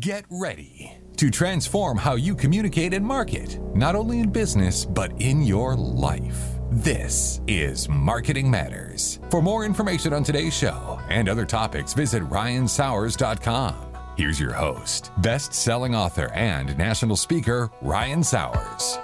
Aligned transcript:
Get 0.00 0.24
ready 0.30 0.90
to 1.18 1.30
transform 1.30 1.98
how 1.98 2.14
you 2.14 2.34
communicate 2.34 2.94
and 2.94 3.04
market, 3.04 3.58
not 3.76 3.94
only 3.94 4.20
in 4.20 4.30
business, 4.30 4.86
but 4.86 5.12
in 5.20 5.42
your 5.42 5.76
life. 5.76 6.40
This 6.70 7.42
is 7.46 7.86
Marketing 7.86 8.50
Matters. 8.50 9.20
For 9.28 9.42
more 9.42 9.66
information 9.66 10.14
on 10.14 10.24
today's 10.24 10.56
show 10.56 10.98
and 11.10 11.28
other 11.28 11.44
topics, 11.44 11.92
visit 11.92 12.22
ryansowers.com. 12.30 13.74
Here's 14.16 14.40
your 14.40 14.54
host, 14.54 15.10
best 15.18 15.52
selling 15.52 15.94
author 15.94 16.32
and 16.32 16.78
national 16.78 17.16
speaker, 17.16 17.70
Ryan 17.82 18.24
Sowers. 18.24 18.98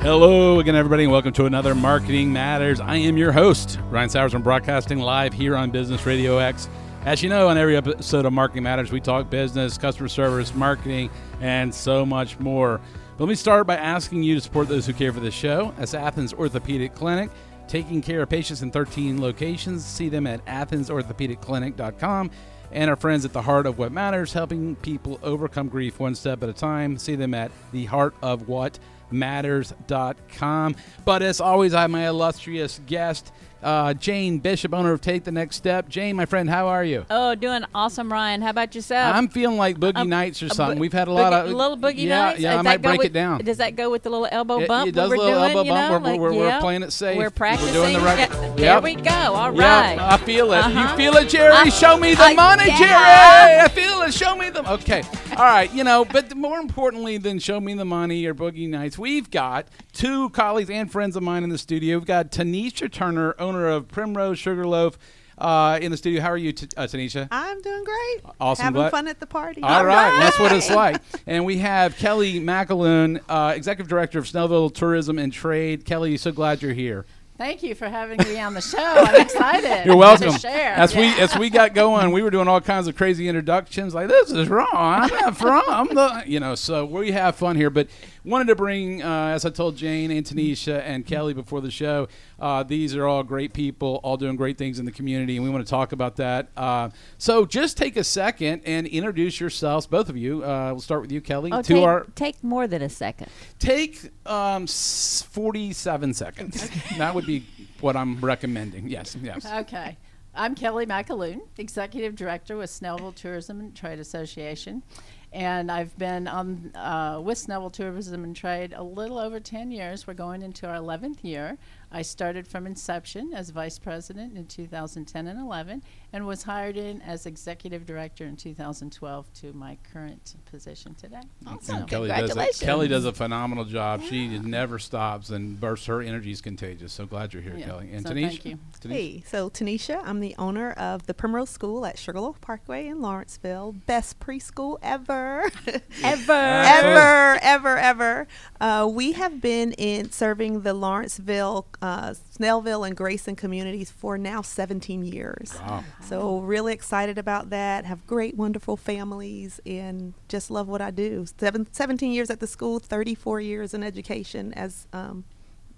Hello 0.00 0.60
again, 0.60 0.76
everybody, 0.76 1.02
and 1.02 1.12
welcome 1.12 1.34
to 1.34 1.44
another 1.44 1.74
Marketing 1.74 2.32
Matters. 2.32 2.80
I 2.80 2.96
am 2.96 3.18
your 3.18 3.32
host, 3.32 3.78
Ryan 3.90 4.08
Sowers. 4.08 4.32
I'm 4.32 4.40
broadcasting 4.40 4.98
live 4.98 5.34
here 5.34 5.54
on 5.54 5.70
Business 5.70 6.06
Radio 6.06 6.38
X. 6.38 6.70
As 7.08 7.22
you 7.22 7.30
know, 7.30 7.48
on 7.48 7.56
every 7.56 7.74
episode 7.74 8.26
of 8.26 8.34
Marketing 8.34 8.64
Matters, 8.64 8.92
we 8.92 9.00
talk 9.00 9.30
business, 9.30 9.78
customer 9.78 10.08
service, 10.08 10.54
marketing, 10.54 11.08
and 11.40 11.74
so 11.74 12.04
much 12.04 12.38
more. 12.38 12.82
But 13.16 13.24
let 13.24 13.30
me 13.30 13.34
start 13.34 13.66
by 13.66 13.76
asking 13.76 14.24
you 14.24 14.34
to 14.34 14.42
support 14.42 14.68
those 14.68 14.84
who 14.84 14.92
care 14.92 15.10
for 15.10 15.20
the 15.20 15.30
show. 15.30 15.72
As 15.78 15.94
Athens 15.94 16.34
Orthopedic 16.34 16.94
Clinic, 16.94 17.30
taking 17.66 18.02
care 18.02 18.20
of 18.20 18.28
patients 18.28 18.60
in 18.60 18.70
13 18.70 19.22
locations. 19.22 19.86
See 19.86 20.10
them 20.10 20.26
at 20.26 20.44
athensorthopedicclinic.com. 20.44 22.30
And 22.72 22.90
our 22.90 22.96
friends 22.96 23.24
at 23.24 23.32
the 23.32 23.40
Heart 23.40 23.64
of 23.64 23.78
What 23.78 23.90
Matters, 23.90 24.34
helping 24.34 24.76
people 24.76 25.18
overcome 25.22 25.68
grief 25.68 25.98
one 25.98 26.14
step 26.14 26.42
at 26.42 26.50
a 26.50 26.52
time. 26.52 26.98
See 26.98 27.14
them 27.14 27.32
at 27.32 27.50
the 27.72 27.86
Heart 27.86 28.16
of 28.20 28.48
What 28.48 28.78
matters.com. 29.10 30.76
But 31.06 31.22
as 31.22 31.40
always, 31.40 31.72
I 31.72 31.80
have 31.80 31.90
my 31.90 32.06
illustrious 32.06 32.82
guest, 32.86 33.32
uh, 33.62 33.94
Jane 33.94 34.38
Bishop, 34.38 34.72
owner 34.74 34.92
of 34.92 35.00
Take 35.00 35.24
the 35.24 35.32
Next 35.32 35.56
Step. 35.56 35.88
Jane, 35.88 36.16
my 36.16 36.26
friend, 36.26 36.48
how 36.48 36.68
are 36.68 36.84
you? 36.84 37.04
Oh, 37.10 37.34
doing 37.34 37.64
awesome, 37.74 38.12
Ryan. 38.12 38.42
How 38.42 38.50
about 38.50 38.74
yourself? 38.74 39.14
I'm 39.14 39.28
feeling 39.28 39.56
like 39.56 39.78
Boogie 39.78 39.96
Um, 39.96 40.08
Nights 40.08 40.42
or 40.42 40.48
something. 40.48 40.76
bo- 40.78 40.80
We've 40.80 40.92
had 40.92 41.08
a 41.08 41.12
lot 41.12 41.32
boogie- 41.32 41.44
of 41.46 41.52
little 41.54 41.76
boogie 41.76 42.04
yeah, 42.04 42.24
nights. 42.26 42.40
Yeah, 42.40 42.50
Does 42.52 42.58
I 42.58 42.62
might 42.62 42.82
break 42.82 42.98
with- 42.98 43.06
it 43.08 43.12
down. 43.12 43.38
Does 43.44 43.56
that 43.58 43.76
go 43.76 43.90
with 43.90 44.02
the 44.04 44.10
little 44.10 44.28
elbow 44.30 44.60
It- 44.60 44.68
bump? 44.68 44.88
it 44.88 44.94
does 44.94 45.10
we 45.10 45.16
a 45.16 45.18
we're 45.18 45.24
little 45.24 45.38
doing, 45.40 45.50
elbow 45.56 45.62
you 45.64 45.70
bump. 45.70 45.90
know, 45.90 45.98
We're- 45.98 46.12
like, 46.12 46.20
we're- 46.20 46.36
we're 46.36 46.46
yeah. 46.48 46.60
playing 46.60 46.82
it 46.82 46.92
safe. 46.92 47.16
We're 47.18 47.30
practicing. 47.30 47.74
We're 47.74 47.82
doing 47.82 47.92
the 47.94 48.00
right- 48.00 48.18
Yeah, 48.18 48.42
Yep. 48.48 48.56
There 48.56 48.80
we 48.80 48.94
go. 48.94 49.10
All 49.10 49.54
Yeah. 49.54 50.08
I 50.10 50.16
feel 50.18 50.52
it. 50.52 50.58
Uh-huh. 50.58 50.80
You 50.80 50.96
feel 50.96 51.16
it, 51.16 51.28
Jerry? 51.28 51.52
I- 51.52 51.68
Show 51.68 51.96
me 51.96 52.14
the 52.14 52.22
I- 52.22 52.34
money, 52.34 52.64
yeah. 52.66 52.78
Jerry. 52.78 53.60
I 53.62 53.68
feel 53.68 54.02
it. 54.02 54.14
Show 54.14 54.36
me 54.36 54.50
the. 54.50 54.68
Okay. 54.74 55.02
All 55.36 55.44
right. 55.44 55.72
You 55.72 55.84
know, 55.84 56.04
but 56.04 56.34
more 56.36 56.58
importantly 56.58 57.18
than 57.18 57.38
show 57.38 57.60
me 57.60 57.74
the 57.74 57.84
money 57.84 58.24
or 58.26 58.34
boogie 58.34 58.68
nights, 58.68 58.98
we've 58.98 59.30
got 59.30 59.66
two 59.92 60.30
colleagues 60.30 60.70
and 60.70 60.90
friends 60.90 61.14
of 61.16 61.22
mine 61.22 61.44
in 61.44 61.50
the 61.50 61.58
studio. 61.58 61.98
We've 61.98 62.06
got 62.06 62.30
Tanisha 62.30 62.90
Turner, 62.90 63.34
owner 63.48 63.66
of 63.66 63.88
Primrose 63.88 64.38
Sugarloaf, 64.38 64.98
uh, 65.38 65.78
in 65.80 65.90
the 65.90 65.96
studio. 65.96 66.20
How 66.20 66.30
are 66.30 66.36
you, 66.36 66.52
T- 66.52 66.68
uh, 66.76 66.82
Tanisha? 66.82 67.28
I'm 67.30 67.60
doing 67.62 67.84
great. 67.84 68.34
Awesome. 68.40 68.64
Having 68.64 68.80
Glad- 68.80 68.90
fun 68.90 69.08
at 69.08 69.20
the 69.20 69.26
party. 69.26 69.62
All 69.62 69.84
right, 69.84 70.18
that's 70.18 70.38
what 70.38 70.52
it's 70.52 70.70
like. 70.70 71.00
And 71.26 71.44
we 71.44 71.58
have 71.58 71.96
Kelly 71.96 72.40
McAloon, 72.40 73.20
uh, 73.28 73.52
Executive 73.54 73.88
Director 73.88 74.18
of 74.18 74.24
Snellville 74.26 74.72
Tourism 74.74 75.18
and 75.18 75.32
Trade. 75.32 75.84
Kelly, 75.84 76.16
so 76.16 76.32
glad 76.32 76.60
you're 76.62 76.72
here. 76.72 77.06
Thank 77.36 77.62
you 77.62 77.76
for 77.76 77.88
having 77.88 78.18
me 78.18 78.40
on 78.40 78.52
the 78.54 78.60
show. 78.60 78.78
I'm 78.82 79.20
excited. 79.20 79.86
You're 79.86 79.96
welcome. 79.96 80.32
To 80.32 80.38
share. 80.40 80.72
As 80.74 80.92
we 80.96 81.06
as 81.20 81.38
we 81.38 81.50
got 81.50 81.72
going, 81.72 82.10
we 82.10 82.20
were 82.20 82.30
doing 82.30 82.48
all 82.48 82.60
kinds 82.60 82.88
of 82.88 82.96
crazy 82.96 83.28
introductions. 83.28 83.94
Like 83.94 84.08
this 84.08 84.32
is 84.32 84.48
wrong. 84.48 84.66
I'm 84.72 85.08
not 85.08 85.36
from. 85.36 85.62
I'm 85.68 85.86
the. 85.94 86.24
You 86.26 86.40
know. 86.40 86.56
So 86.56 86.84
we 86.84 87.12
have 87.12 87.36
fun 87.36 87.54
here. 87.54 87.70
But 87.70 87.86
wanted 88.24 88.48
to 88.48 88.56
bring, 88.56 89.04
uh, 89.04 89.28
as 89.28 89.44
I 89.44 89.50
told 89.50 89.76
Jane 89.76 90.10
and 90.10 90.26
Tanisha 90.26 90.82
and 90.84 91.06
Kelly 91.06 91.32
before 91.32 91.60
the 91.60 91.70
show, 91.70 92.08
uh, 92.38 92.62
these 92.62 92.94
are 92.94 93.06
all 93.06 93.22
great 93.22 93.52
people, 93.52 94.00
all 94.02 94.16
doing 94.16 94.36
great 94.36 94.58
things 94.58 94.78
in 94.78 94.84
the 94.84 94.92
community, 94.92 95.36
and 95.36 95.44
we 95.44 95.50
want 95.50 95.64
to 95.64 95.70
talk 95.70 95.92
about 95.92 96.16
that. 96.16 96.48
Uh, 96.56 96.90
so 97.18 97.44
just 97.44 97.76
take 97.76 97.96
a 97.96 98.04
second 98.04 98.62
and 98.64 98.86
introduce 98.86 99.40
yourselves, 99.40 99.86
both 99.86 100.08
of 100.08 100.16
you. 100.16 100.44
Uh, 100.44 100.70
we'll 100.72 100.80
start 100.80 101.02
with 101.02 101.10
you, 101.10 101.20
Kelly. 101.20 101.50
Oh, 101.52 101.62
to 101.62 101.74
take, 101.74 101.84
our 101.84 102.06
take 102.14 102.44
more 102.44 102.66
than 102.66 102.82
a 102.82 102.88
second. 102.88 103.28
take 103.58 104.10
um, 104.26 104.66
47 104.66 106.14
seconds. 106.14 106.70
that 106.98 107.14
would 107.14 107.26
be 107.26 107.44
what 107.80 107.96
I'm 107.96 108.20
recommending. 108.20 108.88
Yes. 108.88 109.16
Yes. 109.20 109.44
Okay. 109.46 109.96
I'm 110.34 110.54
Kelly 110.54 110.86
McAloon, 110.86 111.40
Executive 111.56 112.14
Director 112.14 112.56
with 112.56 112.70
Snellville 112.70 113.14
Tourism 113.14 113.58
and 113.58 113.74
Trade 113.74 113.98
Association. 113.98 114.84
And 115.32 115.70
I've 115.70 115.96
been 115.98 116.26
on 116.26 116.70
uh, 116.74 117.20
with 117.22 117.44
Snellville 117.44 117.72
Tourism 117.72 118.24
and 118.24 118.34
Trade 118.34 118.72
a 118.74 118.82
little 118.82 119.18
over 119.18 119.40
10 119.40 119.70
years. 119.70 120.06
We're 120.06 120.14
going 120.14 120.42
into 120.42 120.66
our 120.66 120.76
11th 120.76 121.22
year. 121.22 121.58
I 121.90 122.02
started 122.02 122.46
from 122.46 122.66
inception 122.66 123.32
as 123.34 123.50
Vice 123.50 123.78
President 123.78 124.36
in 124.36 124.46
2010 124.46 125.26
and 125.26 125.40
11 125.40 125.82
and 126.12 126.26
was 126.26 126.42
hired 126.42 126.76
in 126.76 127.00
as 127.02 127.26
Executive 127.26 127.86
Director 127.86 128.24
in 128.24 128.36
2012 128.36 129.32
to 129.34 129.52
my 129.52 129.76
current 129.92 130.34
position 130.50 130.94
today. 130.94 131.20
Awesome. 131.46 131.86
Kelly 131.86 132.08
does, 132.08 132.36
a, 132.36 132.64
Kelly 132.64 132.88
does 132.88 133.04
a 133.04 133.12
phenomenal 133.12 133.64
job. 133.64 134.02
She 134.02 134.26
never 134.38 134.78
stops 134.78 135.30
and 135.30 135.58
bursts. 135.58 135.86
Her 135.86 136.00
energy 136.02 136.30
is 136.30 136.40
contagious. 136.40 136.92
So 136.92 137.06
glad 137.06 137.32
you're 137.32 137.42
here, 137.42 137.56
Yeah. 137.56 137.66
Kelly. 137.66 137.90
And 137.92 138.06
So 138.06 138.12
Tanisha? 138.14 138.28
thank 138.28 138.44
you. 138.44 138.58
Tanisha? 138.80 138.90
Hey, 138.92 139.24
so 139.26 139.50
Tanisha, 139.50 140.02
I'm 140.04 140.20
the 140.20 140.34
owner 140.38 140.72
of 140.72 141.06
the 141.06 141.14
Primrose 141.14 141.50
School 141.50 141.84
at 141.86 141.98
Sugarloaf 141.98 142.40
Parkway 142.40 142.86
in 142.86 143.00
Lawrenceville. 143.00 143.72
Best 143.86 144.20
preschool 144.20 144.78
ever. 144.82 145.50
Ever. 146.02 146.32
ever, 146.32 147.38
ever, 147.42 147.76
ever. 147.78 148.26
Uh, 148.60 148.88
we 148.90 149.12
have 149.12 149.40
been 149.40 149.72
in 149.72 150.10
serving 150.10 150.62
the 150.62 150.72
Lawrenceville, 150.74 151.66
uh, 151.80 152.10
Snellville, 152.10 152.86
and 152.86 152.96
Grayson 152.96 153.36
communities 153.36 153.90
for 153.90 154.18
now 154.18 154.42
17 154.42 155.04
years. 155.04 155.54
Wow. 155.60 155.84
So 156.04 156.38
really 156.40 156.72
excited 156.72 157.18
about 157.18 157.50
that. 157.50 157.84
Have 157.84 158.06
great, 158.06 158.36
wonderful 158.36 158.76
families, 158.76 159.60
and 159.64 160.14
just 160.28 160.50
love 160.50 160.66
what 160.68 160.80
I 160.80 160.90
do. 160.90 161.26
Seven, 161.38 161.66
17 161.72 162.10
years 162.12 162.30
at 162.30 162.40
the 162.40 162.46
school, 162.46 162.78
34 162.80 163.40
years 163.40 163.74
in 163.74 163.82
education 163.84 164.52
as 164.54 164.86
um, 164.92 165.24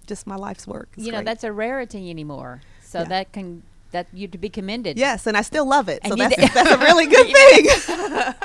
just 0.07 0.25
my 0.25 0.35
life's 0.35 0.65
work. 0.65 0.89
It's 0.97 1.05
You 1.05 1.11
know, 1.11 1.19
great. 1.19 1.25
that's 1.25 1.43
a 1.43 1.51
rarity 1.51 2.09
anymore. 2.09 2.61
So 2.83 2.99
Yeah. 2.99 3.05
that 3.05 3.31
can 3.31 3.63
that 3.91 4.07
you 4.13 4.25
to 4.25 4.37
be 4.37 4.47
commended. 4.47 4.97
yes, 4.97 5.27
and 5.27 5.35
I 5.35 5.41
still 5.41 5.65
love 5.67 5.89
it. 5.89 5.99
And 6.03 6.11
So 6.11 6.15
that's, 6.15 6.33
did- 6.33 6.49
that's 6.53 6.71
a 6.71 6.77
really 6.77 7.07
good 7.15 7.27
thing. 7.27 8.33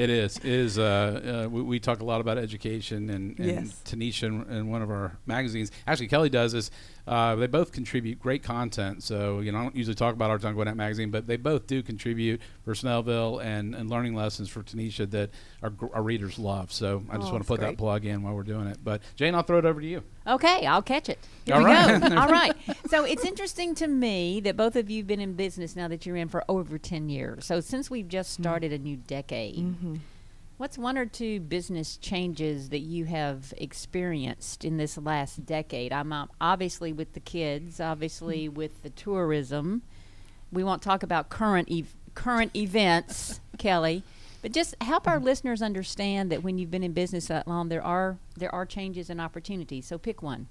It 0.00 0.08
is. 0.08 0.38
It 0.38 0.44
is. 0.46 0.78
Uh, 0.78 1.42
uh, 1.44 1.48
we, 1.50 1.60
we 1.62 1.78
talk 1.78 2.00
a 2.00 2.04
lot 2.04 2.22
about 2.22 2.38
education, 2.38 3.10
and, 3.10 3.38
and 3.38 3.46
Yes. 3.66 3.82
Tanisha 3.84 4.28
in, 4.28 4.50
in 4.50 4.68
one 4.70 4.80
of 4.80 4.90
our 4.90 5.18
magazines. 5.26 5.70
Actually, 5.86 6.08
Kelly 6.08 6.30
does 6.30 6.54
is 6.54 6.70
uh, 7.06 7.34
they 7.36 7.46
both 7.46 7.72
contribute 7.72 8.18
great 8.20 8.42
content. 8.42 9.02
So 9.02 9.40
you 9.40 9.52
know, 9.52 9.58
I 9.58 9.62
don't 9.64 9.76
usually 9.76 9.94
talk 9.94 10.14
about 10.14 10.30
our 10.30 10.38
Tongue 10.38 10.56
That 10.56 10.76
magazine, 10.76 11.10
but 11.10 11.26
they 11.26 11.36
both 11.36 11.66
do 11.66 11.82
contribute 11.82 12.40
for 12.64 12.74
Snellville 12.74 13.42
and, 13.42 13.74
and 13.74 13.88
learning 13.90 14.14
lessons 14.14 14.48
for 14.48 14.62
Tanisha 14.62 15.10
that 15.10 15.30
our, 15.62 15.72
our 15.92 16.02
readers 16.02 16.38
love. 16.38 16.72
So 16.72 17.04
I 17.10 17.16
just 17.18 17.30
Oh, 17.30 17.32
want 17.32 17.44
to 17.44 17.48
that's 17.48 17.48
put 17.48 17.60
that 17.60 17.76
plug 17.78 18.04
in 18.04 18.22
while 18.22 18.34
we're 18.34 18.42
doing 18.42 18.66
it. 18.66 18.78
But 18.82 19.02
Jane, 19.16 19.34
I'll 19.34 19.42
throw 19.42 19.58
it 19.58 19.64
over 19.64 19.80
to 19.80 19.86
you. 19.86 20.02
Okay, 20.26 20.66
I'll 20.66 20.82
catch 20.82 21.08
it. 21.08 21.18
Here 21.44 21.54
All 21.54 21.60
we 21.60 21.64
right. 21.64 22.00
go. 22.00 22.16
All 22.16 22.28
right. 22.28 22.54
So 22.86 23.04
it's 23.04 23.24
interesting 23.24 23.74
to 23.76 23.86
me 23.86 24.40
that 24.40 24.56
both 24.56 24.76
of 24.76 24.90
you 24.90 24.98
have 24.98 25.06
been 25.06 25.20
in 25.20 25.34
business 25.34 25.76
now 25.76 25.88
that 25.88 26.04
you're 26.06 26.16
in 26.16 26.28
for 26.28 26.44
over 26.48 26.78
10 26.78 27.08
years. 27.08 27.46
So 27.46 27.60
since 27.60 27.88
we've 27.90 28.08
just 28.08 28.32
Mm-hmm. 28.34 28.42
started 28.42 28.72
a 28.72 28.78
new 28.78 28.96
decade, 28.96 29.74
what's 30.60 30.76
one 30.76 30.98
or 30.98 31.06
two 31.06 31.40
business 31.40 31.96
changes 31.96 32.68
that 32.68 32.80
you 32.80 33.06
have 33.06 33.54
experienced 33.56 34.62
in 34.62 34.76
this 34.76 34.98
last 34.98 35.46
decade? 35.46 35.90
I'm 35.90 36.12
um, 36.12 36.28
obviously 36.38 36.92
with 36.92 37.14
the 37.14 37.20
kids, 37.20 37.80
obviously 37.80 38.44
Mm-hmm. 38.46 38.56
with 38.56 38.82
the 38.82 38.90
tourism. 38.90 39.80
We 40.52 40.62
won't 40.62 40.82
talk 40.82 41.02
about 41.02 41.30
current 41.30 41.68
ev- 41.70 41.96
current 42.14 42.54
events, 42.54 43.40
Kelly. 43.58 44.02
But 44.42 44.52
just 44.52 44.74
help 44.82 45.08
our 45.08 45.18
listeners 45.18 45.62
understand 45.62 46.30
that 46.30 46.42
when 46.42 46.58
you've 46.58 46.70
been 46.70 46.82
in 46.82 46.92
business 46.92 47.28
that 47.28 47.48
long, 47.48 47.70
there 47.70 47.82
are 47.82 48.18
there 48.36 48.54
are 48.54 48.66
changes 48.66 49.08
and 49.08 49.18
opportunities. 49.18 49.86
So 49.86 49.96
pick 49.96 50.22
one. 50.22 50.48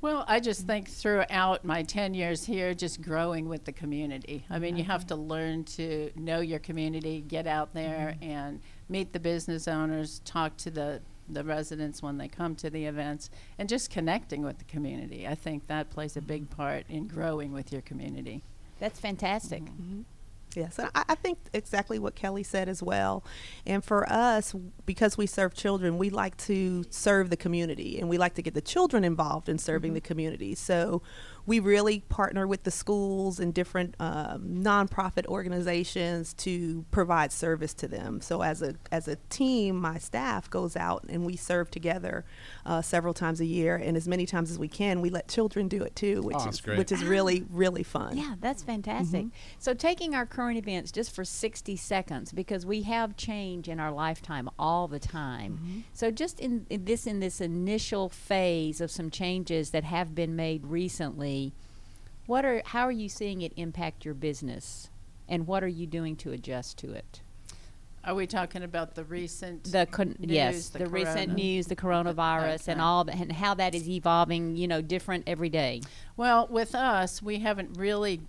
Well, 0.00 0.24
I 0.28 0.38
just 0.38 0.64
think 0.66 0.88
throughout 0.88 1.64
my 1.64 1.82
10 1.82 2.14
years 2.14 2.44
here, 2.44 2.72
just 2.72 3.02
growing 3.02 3.48
with 3.48 3.64
the 3.64 3.72
community. 3.72 4.44
I 4.48 4.60
mean, 4.60 4.76
you 4.76 4.84
have 4.84 5.06
to 5.08 5.14
mm-hmm. 5.14 5.28
learn 5.28 5.64
to 5.64 6.12
know 6.14 6.40
your 6.40 6.60
community, 6.60 7.24
get 7.26 7.48
out 7.48 7.74
there 7.74 8.16
mm-hmm. 8.20 8.30
and 8.30 8.60
meet 8.88 9.12
the 9.12 9.18
business 9.18 9.66
owners, 9.66 10.20
talk 10.24 10.56
to 10.58 10.70
the, 10.70 11.00
the 11.28 11.42
residents 11.42 12.00
when 12.00 12.16
they 12.16 12.28
come 12.28 12.54
to 12.56 12.70
the 12.70 12.86
events, 12.86 13.28
and 13.58 13.68
just 13.68 13.90
connecting 13.90 14.42
with 14.42 14.58
the 14.58 14.64
community. 14.64 15.26
I 15.26 15.34
think 15.34 15.66
that 15.66 15.90
plays 15.90 16.16
a 16.16 16.22
big 16.22 16.44
mm-hmm. 16.44 16.56
part 16.56 16.84
in 16.88 17.08
growing 17.08 17.52
with 17.52 17.72
your 17.72 17.82
community. 17.82 18.44
That's 18.78 19.00
fantastic. 19.00 19.64
Yes, 20.54 20.78
and 20.78 20.90
I, 20.94 21.04
I 21.10 21.14
think 21.14 21.38
exactly 21.52 21.98
what 21.98 22.14
Kelly 22.14 22.42
said 22.42 22.68
as 22.68 22.82
well. 22.82 23.24
And 23.66 23.84
for 23.84 24.10
us, 24.10 24.54
because 24.86 25.16
we 25.16 25.26
serve 25.26 25.54
children, 25.54 25.98
we 25.98 26.10
like 26.10 26.36
to 26.38 26.84
serve 26.90 27.30
the 27.30 27.36
community 27.36 27.98
and 27.98 28.08
we 28.08 28.18
like 28.18 28.34
to 28.34 28.42
get 28.42 28.54
the 28.54 28.60
children 28.60 29.04
involved 29.04 29.48
in 29.48 29.58
serving 29.58 29.90
mm-hmm. 29.90 29.94
the 29.96 30.00
community. 30.00 30.54
So 30.54 31.02
we 31.48 31.60
really 31.60 32.00
partner 32.10 32.46
with 32.46 32.64
the 32.64 32.70
schools 32.70 33.40
and 33.40 33.54
different 33.54 33.94
um, 33.98 34.42
nonprofit 34.62 35.24
organizations 35.26 36.34
to 36.34 36.84
provide 36.90 37.32
service 37.32 37.72
to 37.72 37.88
them. 37.88 38.20
So 38.20 38.42
as 38.42 38.60
a 38.60 38.74
as 38.92 39.08
a 39.08 39.16
team, 39.30 39.76
my 39.76 39.96
staff 39.98 40.50
goes 40.50 40.76
out 40.76 41.04
and 41.08 41.24
we 41.24 41.36
serve 41.36 41.70
together 41.70 42.26
uh, 42.66 42.82
several 42.82 43.14
times 43.14 43.40
a 43.40 43.46
year, 43.46 43.76
and 43.76 43.96
as 43.96 44.06
many 44.06 44.26
times 44.26 44.50
as 44.50 44.58
we 44.58 44.68
can, 44.68 45.00
we 45.00 45.08
let 45.08 45.26
children 45.26 45.68
do 45.68 45.82
it 45.82 45.96
too, 45.96 46.20
which 46.22 46.36
Oh, 46.38 46.48
is 46.48 46.60
great. 46.60 46.76
which 46.76 46.92
is 46.92 47.02
really 47.02 47.44
really 47.50 47.82
fun. 47.82 48.16
Yeah, 48.18 48.34
that's 48.40 48.62
fantastic. 48.62 49.26
So, 49.58 49.72
taking 49.72 50.14
our 50.14 50.26
current 50.26 50.58
events 50.58 50.92
just 50.92 51.14
for 51.14 51.24
60 51.24 51.76
seconds, 51.76 52.30
because 52.32 52.66
we 52.66 52.82
have 52.82 53.16
change 53.16 53.68
in 53.70 53.80
our 53.80 53.90
lifetime 53.90 54.50
all 54.58 54.86
the 54.86 54.98
time. 55.00 55.84
So, 55.94 56.10
just 56.10 56.40
in, 56.40 56.66
in 56.68 56.84
this 56.84 57.06
in 57.06 57.20
this 57.20 57.40
initial 57.40 58.10
phase 58.10 58.82
of 58.82 58.90
some 58.90 59.08
changes 59.10 59.70
that 59.70 59.84
have 59.84 60.14
been 60.14 60.36
made 60.36 60.66
recently, 60.66 61.37
what 62.26 62.44
are 62.44 62.62
how 62.64 62.86
are 62.86 62.92
you 62.92 63.08
seeing 63.08 63.42
it 63.42 63.52
impact 63.56 64.04
your 64.04 64.14
business, 64.14 64.90
and 65.28 65.46
what 65.46 65.64
are 65.64 65.68
you 65.68 65.86
doing 65.86 66.14
to 66.16 66.32
adjust 66.32 66.78
to 66.78 66.92
it? 66.92 67.22
Are 68.04 68.14
we 68.14 68.26
talking 68.26 68.62
about 68.62 68.94
the 68.94 69.04
recent? 69.04 69.64
The 69.64 69.86
con- 69.86 70.16
news, 70.18 70.30
yes, 70.30 70.68
the, 70.70 70.86
recent 70.86 71.34
news, 71.34 71.66
the 71.66 71.76
coronavirus, 71.76 72.68
and 72.68 72.80
all 72.80 73.04
that, 73.04 73.16
and 73.16 73.32
how 73.32 73.54
that 73.54 73.74
is 73.74 73.88
evolving. 73.88 74.56
You 74.56 74.68
know, 74.68 74.80
different 74.80 75.24
every 75.26 75.48
day. 75.48 75.82
Well, 76.16 76.46
with 76.48 76.74
us, 76.74 77.20
we 77.22 77.40
haven't 77.40 77.76
really. 77.76 78.20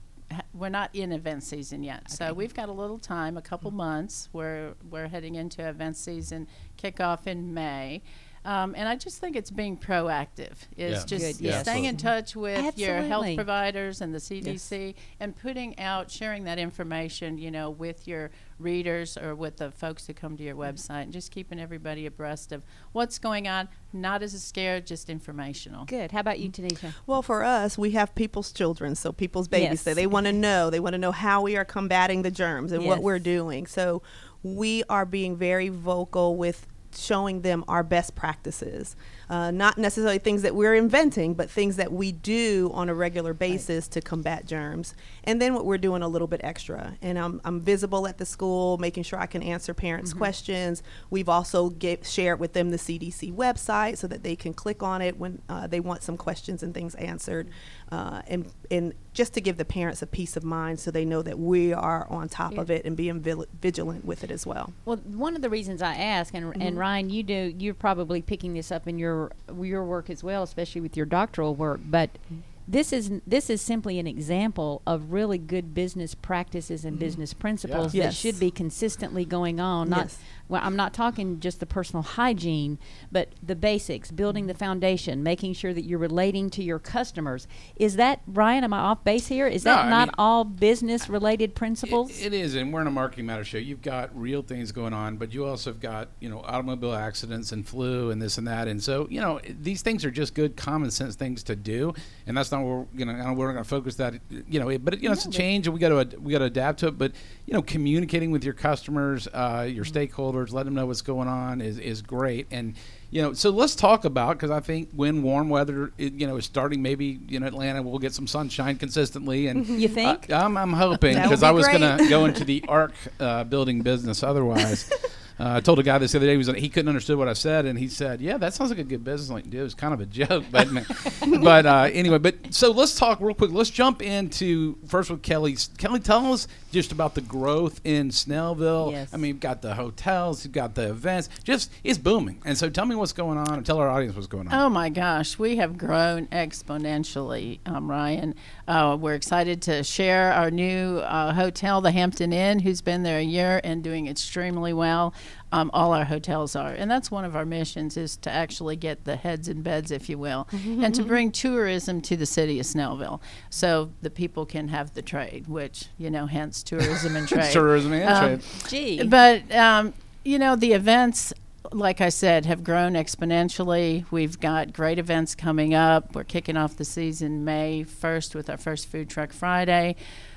We're 0.53 0.69
not 0.69 0.93
in 0.93 1.11
event 1.11 1.43
season 1.43 1.81
yet, 1.81 2.11
so 2.11 2.33
we've 2.33 2.53
got 2.53 2.69
a 2.69 2.71
little 2.71 2.99
time, 2.99 3.35
a 3.35 3.41
couple 3.41 3.71
mm. 3.71 3.75
months. 3.75 4.29
We're 4.31 4.73
we're 4.89 5.07
heading 5.07 5.35
into 5.35 5.67
event 5.67 5.97
season 5.97 6.47
kickoff 6.77 7.25
in 7.25 7.53
May, 7.53 8.01
um, 8.45 8.73
and 8.77 8.87
I 8.87 8.95
just 8.95 9.19
think 9.19 9.35
it's 9.35 9.51
being 9.51 9.77
proactive. 9.77 10.53
Is 10.77 10.99
Yeah. 10.99 11.05
just 11.05 11.39
Good, 11.39 11.41
yes. 11.45 11.61
staying 11.61 11.85
in 11.85 11.97
touch 11.97 12.35
with 12.35 12.77
your 12.77 13.01
health 13.01 13.35
providers 13.35 14.01
and 14.01 14.13
the 14.13 14.19
CDC, 14.19 14.95
and 15.19 15.35
putting 15.35 15.77
out, 15.79 16.09
sharing 16.09 16.43
that 16.45 16.57
information, 16.59 17.37
you 17.37 17.51
know, 17.51 17.69
with 17.69 18.07
your 18.07 18.31
readers 18.57 19.17
or 19.17 19.33
with 19.35 19.57
the 19.57 19.71
folks 19.71 20.05
who 20.07 20.13
come 20.13 20.35
to 20.37 20.43
your 20.43 20.55
website, 20.55 21.03
and 21.03 21.13
just 21.13 21.31
keeping 21.31 21.59
everybody 21.59 22.05
abreast 22.05 22.51
of 22.51 22.63
what's 22.91 23.17
going 23.17 23.47
on. 23.47 23.69
Not 23.93 24.21
as 24.21 24.33
a 24.33 24.39
scare, 24.39 24.79
just 24.81 25.09
informational. 25.09 25.85
Good. 25.85 26.11
How 26.11 26.19
about 26.19 26.39
you, 26.39 26.49
Tanisha? 26.49 26.93
Well, 27.07 27.21
for 27.21 27.43
us, 27.43 27.77
we 27.77 27.91
have 27.91 28.13
people's 28.15 28.51
children, 28.51 28.95
so 28.95 29.11
people's 29.11 29.47
babies. 29.47 29.69
Yes. 29.69 29.81
So 29.81 29.93
they 29.93 30.07
want 30.07 30.27
to 30.27 30.33
know. 30.33 30.69
They 30.69 30.79
want 30.79 30.93
to 30.93 30.97
know 30.99 31.11
how 31.11 31.41
we 31.41 31.55
are 31.57 31.65
combating 31.65 32.21
the 32.21 32.31
germs 32.31 32.71
and 32.71 32.85
what 32.85 33.01
we're 33.01 33.17
doing. 33.19 33.65
So 33.65 34.01
we 34.43 34.83
are 34.89 35.05
being 35.05 35.35
very 35.35 35.69
vocal 35.69 36.35
with 36.35 36.67
showing 36.95 37.41
them 37.41 37.63
our 37.67 37.83
best 37.83 38.15
practices. 38.15 38.95
Uh, 39.29 39.51
not 39.51 39.77
necessarily 39.77 40.17
things 40.17 40.41
that 40.41 40.55
we're 40.55 40.73
inventing, 40.73 41.35
but 41.35 41.49
things 41.49 41.75
that 41.75 41.91
we 41.91 42.11
do 42.11 42.71
on 42.73 42.89
a 42.89 42.93
regular 42.93 43.33
basis 43.33 43.87
to 43.87 44.01
combat 44.01 44.45
germs. 44.45 44.95
And 45.23 45.41
then 45.41 45.53
what 45.53 45.65
we're 45.65 45.77
doing 45.77 46.01
a 46.01 46.07
little 46.07 46.27
bit 46.27 46.41
extra. 46.43 46.97
And 47.01 47.19
I'm, 47.19 47.39
I'm 47.45 47.61
visible 47.61 48.07
at 48.07 48.17
the 48.17 48.25
school, 48.25 48.77
making 48.77 49.03
sure 49.03 49.19
I 49.19 49.27
can 49.27 49.43
answer 49.43 49.73
parents' 49.73 50.13
questions. 50.13 50.81
We've 51.09 51.29
also 51.29 51.69
get, 51.69 52.05
shared 52.05 52.39
with 52.39 52.53
them 52.53 52.71
the 52.71 52.77
CDC 52.77 53.33
website 53.33 53.97
so 53.97 54.07
that 54.07 54.23
they 54.23 54.35
can 54.35 54.53
click 54.53 54.81
on 54.81 55.01
it 55.01 55.17
when 55.17 55.41
uh, 55.47 55.67
they 55.67 55.79
want 55.79 56.01
some 56.03 56.17
questions 56.17 56.63
and 56.63 56.73
things 56.73 56.95
answered. 56.95 57.49
Uh, 57.91 58.21
and, 58.27 58.45
and 58.69 58.93
just 59.13 59.33
to 59.33 59.41
give 59.41 59.57
the 59.57 59.65
parents 59.65 60.03
a 60.03 60.05
peace 60.07 60.37
of 60.37 60.43
mind 60.43 60.79
so 60.79 60.91
they 60.91 61.03
know 61.05 61.23
that 61.23 61.39
we 61.39 61.73
are 61.73 62.05
on 62.11 62.29
top 62.29 62.55
of 62.59 62.69
it 62.69 62.85
and 62.85 62.95
being 62.95 63.19
vil- 63.19 63.47
vigilant 63.61 64.05
with 64.05 64.23
it 64.23 64.29
as 64.29 64.45
well. 64.45 64.71
Well, 64.85 64.97
one 64.97 65.35
of 65.35 65.41
the 65.41 65.49
reasons 65.49 65.81
I 65.81 65.95
ask, 65.95 66.35
and, 66.35 66.45
Mm-hmm. 66.45 66.61
and 66.61 66.77
Ryan, 66.77 67.09
you 67.09 67.23
do, 67.23 67.53
you're 67.57 67.73
probably 67.73 68.21
picking 68.21 68.53
this 68.53 68.71
up 68.71 68.87
in 68.87 68.99
your 68.99 69.31
your 69.59 69.83
work 69.83 70.09
as 70.11 70.23
well, 70.23 70.43
especially 70.43 70.81
with 70.81 70.95
your 70.95 71.07
doctoral 71.07 71.55
work. 71.55 71.79
But 71.83 72.11
Mm-hmm. 72.13 72.41
this 72.67 72.93
is 72.93 73.11
this 73.25 73.49
is 73.49 73.59
simply 73.59 73.97
an 73.97 74.05
example 74.05 74.83
of 74.85 75.11
really 75.11 75.39
good 75.39 75.73
business 75.73 76.13
practices 76.13 76.85
and 76.85 76.99
business 76.99 77.33
principles 77.33 77.93
that 77.93 77.97
Mm-hmm. 77.97 78.03
Yes. 78.03 78.15
should 78.15 78.39
be 78.39 78.51
consistently 78.51 79.25
going 79.25 79.59
on. 79.59 79.89
Not 79.89 79.97
Yes. 80.05 80.19
Well, 80.49 80.61
I'm 80.63 80.75
not 80.75 80.93
talking 80.95 81.39
just 81.39 81.59
the 81.59 81.65
personal 81.67 82.01
hygiene, 82.01 82.79
but 83.11 83.33
the 83.41 83.55
basics, 83.55 84.09
building 84.09 84.47
the 84.47 84.55
foundation, 84.55 85.21
making 85.21 85.53
sure 85.53 85.73
that 85.75 85.83
you're 85.85 85.99
relating 85.99 86.49
to 86.49 86.63
your 86.63 86.79
customers. 86.79 87.47
Is 87.75 87.95
that 87.97 88.21
Ryan? 88.27 88.63
Am 88.63 88.73
I 88.73 88.79
off 88.79 89.03
base 89.03 89.27
here? 89.27 89.45
Is 89.47 89.63
No, 89.63 89.75
that 89.75 89.85
I 89.85 89.89
not 89.89 90.07
mean- 90.09 90.15
all 90.17 90.43
business 90.43 91.07
related 91.07 91.53
principles? 91.53 92.09
It, 92.19 92.27
it 92.27 92.33
is, 92.33 92.55
and 92.55 92.73
we're 92.73 92.81
in 92.81 92.87
a 92.87 92.91
marketing 92.91 93.27
matter 93.27 93.43
show. 93.43 93.59
You've 93.59 93.83
got 93.83 94.09
real 94.19 94.41
things 94.41 94.71
going 94.71 94.91
on, 94.93 95.17
but 95.17 95.33
you 95.33 95.45
also 95.45 95.69
have 95.69 95.79
got 95.79 96.09
you 96.19 96.29
know 96.29 96.41
automobile 96.41 96.93
accidents 96.93 97.51
and 97.51 97.65
flu 97.67 98.09
and 98.09 98.19
this 98.19 98.39
and 98.39 98.47
that, 98.47 98.67
and 98.67 98.81
so 98.81 99.07
you 99.11 99.21
know 99.21 99.39
these 99.61 99.83
things 99.83 100.03
are 100.03 100.11
just 100.11 100.33
good 100.33 100.57
common 100.57 100.89
sense 100.89 101.15
things 101.15 101.43
to 101.43 101.55
do, 101.55 101.93
and 102.25 102.35
that's 102.35 102.51
not 102.51 102.63
where 102.63 102.87
you 102.95 103.05
know 103.05 103.13
I 103.13 103.23
don't- 103.23 103.35
we're 103.37 103.51
going 103.53 103.63
to 103.63 103.69
focus 103.69 103.95
that 103.97 104.15
you 104.47 104.59
know, 104.59 104.75
but 104.79 104.99
you 104.99 105.09
know 105.09 105.13
it's 105.13 105.25
a 105.25 105.29
change, 105.29 105.67
and 105.67 105.75
we 105.75 105.79
got 105.79 106.09
to 106.11 106.19
we 106.19 106.31
got 106.31 106.39
to 106.39 106.45
adapt 106.45 106.79
to 106.79 106.87
it. 106.87 106.97
But 106.97 107.11
you 107.45 107.53
know, 107.53 107.61
communicating 107.61 108.31
with 108.31 108.43
your 108.43 108.53
customers, 108.55 109.27
uh, 109.31 109.67
your 109.71 109.85
stakeholders, 109.85 110.38
let 110.47 110.65
them 110.65 110.75
know 110.75 110.85
what's 110.85 111.01
going 111.01 111.27
on 111.27 111.61
is 111.61 111.77
is 111.79 112.01
great, 112.01 112.47
and 112.51 112.75
you 113.11 113.21
know, 113.21 113.33
so 113.33 113.49
let's 113.49 113.75
talk 113.75 114.05
about 114.05 114.37
because 114.37 114.51
I 114.51 114.59
think 114.59 114.89
when 114.93 115.23
warm 115.23 115.49
weather, 115.49 115.91
you 115.97 116.27
know, 116.27 116.37
is 116.37 116.45
starting, 116.45 116.81
maybe 116.81 117.19
you 117.27 117.39
know 117.39 117.47
Atlanta 117.47 117.81
will 117.81 117.99
get 117.99 118.13
some 118.13 118.27
sunshine 118.27 118.77
consistently, 118.77 119.47
and 119.47 119.65
You 119.79 119.87
think? 119.87 120.31
uh, 120.31 120.35
I'm, 120.35 120.57
I'm 120.57 120.73
hoping 120.73 121.15
because 121.15 121.41
be 121.41 121.47
I 121.47 121.51
was 121.51 121.67
going 121.67 121.81
to 121.81 122.07
go 122.09 122.25
into 122.25 122.43
the 122.43 122.63
arc 122.67 122.93
uh, 123.19 123.43
building 123.45 123.81
business 123.81 124.23
otherwise. 124.23 124.91
Uh, 125.39 125.55
I 125.55 125.59
told 125.61 125.79
a 125.79 125.83
guy 125.83 125.97
this 125.97 126.11
the 126.11 126.17
other 126.17 126.27
day. 126.27 126.33
He 126.33 126.37
was 126.37 126.47
he 126.47 126.67
couldn't 126.67 126.89
understand 126.89 127.17
what 127.17 127.29
I 127.29 127.33
said, 127.33 127.65
and 127.65 127.79
he 127.79 127.87
said, 127.87 128.19
"Yeah, 128.19 128.37
that 128.37 128.53
sounds 128.53 128.71
like 128.71 128.79
a 128.79 128.83
good 128.83 129.03
business 129.03 129.43
do." 129.47 129.59
It 129.59 129.63
was 129.63 129.73
kind 129.73 129.93
of 129.93 130.01
a 130.01 130.05
joke, 130.05 130.43
but 130.51 130.67
but 131.41 131.65
uh, 131.65 131.89
anyway. 131.93 132.17
But 132.17 132.53
so 132.53 132.71
let's 132.71 132.95
talk 132.95 133.21
real 133.21 133.33
quick. 133.33 133.51
Let's 133.51 133.69
jump 133.69 134.01
into 134.01 134.77
first 134.87 135.09
with 135.09 135.21
Kelly. 135.21 135.55
Kelly, 135.77 136.01
tell 136.01 136.33
us 136.33 136.47
just 136.71 136.91
about 136.91 137.15
the 137.15 137.21
growth 137.21 137.79
in 137.85 138.09
Snellville. 138.09 138.91
Yes. 138.91 139.13
I 139.13 139.17
mean, 139.17 139.29
you've 139.29 139.39
got 139.39 139.61
the 139.61 139.75
hotels, 139.75 140.43
you've 140.43 140.53
got 140.53 140.75
the 140.75 140.89
events. 140.89 141.29
Just 141.43 141.71
it's 141.85 141.97
booming. 141.97 142.41
And 142.43 142.57
so 142.57 142.69
tell 142.69 142.85
me 142.85 142.95
what's 142.95 143.13
going 143.13 143.37
on, 143.37 143.53
and 143.53 143.65
tell 143.65 143.77
our 143.77 143.89
audience 143.89 144.15
what's 144.15 144.27
going 144.27 144.47
on. 144.47 144.53
Oh 144.53 144.69
my 144.69 144.89
gosh, 144.89 145.39
we 145.39 145.55
have 145.55 145.77
grown 145.77 146.27
exponentially, 146.27 147.59
um, 147.65 147.89
Ryan. 147.89 148.35
Uh, 148.67 148.97
we're 148.99 149.15
excited 149.15 149.61
to 149.63 149.83
share 149.83 150.33
our 150.33 150.51
new 150.51 150.97
uh, 150.99 151.33
hotel, 151.33 151.79
the 151.79 151.91
Hampton 151.91 152.33
Inn, 152.33 152.59
who's 152.59 152.81
been 152.81 153.03
there 153.03 153.19
a 153.19 153.23
year 153.23 153.61
and 153.63 153.83
doing 153.83 154.07
extremely 154.07 154.73
well. 154.73 155.13
Um, 155.51 155.71
all 155.73 155.93
our 155.93 156.05
hotels 156.05 156.55
are, 156.55 156.69
and 156.73 156.91
that's 156.91 157.09
one 157.09 157.25
of 157.25 157.35
our 157.35 157.43
missions 157.45 157.97
is 157.97 158.17
to 158.17 158.29
actually 158.31 158.75
get 158.75 159.05
the 159.05 159.15
heads 159.15 159.47
in 159.47 159.63
beds, 159.63 159.89
if 159.89 160.07
you 160.07 160.19
will, 160.19 160.47
and 160.51 160.93
to 160.93 161.01
bring 161.03 161.31
tourism 161.31 162.01
to 162.01 162.15
the 162.15 162.27
city 162.27 162.59
of 162.59 162.67
Snellville, 162.67 163.19
so 163.49 163.89
the 164.03 164.11
people 164.11 164.45
can 164.45 164.67
have 164.67 164.93
the 164.93 165.01
trade, 165.01 165.47
which 165.47 165.87
you 165.97 166.11
know, 166.11 166.27
hence 166.27 166.61
tourism 166.61 167.15
and 167.15 167.27
trade. 167.27 167.51
Tourism 167.51 167.93
and 167.93 168.03
Um, 168.07 168.39
trade. 168.39 168.41
Gee. 168.69 169.03
But 169.03 169.51
um, 169.55 169.93
you 170.23 170.37
know, 170.37 170.55
the 170.55 170.73
events, 170.73 171.33
like 171.71 171.99
I 171.99 172.09
said, 172.09 172.45
have 172.45 172.63
grown 172.63 172.93
exponentially. 172.93 174.05
We've 174.11 174.39
got 174.39 174.71
great 174.73 174.99
events 174.99 175.33
coming 175.33 175.73
up. 175.73 176.13
We're 176.15 176.25
kicking 176.25 176.57
off 176.57 176.75
the 176.77 176.85
season 176.85 177.43
May 177.43 177.85
1st 177.85 178.35
with 178.35 178.49
our 178.51 178.57
first 178.57 178.87
Food 178.87 179.09
Truck 179.09 179.33
Friday. 179.33 179.95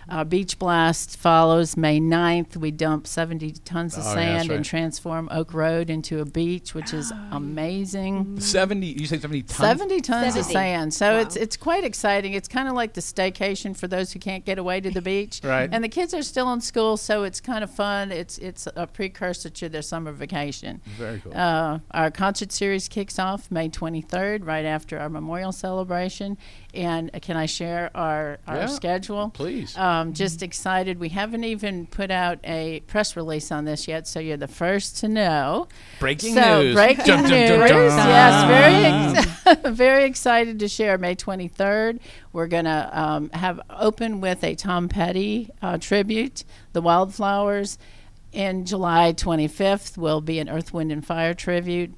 Uh, 0.08 0.24
Beach 0.24 0.58
Blast 0.58 1.16
follows 1.16 1.76
May 1.76 2.00
9th. 2.00 2.56
We 2.56 2.70
dump 2.70 3.06
70 3.06 3.52
tons 3.64 3.96
of 3.96 4.04
Oh, 4.04 4.08
yeah, 4.08 4.14
that's 4.14 4.38
sand 4.46 4.50
and 4.52 4.64
transform 4.64 5.28
Oak 5.30 5.54
Road 5.54 5.90
into 5.90 6.20
a 6.20 6.24
beach, 6.24 6.74
which 6.74 6.92
is 6.92 7.12
amazing. 7.30 8.40
Seventy. 8.40 8.88
You 8.88 9.06
say 9.06 9.18
seventy 9.18 9.42
tons. 9.42 9.58
70 9.58 10.00
tons 10.00 10.36
of 10.36 10.44
sand. 10.44 10.92
So 10.92 11.14
Wow. 11.14 11.20
it's 11.20 11.36
it's 11.36 11.56
quite 11.56 11.84
exciting. 11.84 12.32
It's 12.32 12.48
kind 12.48 12.68
of 12.68 12.74
like 12.74 12.94
the 12.94 13.00
staycation 13.00 13.76
for 13.76 13.86
those 13.86 14.12
who 14.12 14.18
can't 14.18 14.44
get 14.44 14.58
away 14.58 14.80
to 14.80 14.90
the 14.90 15.02
beach. 15.02 15.40
Right. 15.52 15.68
And 15.72 15.84
the 15.84 15.88
kids 15.88 16.14
are 16.14 16.22
still 16.22 16.50
in 16.52 16.60
school, 16.62 16.96
so 16.96 17.24
it's 17.24 17.40
kind 17.40 17.62
of 17.62 17.70
fun. 17.70 18.10
It's 18.10 18.38
it's 18.38 18.66
a 18.74 18.86
precursor 18.86 19.50
to 19.50 19.68
their 19.68 19.82
summer 19.82 20.10
vacation. 20.12 20.80
Very 20.96 21.20
cool. 21.20 21.32
Uh, 21.36 21.80
our 21.90 22.10
concert 22.10 22.52
series 22.52 22.88
kicks 22.88 23.18
off 23.18 23.50
May 23.50 23.68
23rd, 23.68 24.46
right 24.46 24.64
after 24.64 24.98
our 24.98 25.08
memorial 25.10 25.52
celebration. 25.52 26.38
And 26.74 27.10
uh, 27.12 27.18
can 27.20 27.36
I 27.36 27.46
share 27.46 27.90
our, 27.94 28.38
our 28.46 28.56
Yeah, 28.56 28.66
schedule? 28.66 29.30
please. 29.30 29.76
Um, 29.92 30.12
just 30.14 30.42
excited. 30.42 30.98
We 30.98 31.10
haven't 31.10 31.44
even 31.44 31.86
put 31.86 32.10
out 32.10 32.38
a 32.44 32.80
press 32.86 33.14
release 33.14 33.52
on 33.52 33.66
this 33.66 33.86
yet, 33.86 34.08
so 34.08 34.20
you're 34.20 34.38
the 34.38 34.48
first 34.48 34.96
to 34.98 35.08
know. 35.08 35.68
Breaking 36.00 36.34
so 36.34 36.62
news. 36.62 36.74
breaking 36.74 37.04
Dun, 37.04 37.22
dun, 37.24 37.30
dun, 37.30 37.60
news. 37.60 37.68
dun. 37.70 38.08
Yes, 38.08 39.16
very 39.44 39.54
ex- 39.54 39.60
very 39.76 40.04
excited 40.04 40.58
to 40.60 40.68
share. 40.68 40.96
May 40.96 41.14
23rd, 41.14 42.00
we're 42.32 42.46
gonna 42.46 42.88
um, 42.92 43.30
have 43.30 43.60
open 43.68 44.20
with 44.20 44.42
a 44.42 44.54
Tom 44.54 44.88
Petty 44.88 45.50
uh, 45.60 45.76
tribute, 45.78 46.44
the 46.72 46.80
Wildflowers. 46.80 47.78
In 48.32 48.64
July 48.64 49.12
25th 49.12 49.98
will 49.98 50.22
be 50.22 50.38
an 50.38 50.48
Earth, 50.48 50.72
Wind, 50.72 50.90
and 50.90 51.04
Fire 51.04 51.34
tribute. 51.34 51.92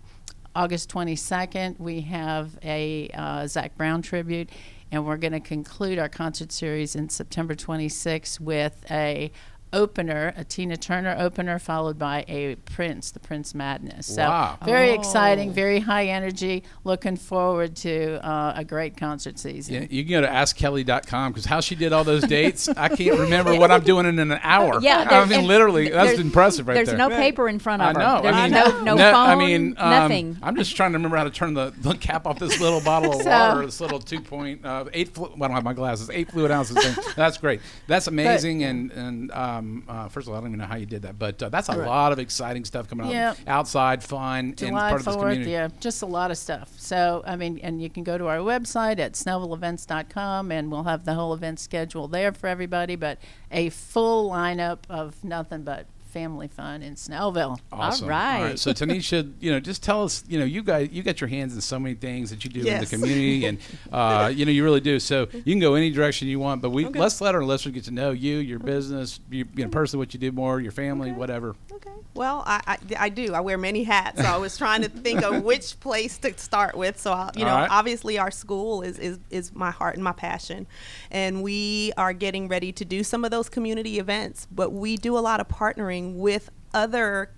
August 0.56 0.90
22nd, 0.92 1.78
we 1.78 2.00
have 2.02 2.58
a 2.64 3.08
uh, 3.14 3.46
Zac 3.46 3.76
Brown 3.76 4.02
tribute, 4.02 4.50
and 4.94 5.04
we're 5.04 5.16
going 5.16 5.32
to 5.32 5.40
conclude 5.40 5.98
our 5.98 6.08
concert 6.08 6.52
series 6.52 6.94
in 6.94 7.08
September 7.08 7.56
26th 7.56 8.38
with 8.38 8.84
a 8.92 9.32
opener, 9.74 10.32
a 10.36 10.44
Tina 10.44 10.76
Turner 10.76 11.14
opener, 11.18 11.58
followed 11.58 11.98
by 11.98 12.24
a 12.28 12.54
Prince, 12.54 13.10
the 13.10 13.20
Prince 13.20 13.54
Madness. 13.54 14.06
So 14.06 14.22
Wow. 14.22 14.58
very 14.64 14.90
Oh. 14.90 14.94
exciting, 14.94 15.52
very 15.52 15.80
high 15.80 16.06
energy. 16.06 16.62
Looking 16.84 17.16
forward 17.16 17.76
to 17.76 18.24
uh, 18.26 18.52
a 18.56 18.64
great 18.64 18.96
concert 18.96 19.38
season. 19.38 19.74
Yeah, 19.74 19.86
you 19.90 20.04
can 20.04 20.10
go 20.12 20.20
to 20.22 20.26
askkelly.com 20.28 21.32
because 21.32 21.44
how 21.46 21.60
she 21.60 21.74
did 21.74 21.92
all 21.92 22.04
those 22.04 22.22
dates, 22.24 22.68
I 22.68 22.88
can't 22.88 23.18
remember 23.18 23.54
what 23.56 23.70
I'm 23.70 23.82
doing 23.82 24.06
in 24.06 24.18
an 24.18 24.38
hour. 24.42 24.78
Yeah, 24.80 25.06
I 25.10 25.24
mean, 25.26 25.46
literally, 25.46 25.88
that's 25.90 26.18
impressive 26.18 26.66
right 26.68 26.74
There's 26.74 26.88
there. 26.88 26.96
There's 26.96 27.10
no 27.10 27.16
paper 27.16 27.48
in 27.48 27.58
front 27.58 27.82
I 27.82 27.90
of 27.90 27.96
her. 27.96 28.02
know. 28.02 28.22
There's 28.22 28.34
I 28.36 28.42
mean, 28.44 28.52
no, 28.52 28.82
no, 28.82 28.94
no, 28.94 29.12
phone, 29.12 29.28
I 29.28 29.34
mean, 29.34 29.74
um, 29.78 29.90
nothing. 29.90 30.38
I'm 30.42 30.56
just 30.56 30.76
trying 30.76 30.92
to 30.92 30.98
remember 30.98 31.16
how 31.16 31.24
to 31.24 31.30
turn 31.30 31.54
the, 31.54 31.72
the 31.78 31.94
cap 31.94 32.26
off 32.26 32.38
this 32.38 32.60
little 32.60 32.80
bottle 32.80 33.12
of 33.16 33.22
So- 33.22 33.30
water, 33.30 33.66
this 33.66 33.80
little 33.80 34.00
2.8 34.00 34.64
uh, 34.64 34.84
eight. 34.92 35.08
Flu- 35.14 35.32
well, 35.36 35.44
I 35.44 35.48
don't 35.48 35.54
have 35.56 35.64
my 35.64 35.72
glasses. 35.74 36.10
Eight 36.10 36.30
fluid 36.30 36.50
ounces 36.50 36.76
thing. 36.76 37.04
That's 37.16 37.38
great. 37.38 37.60
That's 37.86 38.06
amazing. 38.06 38.62
and 38.64 38.90
and 38.92 39.30
um, 39.32 39.63
uh, 39.88 40.08
first 40.08 40.26
of 40.26 40.32
all, 40.32 40.38
I 40.38 40.40
don't 40.40 40.50
even 40.50 40.58
know 40.60 40.66
how 40.66 40.76
you 40.76 40.86
did 40.86 41.02
that, 41.02 41.18
but 41.18 41.42
uh, 41.42 41.48
that's 41.48 41.68
a 41.68 41.76
lot 41.76 42.12
of 42.12 42.18
exciting 42.18 42.64
stuff 42.64 42.88
coming 42.88 43.08
Yeah. 43.10 43.30
out. 43.30 43.38
Outside, 43.46 44.02
fun, 44.02 44.38
and 44.38 44.56
July 44.56 44.88
part 44.90 45.00
of 45.00 45.04
this 45.06 45.16
community. 45.16 45.50
yeah, 45.50 45.68
just 45.80 46.02
a 46.02 46.06
lot 46.06 46.30
of 46.30 46.38
stuff. 46.38 46.72
So, 46.78 47.22
I 47.26 47.36
mean, 47.36 47.58
and 47.62 47.80
you 47.82 47.90
can 47.90 48.04
go 48.04 48.16
to 48.18 48.26
our 48.28 48.38
website 48.38 48.98
at 48.98 49.12
snellvilleevents.com 49.14 50.50
and 50.52 50.70
we'll 50.70 50.84
have 50.84 51.04
the 51.04 51.14
whole 51.14 51.32
event 51.34 51.58
schedule 51.60 52.08
there 52.08 52.32
for 52.32 52.46
everybody, 52.46 52.96
but 52.96 53.18
a 53.50 53.70
full 53.70 54.30
lineup 54.30 54.78
of 54.88 55.22
nothing 55.24 55.62
but 55.62 55.86
family 56.14 56.46
fun 56.46 56.80
in 56.80 56.94
Snellville. 56.94 57.58
Awesome. 57.72 58.08
right. 58.08 58.56
So 58.56 58.72
Tanisha, 58.72 59.32
you 59.40 59.50
know, 59.50 59.58
just 59.58 59.82
tell 59.82 60.04
us, 60.04 60.22
you 60.28 60.38
know, 60.38 60.44
you 60.44 60.62
guys, 60.62 60.88
you 60.92 61.02
got 61.02 61.20
your 61.20 61.26
hands 61.26 61.56
in 61.56 61.60
so 61.60 61.76
many 61.76 61.96
things 61.96 62.30
that 62.30 62.44
you 62.44 62.50
do 62.50 62.60
in 62.60 62.80
the 62.80 62.86
community, 62.86 63.46
and 63.46 63.58
uh, 63.92 64.32
you 64.34 64.46
know, 64.46 64.52
you 64.52 64.62
really 64.62 64.80
do. 64.80 65.00
So 65.00 65.26
you 65.32 65.52
can 65.52 65.58
go 65.58 65.74
any 65.74 65.90
direction 65.90 66.28
you 66.28 66.38
want, 66.38 66.62
but 66.62 66.70
we 66.70 66.86
let's 66.86 67.20
let 67.20 67.34
our 67.34 67.44
listeners 67.44 67.74
get 67.74 67.84
to 67.84 67.90
know 67.90 68.12
you, 68.12 68.36
your 68.36 68.60
business, 68.60 69.18
you, 69.28 69.44
you 69.56 69.64
know, 69.64 69.70
personally 69.70 70.06
what 70.06 70.14
you 70.14 70.20
do 70.20 70.30
more, 70.30 70.60
your 70.60 70.72
family, 70.72 71.10
whatever. 71.10 71.56
Okay. 71.72 71.90
Well, 72.14 72.44
I, 72.46 72.60
I, 72.66 72.78
I 72.98 73.08
do. 73.08 73.34
I 73.34 73.40
wear 73.40 73.58
many 73.58 73.82
hats. 73.82 74.20
So 74.20 74.26
I 74.26 74.36
was 74.36 74.56
trying 74.56 74.82
to 74.82 74.88
think 74.88 75.22
of 75.24 75.42
which 75.44 75.78
place 75.80 76.16
to 76.18 76.36
start 76.38 76.76
with. 76.76 76.98
So, 76.98 77.12
I, 77.12 77.30
you 77.34 77.44
All 77.44 77.50
know, 77.50 77.56
right. 77.56 77.70
obviously 77.70 78.18
our 78.18 78.30
school 78.30 78.82
is, 78.82 78.98
is, 79.00 79.18
is 79.30 79.52
my 79.52 79.72
heart 79.72 79.96
and 79.96 80.04
my 80.04 80.12
passion. 80.12 80.68
And 81.10 81.42
we 81.42 81.92
are 81.96 82.12
getting 82.12 82.46
ready 82.46 82.70
to 82.72 82.84
do 82.84 83.02
some 83.02 83.24
of 83.24 83.32
those 83.32 83.48
community 83.48 83.98
events, 83.98 84.46
but 84.52 84.72
we 84.72 84.96
do 84.96 85.18
a 85.18 85.20
lot 85.20 85.40
of 85.40 85.48
partnering 85.48 86.03
with 86.12 86.50
other 86.72 87.30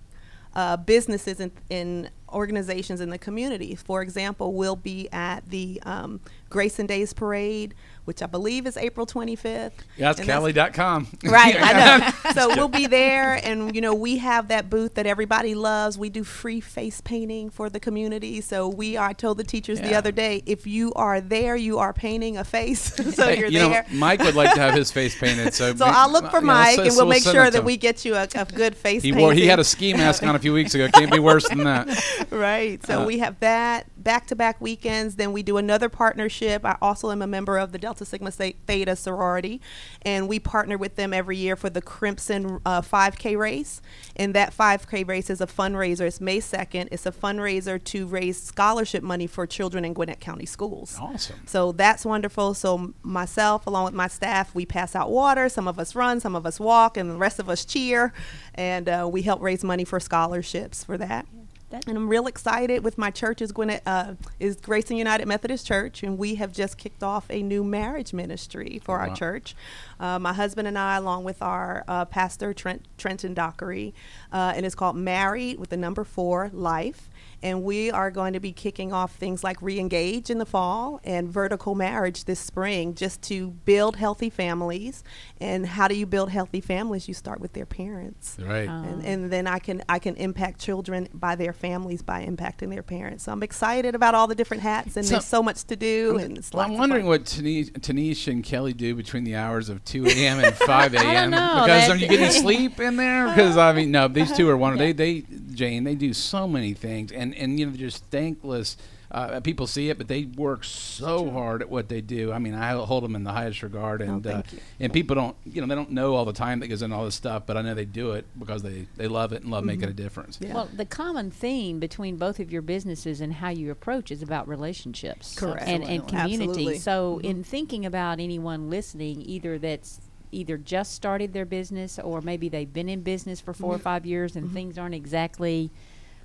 uh, 0.54 0.76
businesses 0.76 1.40
and, 1.70 2.10
organizations 2.32 3.00
in 3.00 3.08
the 3.08 3.18
community. 3.18 3.76
For 3.76 4.02
example, 4.02 4.52
we'll 4.52 4.76
be 4.76 5.08
at 5.12 5.48
the 5.48 5.80
um, 5.86 6.20
Grayson 6.50 6.84
Days 6.84 7.12
Parade, 7.12 7.72
which 8.06 8.22
I 8.22 8.26
believe 8.26 8.66
is 8.66 8.76
April 8.78 9.04
25th. 9.06 9.72
Yeah, 9.96 10.12
that's- 10.12 10.24
Kelly.com. 10.26 11.06
Right, 11.24 11.56
I 11.60 11.72
know. 11.72 12.32
So 12.32 12.48
we'll 12.56 12.68
be 12.68 12.86
there, 12.86 13.34
and 13.44 13.74
you 13.74 13.80
know 13.80 13.94
we 13.94 14.16
have 14.18 14.48
that 14.48 14.70
booth 14.70 14.94
that 14.94 15.06
everybody 15.06 15.54
loves. 15.54 15.98
We 15.98 16.08
do 16.08 16.24
free 16.24 16.60
face 16.60 17.00
painting 17.00 17.50
for 17.50 17.68
the 17.68 17.78
community. 17.80 18.40
So 18.40 18.68
we 18.68 18.96
are. 18.96 19.08
I 19.08 19.12
told 19.12 19.38
the 19.38 19.44
teachers 19.44 19.80
the 19.80 19.94
other 19.94 20.12
day, 20.12 20.42
if 20.46 20.66
you 20.66 20.92
are 20.94 21.20
there, 21.20 21.56
you 21.56 21.78
are 21.78 21.92
painting 21.92 22.36
a 22.38 22.44
face. 22.44 22.80
so 23.14 23.28
you're 23.28 23.48
you 23.48 23.58
know, 23.60 23.68
there. 23.70 23.86
Mike 23.92 24.20
would 24.20 24.34
like 24.34 24.54
to 24.54 24.60
have 24.60 24.74
his 24.74 24.90
face 24.92 25.18
painted, 25.18 25.52
so 25.54 25.74
so 25.74 25.84
I'll 25.86 26.10
look 26.10 26.30
for 26.30 26.38
you 26.38 26.46
know, 26.46 26.52
Mike, 26.52 26.76
so- 26.76 26.82
and 26.84 26.96
we'll 26.96 27.06
make 27.06 27.22
send 27.22 27.34
sure 27.34 27.50
that 27.50 27.64
we 27.64 27.76
get 27.76 28.04
you 28.04 28.14
a, 28.14 28.28
a 28.34 28.44
good 28.46 28.76
face 28.76 29.02
He 29.02 29.10
painting. 29.10 29.24
wore. 29.24 29.32
He 29.32 29.46
had 29.46 29.58
a 29.58 29.64
ski 29.64 29.92
mask 29.94 30.22
on 30.22 30.34
a 30.34 30.38
few 30.38 30.52
weeks 30.52 30.74
ago. 30.74 30.88
Can't 30.92 31.10
be 31.12 31.18
worse 31.18 31.48
than 31.48 31.64
that. 31.64 32.26
right. 32.30 32.84
So 32.86 33.02
Uh, 33.02 33.06
we 33.06 33.18
have 33.18 33.38
that 33.40 33.86
back 34.02 34.26
to 34.28 34.36
back 34.36 34.60
weekends. 34.60 35.16
Then 35.16 35.32
we 35.32 35.42
do 35.42 35.56
another 35.56 35.88
partnership. 35.88 36.64
I 36.64 36.76
also 36.80 37.10
am 37.10 37.22
a 37.22 37.26
member 37.26 37.58
of 37.58 37.72
the 37.72 37.78
Delta 37.78 37.95
Sigma 38.04 38.30
Theta- 38.30 38.96
sorority, 38.96 39.60
and 40.02 40.28
we 40.28 40.38
partner 40.38 40.76
with 40.76 40.96
them 40.96 41.12
every 41.12 41.36
year 41.36 41.56
for 41.56 41.70
the 41.70 41.82
Crimson 41.82 42.60
uh, 42.66 42.80
5K 42.82 43.36
race. 43.38 43.80
And 44.16 44.34
that 44.34 44.56
5K 44.56 45.06
race 45.06 45.30
is 45.30 45.40
a 45.40 45.46
fundraiser. 45.46 46.02
It's 46.02 46.20
May 46.20 46.38
2nd. 46.38 46.88
It's 46.90 47.06
a 47.06 47.12
fundraiser 47.12 47.82
to 47.84 48.06
raise 48.06 48.42
scholarship 48.42 49.02
money 49.02 49.26
for 49.26 49.46
children 49.46 49.84
in 49.84 49.94
Gwinnett 49.94 50.20
County 50.20 50.46
schools. 50.46 50.98
Awesome. 51.00 51.40
So 51.46 51.72
that's 51.72 52.04
wonderful. 52.04 52.54
So 52.54 52.94
myself, 53.02 53.66
along 53.66 53.84
with 53.86 53.94
my 53.94 54.08
staff, 54.08 54.54
we 54.54 54.66
pass 54.66 54.94
out 54.94 55.10
water. 55.10 55.48
Some 55.48 55.68
of 55.68 55.78
us 55.78 55.94
run, 55.94 56.20
some 56.20 56.36
of 56.36 56.46
us 56.46 56.60
walk, 56.60 56.96
and 56.96 57.10
the 57.10 57.16
rest 57.16 57.38
of 57.38 57.48
us 57.48 57.64
cheer, 57.64 58.12
and 58.54 58.88
uh, 58.88 59.08
we 59.10 59.22
help 59.22 59.40
raise 59.40 59.62
money 59.64 59.84
for 59.84 60.00
scholarships 60.00 60.84
for 60.84 60.98
that. 60.98 61.26
That- 61.70 61.88
And 61.88 61.96
I'm 61.96 62.08
real 62.08 62.28
excited 62.28 62.84
with 62.84 62.96
my 62.96 63.10
church 63.10 63.42
is 63.42 63.50
Gwinnett 63.50 63.82
uh, 63.86 64.14
is 64.38 64.56
Grayson 64.56 64.96
United 64.96 65.26
Methodist 65.26 65.66
Church, 65.66 66.02
and 66.04 66.16
we 66.16 66.36
have 66.36 66.52
just 66.52 66.78
kicked 66.78 67.02
off 67.02 67.26
a 67.28 67.42
new 67.42 67.64
marriage 67.64 68.12
ministry 68.12 68.80
for 68.84 68.96
Wow. 68.98 69.08
our 69.08 69.16
church. 69.16 69.56
Uh, 70.00 70.18
my 70.18 70.32
husband 70.32 70.68
and 70.68 70.78
I, 70.78 70.96
along 70.96 71.24
with 71.24 71.42
our 71.42 71.84
uh, 71.88 72.04
pastor 72.04 72.52
Trent, 72.52 72.86
Trenton 72.98 73.34
Dockery, 73.34 73.94
uh, 74.32 74.52
and 74.54 74.66
it's 74.66 74.74
called 74.74 74.96
Married 74.96 75.58
with 75.58 75.70
the 75.70 75.76
number 75.76 76.04
four 76.04 76.50
Life. 76.52 77.08
And 77.42 77.62
we 77.64 77.90
are 77.90 78.10
going 78.10 78.32
to 78.32 78.40
be 78.40 78.50
kicking 78.50 78.94
off 78.94 79.14
things 79.14 79.44
like 79.44 79.60
re-engage 79.60 80.30
in 80.30 80.38
the 80.38 80.46
fall 80.46 81.00
and 81.04 81.28
vertical 81.28 81.74
marriage 81.74 82.24
this 82.24 82.40
spring, 82.40 82.94
just 82.94 83.20
to 83.22 83.50
build 83.50 83.96
healthy 83.96 84.30
families. 84.30 85.04
And 85.38 85.66
how 85.66 85.86
do 85.86 85.94
you 85.94 86.06
build 86.06 86.30
healthy 86.30 86.62
families? 86.62 87.08
You 87.08 87.14
start 87.14 87.40
with 87.40 87.52
their 87.52 87.66
parents 87.66 88.36
Right. 88.40 88.66
Um, 88.68 88.84
and, 88.84 89.04
and 89.04 89.30
then 89.30 89.46
I 89.46 89.58
can 89.58 89.82
I 89.88 89.98
can 89.98 90.16
impact 90.16 90.60
children 90.60 91.08
by 91.12 91.36
their 91.36 91.52
families 91.52 92.00
by 92.02 92.24
impacting 92.24 92.70
their 92.70 92.82
parents. 92.82 93.24
So 93.24 93.32
I'm 93.32 93.42
excited 93.42 93.94
about 93.94 94.14
all 94.14 94.26
the 94.26 94.34
different 94.34 94.62
hats, 94.62 94.96
and 94.96 95.04
So- 95.04 95.12
there's 95.12 95.24
so 95.26 95.42
much 95.42 95.64
to 95.64 95.76
do. 95.76 96.16
And 96.18 96.38
it's 96.38 96.52
Well, 96.52 96.64
I'm 96.64 96.78
wondering 96.78 97.02
fun. 97.02 97.08
what 97.10 97.24
Tanish, 97.24 97.70
Tanish 97.72 98.28
and 98.32 98.42
Kelly 98.42 98.72
do 98.72 98.94
between 98.94 99.24
the 99.24 99.36
hours 99.36 99.68
of 99.68 99.84
2 99.86 100.06
a.m. 100.06 100.40
and 100.40 100.54
5 100.54 100.94
a.m. 100.96 101.30
Because 101.30 101.90
are 101.90 101.96
you 101.96 102.08
getting 102.08 102.30
sleep 102.42 102.78
in 102.80 102.96
there? 102.96 103.28
Because 103.28 103.56
I 103.56 103.72
mean, 103.72 103.90
no, 103.90 104.08
these 104.08 104.32
two 104.32 104.48
are 104.48 104.56
one. 104.56 104.76
They, 104.86 104.92
they, 104.92 105.24
Jane, 105.52 105.84
they 105.84 105.94
do 105.94 106.12
so 106.12 106.46
many 106.46 106.74
things, 106.74 107.10
and 107.10 107.34
and 107.34 107.58
you 107.58 107.66
know, 107.66 107.72
they're 107.72 107.80
just 107.80 108.04
thankless. 108.10 108.76
Uh, 109.16 109.40
people 109.40 109.66
see 109.66 109.88
it, 109.88 109.96
but 109.96 110.08
they 110.08 110.26
work 110.26 110.62
so 110.62 111.30
hard 111.30 111.62
at 111.62 111.70
what 111.70 111.88
they 111.88 112.02
do. 112.02 112.30
I 112.32 112.38
mean, 112.38 112.52
I 112.52 112.72
hold 112.72 113.02
them 113.02 113.16
in 113.16 113.24
the 113.24 113.32
highest 113.32 113.62
regard, 113.62 114.02
and 114.02 114.26
uh, 114.26 114.28
Oh, 114.28 114.32
thank 114.34 114.52
you. 114.52 114.58
and 114.78 114.92
people 114.92 115.14
don't, 115.14 115.34
you 115.46 115.62
know, 115.62 115.66
they 115.66 115.74
don't 115.74 115.90
know 115.90 116.14
all 116.14 116.26
the 116.26 116.34
time 116.34 116.60
that 116.60 116.68
goes 116.68 116.82
into 116.82 116.94
all 116.94 117.06
this 117.06 117.14
stuff, 117.14 117.44
but 117.46 117.56
I 117.56 117.62
know 117.62 117.72
they 117.72 117.86
do 117.86 118.12
it 118.12 118.26
because 118.38 118.62
they 118.62 118.86
they 118.98 119.08
love 119.08 119.32
it 119.32 119.40
and 119.40 119.50
love 119.50 119.64
making 119.64 119.88
a 119.88 119.94
difference. 119.94 120.38
Yeah. 120.38 120.52
Well, 120.52 120.68
the 120.70 120.84
common 120.84 121.30
theme 121.30 121.80
between 121.80 122.16
both 122.18 122.38
of 122.40 122.52
your 122.52 122.60
businesses 122.60 123.22
and 123.22 123.32
how 123.32 123.48
you 123.48 123.70
approach 123.70 124.10
is 124.10 124.20
about 124.20 124.46
relationships 124.48 125.34
Correct. 125.34 125.66
and, 125.66 125.82
and 125.82 126.06
community. 126.06 126.50
Absolutely. 126.50 126.78
So, 126.78 127.18
in 127.24 127.42
thinking 127.42 127.86
about 127.86 128.20
anyone 128.20 128.68
listening, 128.68 129.22
either 129.22 129.58
that's 129.58 129.98
either 130.30 130.58
just 130.58 130.92
started 130.92 131.32
their 131.32 131.46
business 131.46 131.98
or 131.98 132.20
maybe 132.20 132.50
they've 132.50 132.70
been 132.70 132.90
in 132.90 133.00
business 133.00 133.40
for 133.40 133.54
4 133.54 133.76
or 133.76 133.78
five 133.78 134.04
years 134.04 134.36
and 134.36 134.52
things 134.52 134.76
aren't 134.76 134.94
exactly 134.94 135.70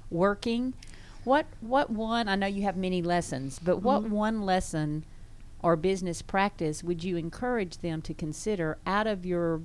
working, 0.09 0.73
what 1.23 1.45
what 1.61 1.89
one? 1.89 2.27
I 2.27 2.35
know 2.35 2.47
you 2.47 2.63
have 2.63 2.77
many 2.77 3.01
lessons, 3.01 3.59
but 3.59 3.77
what 3.77 4.03
mm-hmm. 4.03 4.13
one 4.13 4.41
lesson 4.41 5.05
or 5.61 5.75
business 5.75 6.21
practice 6.21 6.83
would 6.83 7.03
you 7.03 7.17
encourage 7.17 7.77
them 7.79 8.01
to 8.01 8.13
consider 8.13 8.77
out 8.85 9.07
of 9.07 9.25
your 9.25 9.61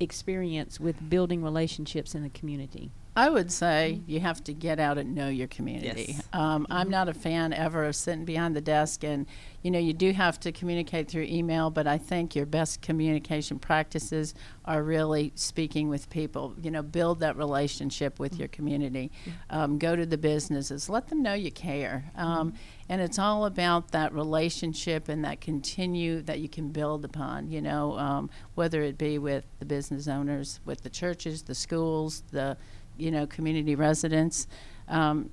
experience 0.00 0.80
with 0.80 1.08
building 1.08 1.42
relationships 1.42 2.14
in 2.14 2.22
the 2.22 2.28
community? 2.28 2.90
I 3.18 3.28
would 3.30 3.50
say 3.50 4.00
you 4.06 4.20
have 4.20 4.44
to 4.44 4.54
get 4.54 4.78
out 4.78 4.96
and 4.96 5.12
know 5.12 5.28
your 5.28 5.48
community. 5.48 6.14
Yes. 6.14 6.28
Um, 6.32 6.68
I'm 6.70 6.88
not 6.88 7.08
a 7.08 7.12
fan 7.12 7.52
ever 7.52 7.84
of 7.84 7.96
sitting 7.96 8.24
behind 8.24 8.54
the 8.54 8.60
desk, 8.60 9.02
and 9.02 9.26
you 9.60 9.72
know 9.72 9.80
you 9.80 9.92
do 9.92 10.12
have 10.12 10.38
to 10.38 10.52
communicate 10.52 11.08
through 11.08 11.24
email. 11.24 11.68
But 11.68 11.88
I 11.88 11.98
think 11.98 12.36
your 12.36 12.46
best 12.46 12.80
communication 12.80 13.58
practices 13.58 14.34
are 14.64 14.84
really 14.84 15.32
speaking 15.34 15.88
with 15.88 16.08
people. 16.10 16.54
You 16.62 16.70
know, 16.70 16.80
build 16.80 17.18
that 17.18 17.36
relationship 17.36 18.20
with 18.20 18.38
your 18.38 18.46
community. 18.46 19.10
Um, 19.50 19.78
go 19.78 19.96
to 19.96 20.06
the 20.06 20.16
businesses, 20.16 20.88
let 20.88 21.08
them 21.08 21.20
know 21.20 21.34
you 21.34 21.50
care, 21.50 22.12
um, 22.14 22.54
and 22.88 23.00
it's 23.00 23.18
all 23.18 23.46
about 23.46 23.90
that 23.90 24.14
relationship 24.14 25.08
and 25.08 25.24
that 25.24 25.40
continue 25.40 26.22
that 26.22 26.38
you 26.38 26.48
can 26.48 26.68
build 26.68 27.04
upon. 27.04 27.50
You 27.50 27.62
know, 27.62 27.98
um, 27.98 28.30
whether 28.54 28.80
it 28.82 28.96
be 28.96 29.18
with 29.18 29.44
the 29.58 29.64
business 29.64 30.06
owners, 30.06 30.60
with 30.64 30.84
the 30.84 30.90
churches, 30.90 31.42
the 31.42 31.56
schools, 31.56 32.22
the 32.30 32.56
you 32.98 33.10
know, 33.10 33.26
community 33.26 33.74
residents. 33.74 34.46
Um, 34.88 35.30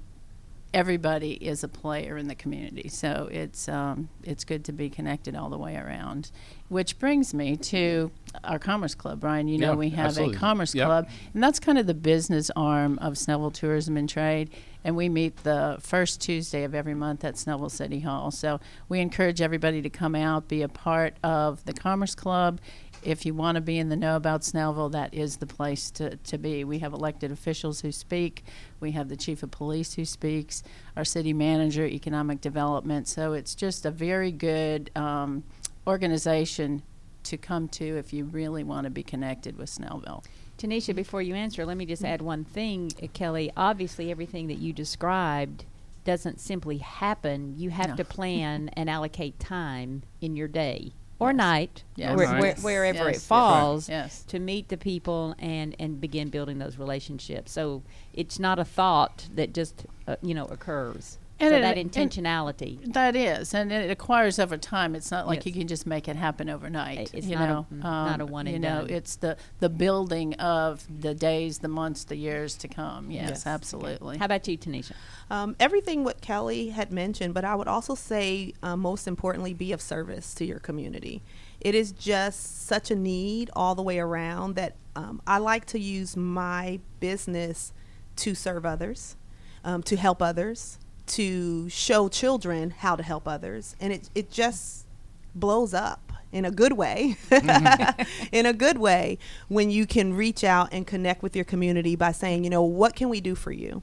everybody 0.73 1.31
is 1.33 1.63
a 1.63 1.67
player 1.69 2.17
in 2.17 2.27
the 2.27 2.35
community, 2.35 2.89
so 2.89 3.29
it's 3.31 3.69
um, 3.69 4.09
it's 4.23 4.43
good 4.43 4.65
to 4.65 4.73
be 4.73 4.89
connected 4.89 5.35
all 5.35 5.49
the 5.49 5.57
way 5.57 5.75
around. 5.75 6.31
Which 6.67 6.97
brings 6.99 7.33
me 7.33 7.55
to 7.57 8.11
our 8.43 8.59
Commerce 8.59 8.95
Club, 8.95 9.23
Ryan. 9.23 9.47
You 9.47 9.57
know, 9.59 9.71
Yeah, 9.71 9.77
we 9.77 9.89
have 9.91 10.07
absolutely. 10.07 10.35
a 10.35 10.39
Commerce 10.39 10.75
Yep. 10.75 10.85
Club, 10.87 11.09
and 11.33 11.43
that's 11.43 11.59
kind 11.59 11.77
of 11.77 11.87
the 11.87 11.93
business 11.93 12.51
arm 12.55 12.97
of 12.99 13.13
Snellville 13.13 13.53
Tourism 13.53 13.97
and 13.97 14.09
Trade. 14.09 14.49
And 14.83 14.95
we 14.95 15.09
meet 15.09 15.37
the 15.37 15.77
first 15.79 16.21
Tuesday 16.21 16.63
of 16.63 16.75
every 16.75 16.93
month 16.93 17.23
at 17.23 17.35
Snellville 17.35 17.71
City 17.71 18.01
Hall. 18.01 18.29
So 18.29 18.59
we 18.87 18.99
encourage 18.99 19.41
everybody 19.41 19.81
to 19.81 19.89
come 19.89 20.13
out, 20.13 20.47
be 20.47 20.61
a 20.61 20.67
part 20.69 21.15
of 21.23 21.65
the 21.65 21.73
Commerce 21.73 22.13
Club. 22.13 22.59
If 23.05 23.23
you 23.23 23.35
want 23.35 23.53
to 23.55 23.61
be 23.61 23.77
in 23.77 23.89
the 23.89 23.95
know 23.95 24.15
about 24.15 24.41
Snellville, 24.41 24.91
that 24.93 25.13
is 25.13 25.37
the 25.37 25.45
place 25.45 25.91
to, 25.91 26.15
to 26.17 26.37
be. 26.39 26.63
We 26.63 26.79
have 26.79 26.91
elected 26.91 27.31
officials 27.31 27.81
who 27.81 27.91
speak. 27.91 28.43
We 28.79 28.91
have 28.91 29.09
the 29.09 29.15
chief 29.15 29.43
of 29.43 29.51
police 29.51 29.93
who 29.93 30.05
speaks, 30.05 30.63
our 30.97 31.05
city 31.05 31.31
manager, 31.31 31.85
economic 31.85 32.41
development. 32.41 33.07
So 33.07 33.33
it's 33.33 33.53
just 33.53 33.85
a 33.85 33.91
very 33.91 34.31
good 34.31 34.89
um, 34.95 35.43
organization 35.85 36.81
to 37.25 37.37
come 37.37 37.67
to 37.69 37.85
if 37.97 38.11
you 38.11 38.25
really 38.25 38.63
want 38.63 38.85
to 38.85 38.89
be 38.89 39.03
connected 39.03 39.55
with 39.55 39.69
Snellville. 39.69 40.23
Tanisha, 40.57 40.95
before 40.95 41.21
you 41.21 41.35
answer, 41.35 41.63
let 41.63 41.77
me 41.77 41.85
just 41.85 42.03
add 42.03 42.23
one 42.23 42.43
thing, 42.43 42.91
uh, 43.03 43.07
Kelly. 43.13 43.51
Obviously, 43.55 44.09
everything 44.09 44.47
that 44.47 44.57
you 44.57 44.73
described 44.73 45.65
doesn't 46.05 46.39
simply 46.39 46.79
happen. 46.79 47.53
You 47.55 47.69
have 47.69 47.89
No. 47.89 47.95
to 47.97 48.05
plan 48.05 48.69
and 48.73 48.89
allocate 48.89 49.39
time 49.39 50.01
in 50.21 50.35
your 50.35 50.47
day 50.47 50.93
or 51.19 51.31
night, 51.33 51.83
Yes. 51.95 52.15
where, 52.17 52.39
where, 52.39 52.55
wherever 52.55 53.07
Yes. 53.09 53.17
it 53.17 53.21
falls, 53.21 53.87
Yes. 53.89 54.23
to 54.23 54.39
meet 54.39 54.67
the 54.69 54.77
people 54.77 55.33
and, 55.39 55.75
and 55.79 56.01
begin 56.01 56.29
building 56.29 56.57
those 56.59 56.77
relationships. 56.77 57.51
So 57.51 57.83
it's 58.13 58.39
not 58.39 58.59
a 58.59 58.65
thought 58.65 59.27
that 59.33 59.53
just 59.53 59.85
uh, 60.07 60.17
you 60.21 60.33
know 60.33 60.45
occurs. 60.45 61.17
And 61.37 61.49
so 61.51 61.57
it- 61.57 61.61
that 61.61 61.77
and- 61.77 61.91
intentionality. 61.91 62.93
That 62.93 63.15
is, 63.15 63.53
and 63.53 63.71
it 63.71 63.91
acquires 63.91 64.39
over 64.39 64.57
time. 64.57 64.95
It's 64.95 65.11
not 65.11 65.27
like 65.27 65.39
Yes. 65.39 65.45
you 65.47 65.51
can 65.59 65.67
just 65.67 65.85
make 65.85 66.07
it 66.07 66.15
happen 66.15 66.49
overnight. 66.49 67.13
It's 67.13 67.27
you 67.27 67.35
not 67.35 67.43
a- 67.49 67.51
know, 67.53 67.65
mm, 67.73 67.79
not 67.83 68.21
a 68.21 68.25
one 68.25 68.47
You 68.47 68.57
know, 68.59 68.81
done. 68.81 68.89
it's 68.89 69.17
the 69.17 69.35
the 69.59 69.67
building 69.69 70.33
of 70.35 70.85
the 71.01 71.13
days, 71.13 71.59
the 71.59 71.67
months, 71.67 72.05
the 72.05 72.15
years 72.15 72.55
to 72.57 72.67
come. 72.69 73.11
Yes, 73.11 73.29
Yes. 73.29 73.47
absolutely. 73.47 74.17
How 74.17 74.25
about 74.25 74.47
you, 74.47 74.57
Tanisha? 74.57 74.93
Um, 75.29 75.55
everything 75.59 76.03
what 76.05 76.21
Kelly 76.21 76.69
had 76.69 76.91
mentioned, 76.93 77.33
but 77.33 77.43
I 77.43 77.53
would 77.55 77.67
also 77.67 77.95
say, 77.95 78.53
uh, 78.63 78.77
most 78.77 79.05
importantly, 79.07 79.53
be 79.53 79.73
of 79.73 79.81
service 79.81 80.33
to 80.35 80.45
your 80.45 80.59
community. 80.59 81.21
It 81.59 81.75
is 81.75 81.91
just 81.91 82.65
such 82.65 82.91
a 82.91 82.95
need 82.95 83.49
all 83.55 83.75
the 83.75 83.81
way 83.83 83.99
around 83.99 84.55
that 84.55 84.75
um, 84.95 85.21
I 85.27 85.39
like 85.39 85.65
to 85.67 85.79
use 85.79 86.15
my 86.15 86.79
business 87.01 87.73
to 88.17 88.33
serve 88.35 88.65
others, 88.65 89.17
um, 89.65 89.83
to 89.83 89.97
help 89.97 90.21
others, 90.21 90.79
to 91.07 91.69
show 91.69 92.09
children 92.09 92.71
how 92.71 92.95
to 92.95 93.03
help 93.03 93.27
others, 93.27 93.75
and 93.79 93.93
it 93.93 94.09
it 94.15 94.31
just 94.31 94.85
blows 95.33 95.73
up 95.73 96.11
in 96.31 96.45
a 96.45 96.51
good 96.51 96.73
way. 96.73 97.15
In 98.31 98.45
a 98.45 98.53
good 98.53 98.77
way 98.77 99.17
when 99.47 99.69
you 99.69 99.85
can 99.85 100.13
reach 100.13 100.43
out 100.43 100.69
and 100.73 100.85
connect 100.85 101.23
with 101.23 101.35
your 101.35 101.45
community 101.45 101.95
by 101.95 102.11
saying 102.11 102.43
you 102.43 102.49
know 102.49 102.63
what 102.63 102.95
can 102.95 103.09
we 103.09 103.21
do 103.21 103.35
for 103.35 103.51
you? 103.51 103.81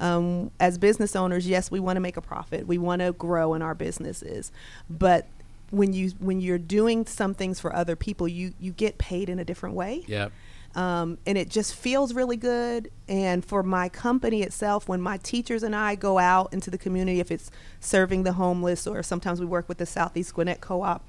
Um, 0.00 0.52
as 0.60 0.78
business 0.78 1.16
owners 1.16 1.48
yes 1.48 1.72
we 1.72 1.80
want 1.80 1.96
to 1.96 2.00
make 2.00 2.16
a 2.16 2.22
profit. 2.22 2.66
We 2.66 2.78
want 2.78 3.02
to 3.02 3.12
grow 3.12 3.54
in 3.54 3.62
our 3.62 3.74
businesses. 3.74 4.52
But 4.88 5.26
when 5.70 5.92
you 5.92 6.10
when 6.20 6.40
you're 6.40 6.56
doing 6.56 7.04
some 7.04 7.34
things 7.34 7.58
for 7.60 7.74
other 7.74 7.96
people 7.96 8.28
you 8.28 8.54
you 8.60 8.72
get 8.72 8.98
paid 8.98 9.28
in 9.28 9.38
a 9.38 9.44
different 9.44 9.74
way. 9.74 10.04
Yep. 10.06 10.32
Um, 10.74 11.18
and 11.26 11.36
it 11.36 11.48
just 11.48 11.74
feels 11.74 12.14
really 12.14 12.36
good. 12.36 12.90
And 13.08 13.44
for 13.44 13.62
my 13.62 13.88
company 13.88 14.42
itself, 14.42 14.88
when 14.88 15.00
my 15.00 15.16
teachers 15.18 15.62
and 15.62 15.74
I 15.74 15.94
go 15.94 16.18
out 16.18 16.52
into 16.52 16.70
the 16.70 16.78
community, 16.78 17.20
if 17.20 17.30
it's 17.30 17.50
serving 17.80 18.22
the 18.22 18.34
homeless 18.34 18.86
or 18.86 19.02
sometimes 19.02 19.40
we 19.40 19.46
work 19.46 19.68
with 19.68 19.78
the 19.78 19.86
Southeast 19.86 20.34
Gwinnett 20.34 20.60
Co-op, 20.60 21.04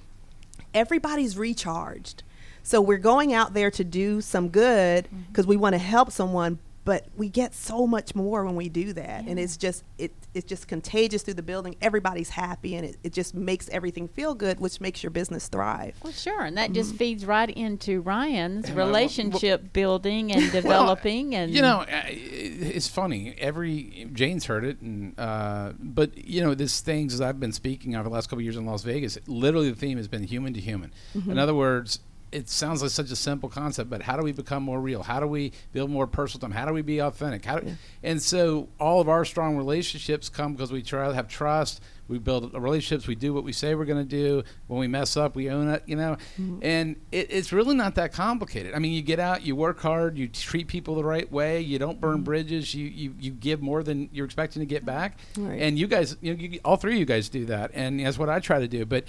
everybody's 0.74 1.38
recharged. 1.38 2.24
So 2.64 2.82
we're 2.82 2.98
going 2.98 3.34
out 3.34 3.54
there 3.54 3.72
to 3.72 3.84
do 3.84 4.22
some 4.22 4.50
good 4.50 5.08
because 5.28 5.48
we 5.48 5.58
want 5.58 5.74
to 5.74 5.80
help 5.80 6.12
someone, 6.12 6.60
but 6.90 7.06
we 7.16 7.30
get 7.30 7.54
so 7.54 7.86
much 7.86 8.16
more 8.16 8.44
when 8.44 8.56
we 8.56 8.68
do 8.68 8.94
that, 8.94 9.26
and 9.28 9.38
it's 9.38 9.58
just 9.58 9.84
it 10.00 10.12
it's 10.34 10.48
just 10.48 10.68
contagious 10.68 11.22
through 11.22 11.36
the 11.36 11.44
building. 11.44 11.76
Everybody's 11.84 12.30
happy, 12.30 12.74
and 12.74 12.84
it, 12.84 12.98
it 13.04 13.14
just 13.14 13.36
makes 13.36 13.70
everything 13.70 14.08
feel 14.08 14.34
good, 14.34 14.60
which 14.60 14.82
makes 14.82 15.04
your 15.04 15.12
business 15.12 15.50
thrive. 15.50 15.94
Well, 16.02 16.12
sure, 16.12 16.42
and 16.42 16.58
that 16.58 16.72
just 16.72 16.96
feeds 16.96 17.28
right 17.28 17.48
into 17.48 18.02
Ryan's 18.02 18.66
And, 18.66 18.74
uh, 18.74 18.78
well- 18.78 18.88
relationship 18.88 19.72
building 19.72 20.32
and 20.32 20.52
developing, 20.52 21.36
and 21.36 21.54
you 21.54 21.62
know, 21.62 21.82
uh, 21.82 22.02
it's 22.08 22.88
funny. 22.88 23.36
Every 23.38 24.10
Jane's 24.12 24.46
heard 24.46 24.66
it, 24.66 24.82
and 24.82 25.14
uh, 25.20 25.74
but 25.78 26.18
you 26.18 26.42
know, 26.42 26.56
this 26.56 26.82
things 26.82 27.14
as 27.14 27.22
I've 27.22 27.40
been 27.40 27.54
speaking 27.54 27.96
over 27.96 28.10
the 28.10 28.16
last 28.16 28.30
couple 28.30 28.40
of 28.40 28.46
years 28.46 28.58
in 28.58 28.66
Las 28.66 28.82
Vegas. 28.82 29.16
Literally, 29.28 29.70
the 29.70 29.76
theme 29.76 30.00
has 30.00 30.08
been 30.08 30.24
human 30.24 30.56
to 30.56 30.60
human. 30.60 30.92
In 31.14 31.38
other 31.38 31.54
words. 31.54 32.00
It 32.32 32.48
sounds 32.48 32.82
like 32.82 32.92
such 32.92 33.10
a 33.12 33.16
simple 33.16 33.50
concept, 33.50 33.90
but 33.90 34.04
how 34.04 34.16
do 34.16 34.24
we 34.24 34.32
become 34.32 34.62
more 34.64 34.80
real? 34.80 35.02
How 35.04 35.20
do 35.20 35.28
we 35.28 35.52
build 35.74 35.90
more 35.90 36.06
personal 36.08 36.42
time? 36.42 36.52
How 36.52 36.66
do 36.66 36.74
we 36.74 36.82
be 36.84 37.00
authentic? 37.00 37.44
How 37.46 37.60
do, 37.60 37.76
And 38.04 38.22
so 38.22 38.70
all 38.80 39.02
of 39.02 39.10
our 39.10 39.26
strong 39.26 39.58
relationships 39.58 40.30
come 40.30 40.54
because 40.54 40.72
we 40.72 40.84
try 40.84 41.08
to 41.08 41.14
have 41.16 41.28
trust. 41.28 41.82
We 42.10 42.18
build 42.18 42.54
relationships. 42.54 43.08
We 43.08 43.16
do 43.16 43.34
what 43.34 43.44
we 43.44 43.54
say 43.54 43.76
we're 43.76 43.86
going 43.86 44.06
to 44.06 44.16
do. 44.24 44.44
When 44.68 44.80
we 44.80 44.88
mess 44.88 45.16
up, 45.16 45.36
we 45.36 45.50
own 45.50 45.70
it. 45.70 45.84
You 45.86 45.96
know, 45.96 46.18
mm-hmm. 46.40 46.60
and 46.62 46.96
it, 47.12 47.28
it's 47.30 47.54
really 47.54 47.76
not 47.76 47.96
that 47.96 48.12
complicated. 48.12 48.74
I 48.74 48.80
mean, 48.80 48.94
you 48.94 49.02
get 49.02 49.20
out, 49.20 49.44
you 49.44 49.56
work 49.56 49.80
hard, 49.80 50.18
you 50.18 50.28
treat 50.28 50.68
people 50.68 50.96
the 50.96 51.04
right 51.04 51.32
way, 51.32 51.62
you 51.62 51.80
don't 51.80 52.02
burn 52.02 52.16
mm-hmm. 52.16 52.24
bridges, 52.24 52.74
you 52.74 52.88
you, 52.88 53.16
you 53.20 53.32
give 53.32 53.62
more 53.62 53.84
than 53.84 54.10
you're 54.12 54.26
expecting 54.26 54.60
to 54.62 54.66
get 54.66 54.86
back. 54.86 55.20
Right. 55.38 55.62
And 55.62 55.78
you 55.78 55.88
guys, 55.88 56.18
you 56.22 56.34
know, 56.34 56.40
you, 56.40 56.60
all 56.66 56.78
three 56.78 56.94
of 56.94 57.00
you 57.00 57.06
guys 57.06 57.30
do 57.30 57.46
that, 57.46 57.72
and 57.74 58.00
that's 58.00 58.18
what 58.18 58.30
I 58.30 58.40
try 58.40 58.60
to 58.60 58.68
do. 58.68 58.86
But 58.86 59.04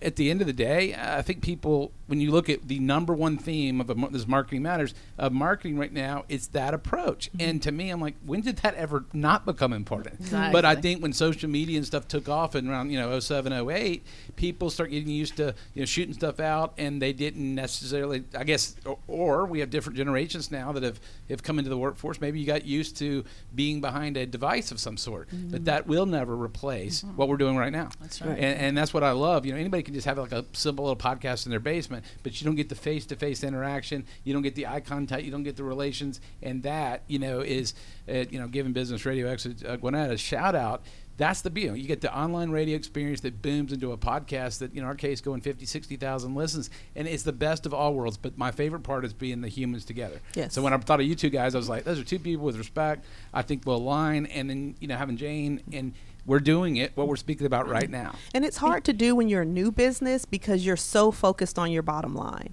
at 0.00 0.16
the 0.16 0.30
end 0.30 0.40
of 0.40 0.46
the 0.46 0.52
day, 0.52 0.94
I 0.94 1.20
think 1.22 1.42
people, 1.42 1.92
when 2.06 2.20
you 2.20 2.30
look 2.30 2.48
at 2.48 2.68
the 2.68 2.78
number 2.78 3.12
one 3.12 3.36
theme 3.36 3.80
of 3.80 3.90
a, 3.90 3.94
this 4.10 4.26
marketing 4.26 4.62
matters 4.62 4.94
of 5.18 5.32
marketing 5.32 5.78
right 5.78 5.92
now, 5.92 6.24
it's 6.28 6.46
that 6.48 6.72
approach. 6.72 7.30
Mm-hmm. 7.32 7.48
And 7.48 7.62
to 7.62 7.72
me, 7.72 7.90
I'm 7.90 8.00
like, 8.00 8.14
when 8.24 8.40
did 8.40 8.58
that 8.58 8.74
ever 8.74 9.04
not 9.12 9.44
become 9.44 9.72
important? 9.72 10.30
But 10.30 10.64
I 10.64 10.76
think 10.76 11.02
when 11.02 11.12
social 11.12 11.50
media 11.50 11.76
and 11.76 11.86
stuff 11.86 12.08
took 12.08 12.28
off 12.28 12.35
in 12.54 12.68
around 12.68 12.90
you 12.90 12.98
know 12.98 13.18
07, 13.18 13.52
08, 13.52 14.04
people 14.36 14.70
start 14.70 14.90
getting 14.90 15.08
used 15.08 15.36
to 15.36 15.54
you 15.74 15.82
know 15.82 15.86
shooting 15.86 16.14
stuff 16.14 16.40
out, 16.40 16.74
and 16.78 17.00
they 17.00 17.12
didn't 17.12 17.54
necessarily. 17.54 18.24
I 18.36 18.44
guess, 18.44 18.76
or, 18.84 18.98
or 19.08 19.46
we 19.46 19.60
have 19.60 19.70
different 19.70 19.96
generations 19.96 20.50
now 20.50 20.72
that 20.72 20.82
have 20.82 21.00
have 21.28 21.42
come 21.42 21.58
into 21.58 21.70
the 21.70 21.78
workforce. 21.78 22.20
Maybe 22.20 22.40
you 22.40 22.46
got 22.46 22.64
used 22.64 22.96
to 22.98 23.24
being 23.54 23.80
behind 23.80 24.16
a 24.16 24.26
device 24.26 24.70
of 24.70 24.80
some 24.80 24.96
sort, 24.96 25.28
but 25.32 25.64
that 25.64 25.86
will 25.86 26.06
never 26.06 26.36
replace 26.36 27.02
what 27.16 27.28
we're 27.28 27.36
doing 27.36 27.56
right 27.56 27.72
now. 27.72 27.90
That's 28.00 28.20
right. 28.20 28.38
And, 28.38 28.58
and 28.58 28.76
that's 28.76 28.92
what 28.92 29.02
I 29.02 29.12
love. 29.12 29.46
You 29.46 29.52
know, 29.52 29.58
anybody 29.58 29.82
can 29.82 29.94
just 29.94 30.06
have 30.06 30.18
like 30.18 30.32
a 30.32 30.44
simple 30.52 30.84
little 30.84 30.96
podcast 30.96 31.46
in 31.46 31.50
their 31.50 31.60
basement, 31.60 32.04
but 32.22 32.40
you 32.40 32.44
don't 32.44 32.56
get 32.56 32.68
the 32.68 32.74
face-to-face 32.74 33.44
interaction. 33.44 34.04
You 34.24 34.32
don't 34.32 34.42
get 34.42 34.54
the 34.54 34.66
eye 34.66 34.80
contact. 34.80 35.22
You 35.22 35.30
don't 35.30 35.42
get 35.42 35.56
the 35.56 35.64
relations, 35.64 36.20
and 36.42 36.62
that 36.62 37.02
you 37.06 37.18
know 37.18 37.40
is, 37.40 37.74
uh, 38.08 38.24
you 38.30 38.38
know, 38.38 38.48
giving 38.48 38.72
Business 38.72 39.04
Radio 39.06 39.28
X 39.28 39.46
uh, 39.46 39.76
Gwinnett 39.76 40.10
a 40.10 40.16
shout 40.16 40.54
out. 40.54 40.82
That's 41.18 41.40
the 41.40 41.50
deal. 41.50 41.74
You 41.74 41.86
get 41.86 42.02
the 42.02 42.14
online 42.14 42.50
radio 42.50 42.76
experience 42.76 43.20
that 43.22 43.40
booms 43.40 43.72
into 43.72 43.92
a 43.92 43.96
podcast 43.96 44.58
that, 44.58 44.74
in 44.74 44.84
our 44.84 44.94
case, 44.94 45.20
going 45.20 45.40
50, 45.40 45.64
60,000 45.64 46.34
listens. 46.34 46.68
And 46.94 47.08
it's 47.08 47.22
the 47.22 47.32
best 47.32 47.64
of 47.64 47.72
all 47.72 47.94
worlds. 47.94 48.18
But 48.18 48.36
my 48.36 48.50
favorite 48.50 48.82
part 48.82 49.04
is 49.04 49.14
being 49.14 49.40
the 49.40 49.48
humans 49.48 49.84
together. 49.84 50.20
Yes. 50.34 50.52
So 50.52 50.62
when 50.62 50.72
I 50.72 50.76
thought 50.78 51.00
of 51.00 51.06
you 51.06 51.14
two 51.14 51.30
guys, 51.30 51.54
I 51.54 51.58
was 51.58 51.68
like, 51.68 51.84
those 51.84 51.98
are 51.98 52.04
two 52.04 52.18
people 52.18 52.44
with 52.44 52.58
respect. 52.58 53.06
I 53.32 53.42
think 53.42 53.62
we'll 53.64 53.76
align. 53.76 54.26
And 54.26 54.50
then, 54.50 54.74
you 54.78 54.88
know, 54.88 54.96
having 54.96 55.16
Jane, 55.16 55.62
and 55.72 55.94
we're 56.26 56.40
doing 56.40 56.76
it, 56.76 56.92
what 56.96 57.08
we're 57.08 57.16
speaking 57.16 57.46
about 57.46 57.68
right 57.68 57.88
now. 57.88 58.14
And 58.34 58.44
it's 58.44 58.58
hard 58.58 58.84
to 58.84 58.92
do 58.92 59.14
when 59.14 59.28
you're 59.28 59.42
a 59.42 59.46
new 59.46 59.70
business 59.70 60.24
because 60.24 60.66
you're 60.66 60.76
so 60.76 61.10
focused 61.12 61.58
on 61.58 61.70
your 61.70 61.82
bottom 61.82 62.14
line. 62.14 62.52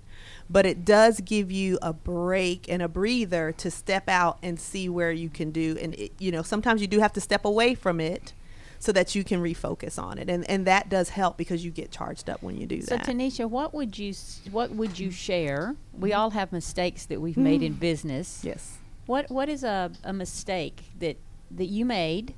But 0.50 0.66
it 0.66 0.86
does 0.86 1.20
give 1.20 1.52
you 1.52 1.80
a 1.82 1.92
break 1.92 2.70
and 2.70 2.82
a 2.82 2.88
breather 2.88 3.52
to 3.54 3.72
step 3.72 4.08
out 4.08 4.38
and 4.44 4.60
see 4.60 4.88
where 4.88 5.12
you 5.12 5.30
can 5.30 5.52
do. 5.52 5.78
And, 5.82 5.96
it, 5.96 6.14
you 6.20 6.32
know, 6.32 6.44
sometimes 6.44 6.82
you 6.82 6.88
do 6.88 7.00
have 7.00 7.14
to 7.14 7.22
step 7.22 7.44
away 7.44 7.74
from 7.74 8.00
it 8.00 8.34
so 8.84 8.92
that 8.92 9.16
you 9.16 9.24
can 9.24 9.42
refocus 9.42 9.98
on 9.98 10.20
it. 10.20 10.30
And, 10.30 10.48
and 10.50 10.68
that 10.68 10.90
does 10.90 11.08
help 11.08 11.38
because 11.38 11.64
you 11.64 11.72
get 11.72 11.90
charged 11.90 12.30
up 12.30 12.44
when 12.44 12.58
you 12.58 12.66
do 12.66 12.82
So 12.82 12.98
that. 12.98 13.06
So 13.06 13.14
Tanisha, 13.14 13.50
what 13.50 13.74
would 13.74 13.98
you 13.98 14.14
what 14.52 14.72
would 14.72 15.00
you 15.00 15.10
share? 15.10 15.78
We 15.98 16.12
all 16.12 16.32
have 16.32 16.52
mistakes 16.52 17.06
that 17.06 17.22
we've 17.22 17.38
made 17.38 17.64
in 17.64 17.74
business. 17.74 18.42
yes. 18.44 18.80
What 19.06 19.32
what 19.32 19.48
is 19.48 19.64
a, 19.64 19.92
a 20.04 20.12
mistake 20.12 20.84
that 21.00 21.16
that 21.52 21.68
you 21.68 21.86
made? 21.86 22.36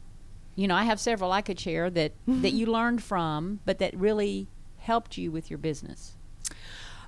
You 0.55 0.67
know, 0.67 0.75
I 0.75 0.83
have 0.83 0.99
several 0.99 1.31
I 1.31 1.41
could 1.41 1.59
share 1.59 1.89
that 1.89 2.11
that 2.27 2.51
you 2.53 2.67
learned 2.67 3.01
from, 3.01 3.59
but 3.65 3.79
that 3.79 3.97
really 3.97 4.47
helped 4.77 5.17
you 5.17 5.31
with 5.31 5.49
your 5.49 5.57
business. 5.57 6.15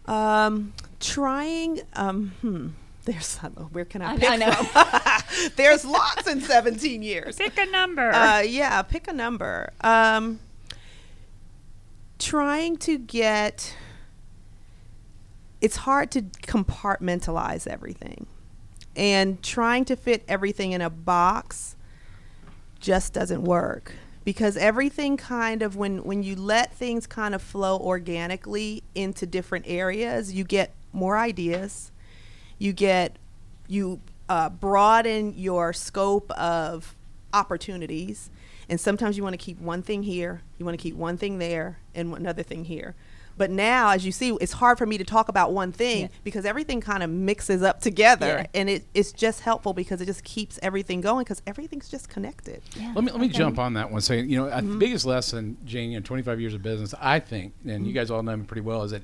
Um, 0.07 0.73
trying, 0.99 1.81
um, 1.93 2.31
hmm. 2.41 2.67
There's, 3.07 3.37
where 3.71 3.85
can 3.85 4.01
I 4.01 4.13
I- 4.13 4.17
pick 4.17 4.29
I 4.29 4.35
know. 4.35 4.51
from? 4.51 5.49
There's 5.55 5.85
lots 5.85 6.27
in 6.27 6.41
17 6.41 7.01
years. 7.01 7.37
Pick 7.37 7.57
a 7.57 7.65
number. 7.65 8.11
Uh, 8.11 8.41
yeah, 8.41 8.81
pick 8.81 9.07
a 9.07 9.13
number. 9.13 9.71
Um, 9.81 10.39
trying 12.19 12.77
to 12.77 12.97
get. 12.97 13.75
It's 15.61 15.77
hard 15.77 16.11
to 16.11 16.21
compartmentalize 16.21 17.65
everything, 17.65 18.27
and 18.95 19.41
trying 19.41 19.85
to 19.85 19.95
fit 19.95 20.23
everything 20.27 20.71
in 20.73 20.81
a 20.81 20.89
box 20.89 21.75
just 22.79 23.13
doesn't 23.13 23.41
work 23.43 23.93
because 24.23 24.55
everything 24.57 25.17
kind 25.17 25.63
of 25.63 25.75
when 25.75 26.03
when 26.03 26.21
you 26.21 26.35
let 26.35 26.73
things 26.73 27.07
kind 27.07 27.33
of 27.33 27.41
flow 27.41 27.77
organically 27.79 28.83
into 28.93 29.25
different 29.25 29.65
areas 29.67 30.31
you 30.31 30.43
get 30.43 30.75
more 30.93 31.17
ideas 31.17 31.91
you 32.59 32.73
get 32.73 33.15
you 33.67 33.99
uh, 34.29 34.49
broaden 34.49 35.33
your 35.37 35.73
scope 35.73 36.31
of 36.31 36.95
opportunities 37.33 38.29
and 38.69 38.79
sometimes 38.79 39.15
you 39.17 39.23
want 39.23 39.33
to 39.33 39.37
keep 39.37 39.59
one 39.61 39.81
thing 39.81 40.03
here 40.03 40.41
you 40.57 40.65
want 40.65 40.77
to 40.77 40.81
keep 40.81 40.95
one 40.95 41.17
thing 41.17 41.37
there 41.39 41.77
and 41.95 42.13
another 42.15 42.43
thing 42.43 42.65
here 42.65 42.93
but 43.37 43.49
now 43.51 43.91
as 43.91 44.05
you 44.05 44.11
see 44.11 44.35
it's 44.41 44.53
hard 44.53 44.77
for 44.77 44.85
me 44.85 44.97
to 44.97 45.03
talk 45.03 45.29
about 45.29 45.53
one 45.53 45.71
thing 45.71 46.01
Yeah. 46.03 46.07
because 46.23 46.45
everything 46.45 46.81
kind 46.81 47.03
of 47.03 47.09
mixes 47.09 47.61
up 47.61 47.79
together 47.79 48.25
Yeah. 48.53 48.59
and 48.59 48.69
it, 48.69 48.83
it's 48.93 49.11
just 49.11 49.41
helpful 49.41 49.73
because 49.73 50.01
it 50.01 50.05
just 50.07 50.23
keeps 50.23 50.57
everything 50.61 50.99
going 51.01 51.23
because 51.23 51.41
everything's 51.47 51.87
just 51.89 52.09
connected 52.09 52.61
Yeah, 52.75 52.91
Let 52.95 53.03
me 53.05 53.11
let 53.11 53.21
me 53.21 53.27
okay. 53.27 53.37
jump 53.37 53.59
on 53.59 53.73
that 53.75 53.91
one. 53.91 54.01
Saying, 54.01 54.29
you 54.29 54.39
know, 54.39 54.47
uh, 54.47 54.59
the 54.61 54.75
biggest 54.75 55.05
lesson, 55.05 55.57
Jane, 55.65 55.91
you 55.91 55.99
know, 55.99 56.03
25 56.03 56.41
years 56.41 56.53
of 56.53 56.61
business, 56.63 56.93
I 56.99 57.19
think, 57.19 57.53
and 57.67 57.85
you 57.87 57.93
guys 57.93 58.09
all 58.11 58.23
know 58.23 58.35
me 58.35 58.45
pretty 58.45 58.61
well, 58.61 58.83
is 58.83 58.91
that 58.91 59.03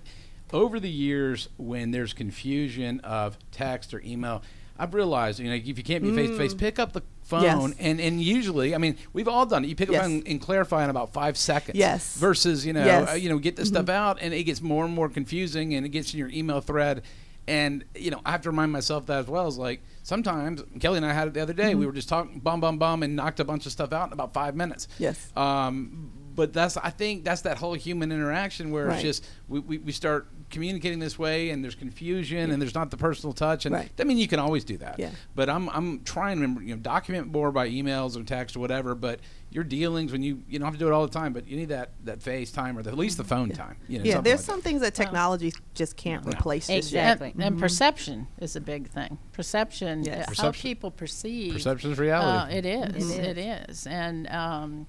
over 0.54 0.80
the 0.80 0.90
years 0.90 1.50
when 1.58 1.92
there's 1.92 2.14
confusion 2.14 3.00
of 3.02 3.38
text 3.52 3.94
or 3.94 4.02
email, 4.06 4.42
I've 4.78 4.94
realized, 4.94 5.40
you 5.40 5.48
know, 5.50 5.56
if 5.56 5.66
you 5.78 5.84
can't 5.84 6.04
be 6.04 6.14
face 6.16 6.30
to 6.30 6.38
face, 6.38 6.54
pick 6.54 6.80
up 6.80 6.94
the 6.94 7.02
phone 7.24 7.44
Yes. 7.44 7.74
and 7.80 8.00
and 8.02 8.22
usually, 8.22 8.74
I 8.74 8.78
mean, 8.80 8.98
we've 9.14 9.28
all 9.28 9.46
done 9.46 9.64
it. 9.64 9.68
You 9.68 9.76
pick 9.76 9.90
up 9.90 9.94
Yes. 9.94 10.04
phone 10.04 10.24
and 10.26 10.42
clarify 10.42 10.84
in 10.84 10.90
about 10.90 11.14
five 11.14 11.38
seconds. 11.38 11.78
Yes. 11.78 12.18
Versus, 12.18 12.66
you 12.66 12.74
know, 12.74 12.84
Yes. 12.86 13.10
uh, 13.12 13.14
you 13.14 13.30
know, 13.30 13.38
get 13.38 13.56
this 13.56 13.68
stuff 13.68 13.90
out, 13.90 14.18
and 14.22 14.34
it 14.34 14.44
gets 14.44 14.62
more 14.62 14.84
and 14.86 14.94
more 14.94 15.10
confusing, 15.10 15.74
and 15.76 15.86
it 15.86 15.90
gets 15.90 16.14
in 16.14 16.20
your 16.20 16.30
email 16.30 16.60
thread. 16.62 17.04
And 17.48 17.84
you 17.96 18.10
know, 18.10 18.22
I 18.26 18.32
have 18.32 18.42
to 18.44 18.50
remind 18.50 18.72
myself 18.72 19.06
that 19.08 19.20
as 19.20 19.28
well. 19.28 19.48
Is 19.48 19.58
like 19.58 19.84
sometimes 20.02 20.64
Kelly 20.80 20.98
and 20.98 21.06
I 21.06 21.14
had 21.14 21.28
it 21.28 21.34
the 21.34 21.42
other 21.42 21.54
day. 21.54 21.76
We 21.76 21.86
were 21.86 21.92
just 21.92 22.10
talking, 22.10 22.40
bum, 22.40 22.60
bum, 22.62 22.78
bum, 22.78 23.04
and 23.04 23.16
knocked 23.16 23.40
a 23.42 23.44
bunch 23.46 23.66
of 23.66 23.72
stuff 23.74 23.92
out 23.94 24.08
in 24.08 24.14
about 24.14 24.34
five 24.34 24.56
minutes. 24.56 24.88
Yes. 24.98 25.30
Um, 25.36 26.12
but 26.36 26.52
that's 26.54 26.78
I 26.78 26.90
think 26.90 27.24
that's 27.26 27.42
that 27.42 27.58
whole 27.58 27.74
human 27.74 28.12
interaction 28.12 28.72
where 28.72 28.90
it's 28.90 29.02
just 29.04 29.26
we, 29.48 29.60
we, 29.60 29.78
we 29.78 29.92
start 29.92 30.28
communicating 30.54 31.00
this 31.00 31.20
way 31.20 31.50
and 31.50 31.62
there's 31.64 31.76
confusion 31.76 32.52
and 32.52 32.62
there's 32.62 32.74
not 32.76 32.90
the 32.92 32.98
personal 32.98 33.34
touch 33.34 33.66
and 33.66 33.76
Right. 33.76 33.92
I 34.00 34.04
mean 34.06 34.18
you 34.18 34.28
can 34.30 34.40
always 34.40 34.64
do 34.64 34.78
that. 34.78 34.98
Yeah. 35.00 35.10
But 35.36 35.50
I'm 35.50 35.68
I'm 35.70 36.04
trying 36.04 36.40
to 36.40 36.64
you 36.64 36.76
know 36.76 36.82
document 36.82 37.28
more 37.32 37.52
by 37.52 37.68
emails 37.70 38.16
or 38.16 38.24
text 38.24 38.56
or 38.56 38.60
whatever. 38.60 38.96
But 38.96 39.20
your 39.50 39.64
dealings 39.64 40.12
when 40.12 40.24
you 40.24 40.44
you 40.48 40.58
don't 40.60 40.66
have 40.66 40.74
to 40.76 40.80
do 40.80 40.88
it 40.88 40.94
all 40.94 41.06
the 41.06 41.12
time, 41.14 41.34
but 41.34 41.48
you 41.48 41.58
need 41.58 41.70
that 41.70 41.92
that 42.06 42.20
FaceTime 42.20 42.78
or 42.78 42.84
the, 42.84 42.90
at 42.92 42.98
least 42.98 43.18
the 43.18 43.24
phone 43.24 43.50
time. 43.50 43.76
You 43.88 44.00
know, 44.00 44.06
yeah, 44.06 44.22
there's 44.22 44.40
like 44.40 44.46
some 44.46 44.62
things 44.62 44.82
that 44.82 44.94
technology 44.94 45.52
just 45.74 45.98
can't 45.98 46.26
replace. 46.26 46.68
just 46.68 46.92
yet. 46.92 47.04
Exactly. 47.14 47.32
And, 47.34 47.44
and 47.44 47.60
perception 47.60 48.28
is 48.40 48.56
a 48.56 48.62
big 48.62 48.90
thing. 48.90 49.18
Perception, 49.34 50.04
Yes. 50.04 50.40
uh, 50.40 50.44
how 50.44 50.52
people 50.52 50.90
perceive. 50.92 51.50
that. 51.54 51.58
Perception 51.58 51.92
is 51.92 52.00
Uh, 52.00 52.02
reality. 52.04 52.56
it 52.56 52.66
is. 52.66 53.12
It 53.12 53.38
It 53.38 53.70
is. 53.70 53.86
And 53.88 54.28
um, 54.30 54.88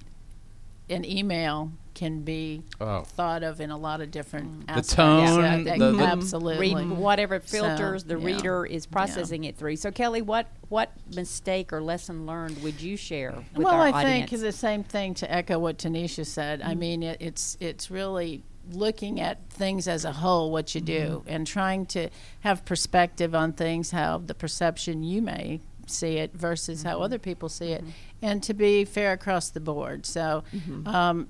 an 0.89 1.05
email 1.05 1.73
can 1.95 2.23
be 2.23 2.63
Oh. 2.81 3.03
thought 3.03 3.43
of 3.43 3.61
in 3.61 3.71
a 3.71 3.77
lot 3.79 4.01
of 4.01 4.11
different 4.11 4.67
The 4.67 4.73
aspects. 4.73 4.95
tone, 4.95 5.21
Yeah, 5.43 5.57
the- 5.59 5.65
that- 5.65 5.79
the- 5.79 6.05
absolutely. 6.05 6.75
read 6.75 6.91
whatever 6.91 7.41
So, 7.45 7.59
filters 7.59 8.05
the 8.05 8.19
yeah. 8.19 8.27
reader 8.27 8.67
is 8.67 8.87
processing 8.87 9.45
it 9.45 9.57
through. 9.57 9.77
So 9.77 9.91
Kelly, 9.91 10.23
what 10.23 10.47
what 10.69 10.91
mistake 11.15 11.73
or 11.73 11.81
lesson 11.81 12.27
learned 12.27 12.61
would 12.63 12.81
you 12.81 12.97
share 12.97 13.33
with 13.55 13.65
well, 13.65 13.75
our 13.75 13.81
I 13.83 13.91
audience? 13.93 14.31
think 14.31 14.43
the 14.43 14.51
same 14.53 14.83
thing 14.83 15.15
to 15.15 15.33
echo 15.33 15.59
what 15.59 15.79
Tanisha 15.79 16.27
said. 16.27 16.61
Mm-hmm. 16.61 16.69
I 16.71 16.75
mean, 16.75 17.03
it, 17.05 17.17
it's 17.21 17.57
it's 17.61 17.91
really 17.91 18.43
looking 18.73 19.21
at 19.21 19.39
things 19.51 19.87
as 19.87 20.05
a 20.07 20.13
whole, 20.13 20.51
what 20.51 20.75
you 20.75 20.81
do, 20.81 21.21
Mm-hmm. 21.21 21.29
and 21.29 21.47
trying 21.47 21.87
to 21.87 22.09
have 22.41 22.65
perspective 22.65 23.35
on 23.35 23.53
things, 23.53 23.91
how 23.93 24.19
the 24.19 24.35
perception 24.35 25.03
you 25.05 25.21
may 25.23 25.61
see 25.87 26.17
it 26.17 26.33
versus 26.35 26.83
how 26.83 26.95
Mm-hmm. 26.95 27.03
other 27.03 27.19
people 27.19 27.51
see 27.51 27.73
it, 27.73 27.85
and 28.23 28.43
to 28.43 28.55
be 28.55 28.85
fair 28.87 29.13
across 29.13 29.51
the 29.51 29.61
board. 29.61 30.07
So. 30.07 30.43
Mm-hmm. 30.55 30.89
Um, 30.89 31.29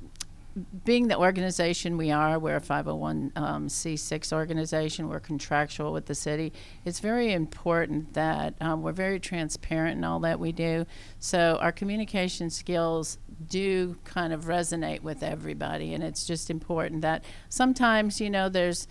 being 0.84 1.08
the 1.08 1.18
organization 1.18 1.96
we 1.96 2.10
are, 2.10 2.38
we're 2.38 2.56
a 2.56 2.60
501c6 2.60 4.32
organization, 4.32 5.08
we're 5.08 5.20
contractual 5.20 5.92
with 5.92 6.06
the 6.06 6.14
city. 6.14 6.52
It's 6.84 7.00
very 7.00 7.32
important 7.32 8.14
that 8.14 8.54
um, 8.60 8.82
we're 8.82 8.92
very 8.92 9.18
transparent 9.18 9.98
in 9.98 10.04
all 10.04 10.20
that 10.20 10.38
we 10.38 10.52
do. 10.52 10.86
So 11.18 11.58
our 11.60 11.72
communication 11.72 12.50
skills 12.50 13.18
do 13.48 13.96
kind 14.04 14.32
of 14.32 14.44
resonate 14.44 15.02
with 15.02 15.22
everybody, 15.22 15.92
and 15.92 16.04
it's 16.04 16.24
just 16.24 16.50
important 16.50 17.02
that 17.02 17.24
sometimes, 17.48 18.20
you 18.20 18.30
know, 18.30 18.48
there's 18.48 18.86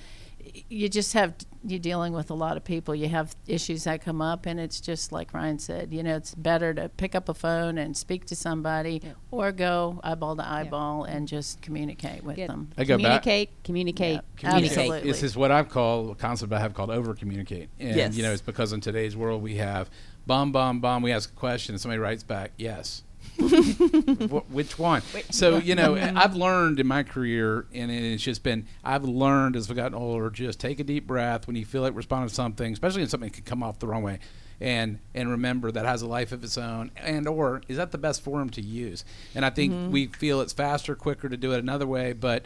you 0.69 0.87
just 0.89 1.13
have 1.13 1.33
you're 1.65 1.79
dealing 1.79 2.11
with 2.11 2.29
a 2.29 2.33
lot 2.33 2.57
of 2.57 2.63
people. 2.65 2.93
You 2.93 3.07
have 3.07 3.35
issues 3.47 3.85
that 3.85 4.01
come 4.01 4.21
up, 4.21 4.45
and 4.45 4.59
it's 4.59 4.81
just 4.81 5.13
like 5.13 5.33
Ryan 5.33 5.59
said. 5.59 5.93
You 5.93 6.03
know, 6.03 6.17
it's 6.17 6.35
better 6.35 6.73
to 6.73 6.89
pick 6.89 7.15
up 7.15 7.29
a 7.29 7.33
phone 7.33 7.77
and 7.77 7.95
speak 7.95 8.25
to 8.25 8.35
somebody, 8.35 8.99
Yeah. 9.01 9.11
or 9.31 9.53
go 9.53 10.01
eyeball 10.03 10.35
to 10.35 10.45
eyeball 10.45 11.05
and 11.05 11.25
just 11.25 11.61
communicate 11.61 12.21
with 12.23 12.35
Get- 12.35 12.49
them. 12.49 12.69
I 12.77 12.83
go 12.83 12.97
back- 12.97 13.03
communicate, 13.23 13.49
communicate, 13.63 14.15
Yeah, 14.15 14.21
communicate. 14.35 14.77
absolutely. 14.77 15.09
This 15.09 15.23
is 15.23 15.37
what 15.37 15.51
I've 15.51 15.69
called 15.69 16.11
a 16.11 16.15
concept 16.15 16.51
I 16.51 16.59
have 16.59 16.73
called 16.73 16.89
over 16.89 17.13
communicate. 17.13 17.69
And 17.79 17.95
Yes. 17.95 18.15
you 18.17 18.23
know, 18.23 18.33
it's 18.33 18.41
because 18.41 18.73
in 18.73 18.81
today's 18.81 19.15
world 19.15 19.41
we 19.41 19.55
have 19.55 19.89
bomb, 20.27 20.51
bomb, 20.51 20.81
bomb. 20.81 21.01
We 21.01 21.13
ask 21.13 21.29
a 21.31 21.33
question 21.35 21.75
and 21.75 21.81
somebody 21.81 21.99
writes 21.99 22.23
back, 22.23 22.51
yes. 22.57 23.03
Wh- 23.37 24.53
Which 24.53 24.77
one? 24.77 25.01
So 25.31 25.57
you 25.57 25.75
know, 25.75 25.95
I've 26.15 26.35
learned 26.35 26.79
in 26.79 26.87
my 26.87 27.03
career, 27.03 27.65
and 27.73 27.91
it's 27.91 28.23
just 28.23 28.43
been 28.43 28.67
I've 28.83 29.03
learned 29.03 29.55
as 29.55 29.69
I've 29.69 29.75
gotten 29.75 29.97
older. 29.97 30.29
Just 30.29 30.59
take 30.59 30.79
a 30.79 30.83
deep 30.83 31.07
breath 31.07 31.47
when 31.47 31.55
you 31.55 31.65
feel 31.65 31.81
like 31.81 31.95
responding 31.95 32.29
to 32.29 32.35
something, 32.35 32.73
especially 32.73 33.01
when 33.01 33.09
something 33.09 33.29
can 33.29 33.43
come 33.43 33.63
off 33.63 33.79
the 33.79 33.87
wrong 33.87 34.03
way, 34.03 34.19
and 34.59 34.99
and 35.13 35.29
remember 35.29 35.71
that 35.71 35.85
has 35.85 36.01
a 36.01 36.07
life 36.07 36.31
of 36.31 36.43
its 36.43 36.57
own. 36.57 36.91
And 36.97 37.27
or 37.27 37.61
is 37.67 37.77
that 37.77 37.91
the 37.91 37.97
best 37.97 38.21
forum 38.23 38.49
to 38.51 38.61
use? 38.61 39.05
And 39.35 39.45
I 39.45 39.49
think 39.49 39.73
mm-hmm. 39.73 39.91
we 39.91 40.07
feel 40.07 40.41
it's 40.41 40.53
faster, 40.53 40.95
quicker 40.95 41.29
to 41.29 41.37
do 41.37 41.53
it 41.53 41.59
another 41.59 41.87
way, 41.87 42.13
but 42.13 42.45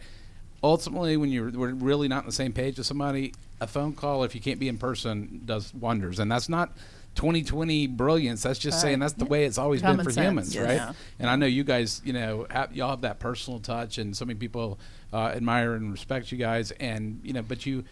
ultimately 0.64 1.18
when 1.18 1.32
you're 1.32 1.52
we're 1.52 1.74
really 1.74 2.08
not 2.08 2.20
on 2.20 2.26
the 2.26 2.32
same 2.32 2.52
page 2.52 2.78
with 2.78 2.88
somebody 2.88 3.34
a 3.62 3.68
phone 3.68 3.94
call 3.94 4.24
if 4.24 4.34
you 4.34 4.42
can't 4.42 4.60
be 4.60 4.68
in 4.68 4.78
person 4.78 5.42
does 5.46 5.74
wonders 5.74 6.20
and 6.20 6.32
that's 6.32 6.50
not 6.50 6.72
2020 7.18 7.88
brilliance 7.88 8.44
that's 8.44 8.60
just 8.60 8.80
saying 8.80 9.00
that's 9.00 9.14
the 9.14 9.26
way 9.26 9.44
it's 9.46 9.58
always 9.58 9.82
Common 9.82 9.98
been 9.98 10.06
for 10.06 10.12
sense, 10.12 10.26
humans 10.28 10.56
yes. 10.56 10.64
right 10.64 10.76
Yeah. 10.76 10.94
and 11.20 11.30
i 11.30 11.36
know 11.36 11.46
you 11.48 11.64
guys 11.66 12.02
you 12.06 12.14
know 12.14 12.46
have, 12.50 12.74
y'all 12.76 12.92
have 12.92 13.02
that 13.02 13.20
personal 13.20 13.60
touch 13.60 13.98
and 13.98 14.16
so 14.16 14.24
many 14.24 14.40
people 14.40 14.80
uh, 15.12 15.28
admire 15.36 15.74
and 15.74 15.92
respect 15.92 16.32
you 16.32 16.38
guys 16.38 16.72
and 16.80 17.20
you 17.24 17.34
know 17.34 17.42
but 17.42 17.66
you 17.66 17.84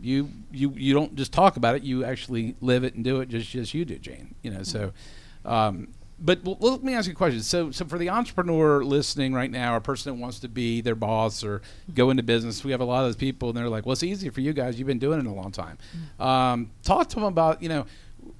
you 0.00 0.30
you 0.50 0.72
you 0.76 0.94
don't 0.94 1.14
just 1.14 1.32
talk 1.32 1.56
about 1.56 1.74
it 1.76 1.82
you 1.82 2.04
actually 2.04 2.54
live 2.60 2.82
it 2.82 2.94
and 2.94 3.04
do 3.04 3.20
it 3.20 3.28
just 3.28 3.50
just 3.50 3.74
you 3.74 3.84
do 3.84 3.96
jane 3.98 4.34
you 4.42 4.50
know 4.50 4.62
so 4.62 4.92
um, 5.44 5.88
but 6.22 6.40
l- 6.46 6.58
let 6.60 6.82
me 6.84 6.92
ask 6.92 7.06
you 7.06 7.14
a 7.14 7.16
question. 7.16 7.40
So, 7.40 7.70
so 7.70 7.86
for 7.86 7.96
the 7.96 8.10
entrepreneur 8.10 8.84
listening 8.84 9.32
right 9.32 9.50
now, 9.50 9.72
or 9.72 9.76
a 9.78 9.80
person 9.80 10.12
that 10.14 10.20
wants 10.20 10.38
to 10.40 10.48
be 10.48 10.82
their 10.82 10.94
boss 10.94 11.42
or 11.42 11.62
go 11.94 12.10
into 12.10 12.22
business, 12.22 12.62
we 12.62 12.72
have 12.72 12.82
a 12.82 12.84
lot 12.84 13.00
of 13.00 13.06
those 13.06 13.16
people, 13.16 13.48
and 13.48 13.56
they're 13.56 13.70
like, 13.70 13.86
"Well, 13.86 13.94
it's 13.94 14.02
easy 14.02 14.28
for 14.28 14.42
you 14.42 14.52
guys. 14.52 14.78
You've 14.78 14.86
been 14.86 14.98
doing 14.98 15.18
it 15.18 15.24
a 15.26 15.30
long 15.32 15.50
time." 15.50 15.78
Um, 16.18 16.70
talk 16.82 17.08
to 17.08 17.14
them 17.14 17.24
about, 17.24 17.62
you 17.62 17.70
know, 17.70 17.86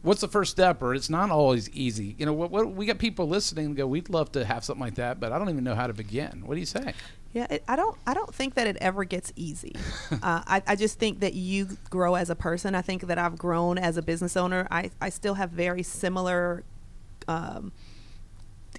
what's 0.03 0.21
the 0.21 0.29
first 0.29 0.51
step, 0.51 0.83
or 0.83 0.95
it's 0.95 1.11
not 1.11 1.31
always 1.31 1.69
easy. 1.71 2.17
You 2.19 2.27
know, 2.27 2.33
what, 2.33 2.51
what 2.51 2.73
we 2.73 2.87
got 2.87 2.99
people 2.99 3.29
listening 3.29 3.67
and 3.67 3.77
go, 3.77 3.87
"We'd 3.87 4.09
love 4.09 4.33
to 4.33 4.45
have 4.45 4.65
something 4.65 4.83
like 4.83 4.97
that, 4.97 5.21
but 5.21 5.33
I 5.33 5.39
don't 5.39 5.49
even 5.49 5.65
know 5.65 5.75
how 5.75 5.87
to 5.87 5.93
begin." 5.93 6.43
What 6.47 6.55
do 6.55 6.61
you 6.61 6.67
say? 6.67 6.95
Yeah, 7.33 7.47
it, 7.49 7.63
I 7.69 7.77
don't. 7.77 7.97
I 8.07 8.15
don't 8.15 8.35
think 8.35 8.55
that 8.55 8.67
it 8.67 8.77
ever 8.81 9.05
gets 9.05 9.33
easy. 9.37 9.75
uh, 10.13 10.43
I, 10.47 10.63
I 10.67 10.77
just 10.77 10.99
think 10.99 11.21
that 11.21 11.35
you 11.35 11.69
grow 11.89 12.15
as 12.15 12.31
a 12.31 12.35
person. 12.35 12.75
I 12.75 12.83
think 12.83 13.07
that 13.07 13.19
I've 13.19 13.39
grown 13.39 13.79
as 13.79 13.97
a 13.97 14.03
business 14.03 14.37
owner. 14.37 14.67
I, 14.71 14.91
I 15.01 15.11
still 15.11 15.35
have 15.35 15.51
very 15.51 15.83
similar 15.83 16.65
um, 17.29 17.73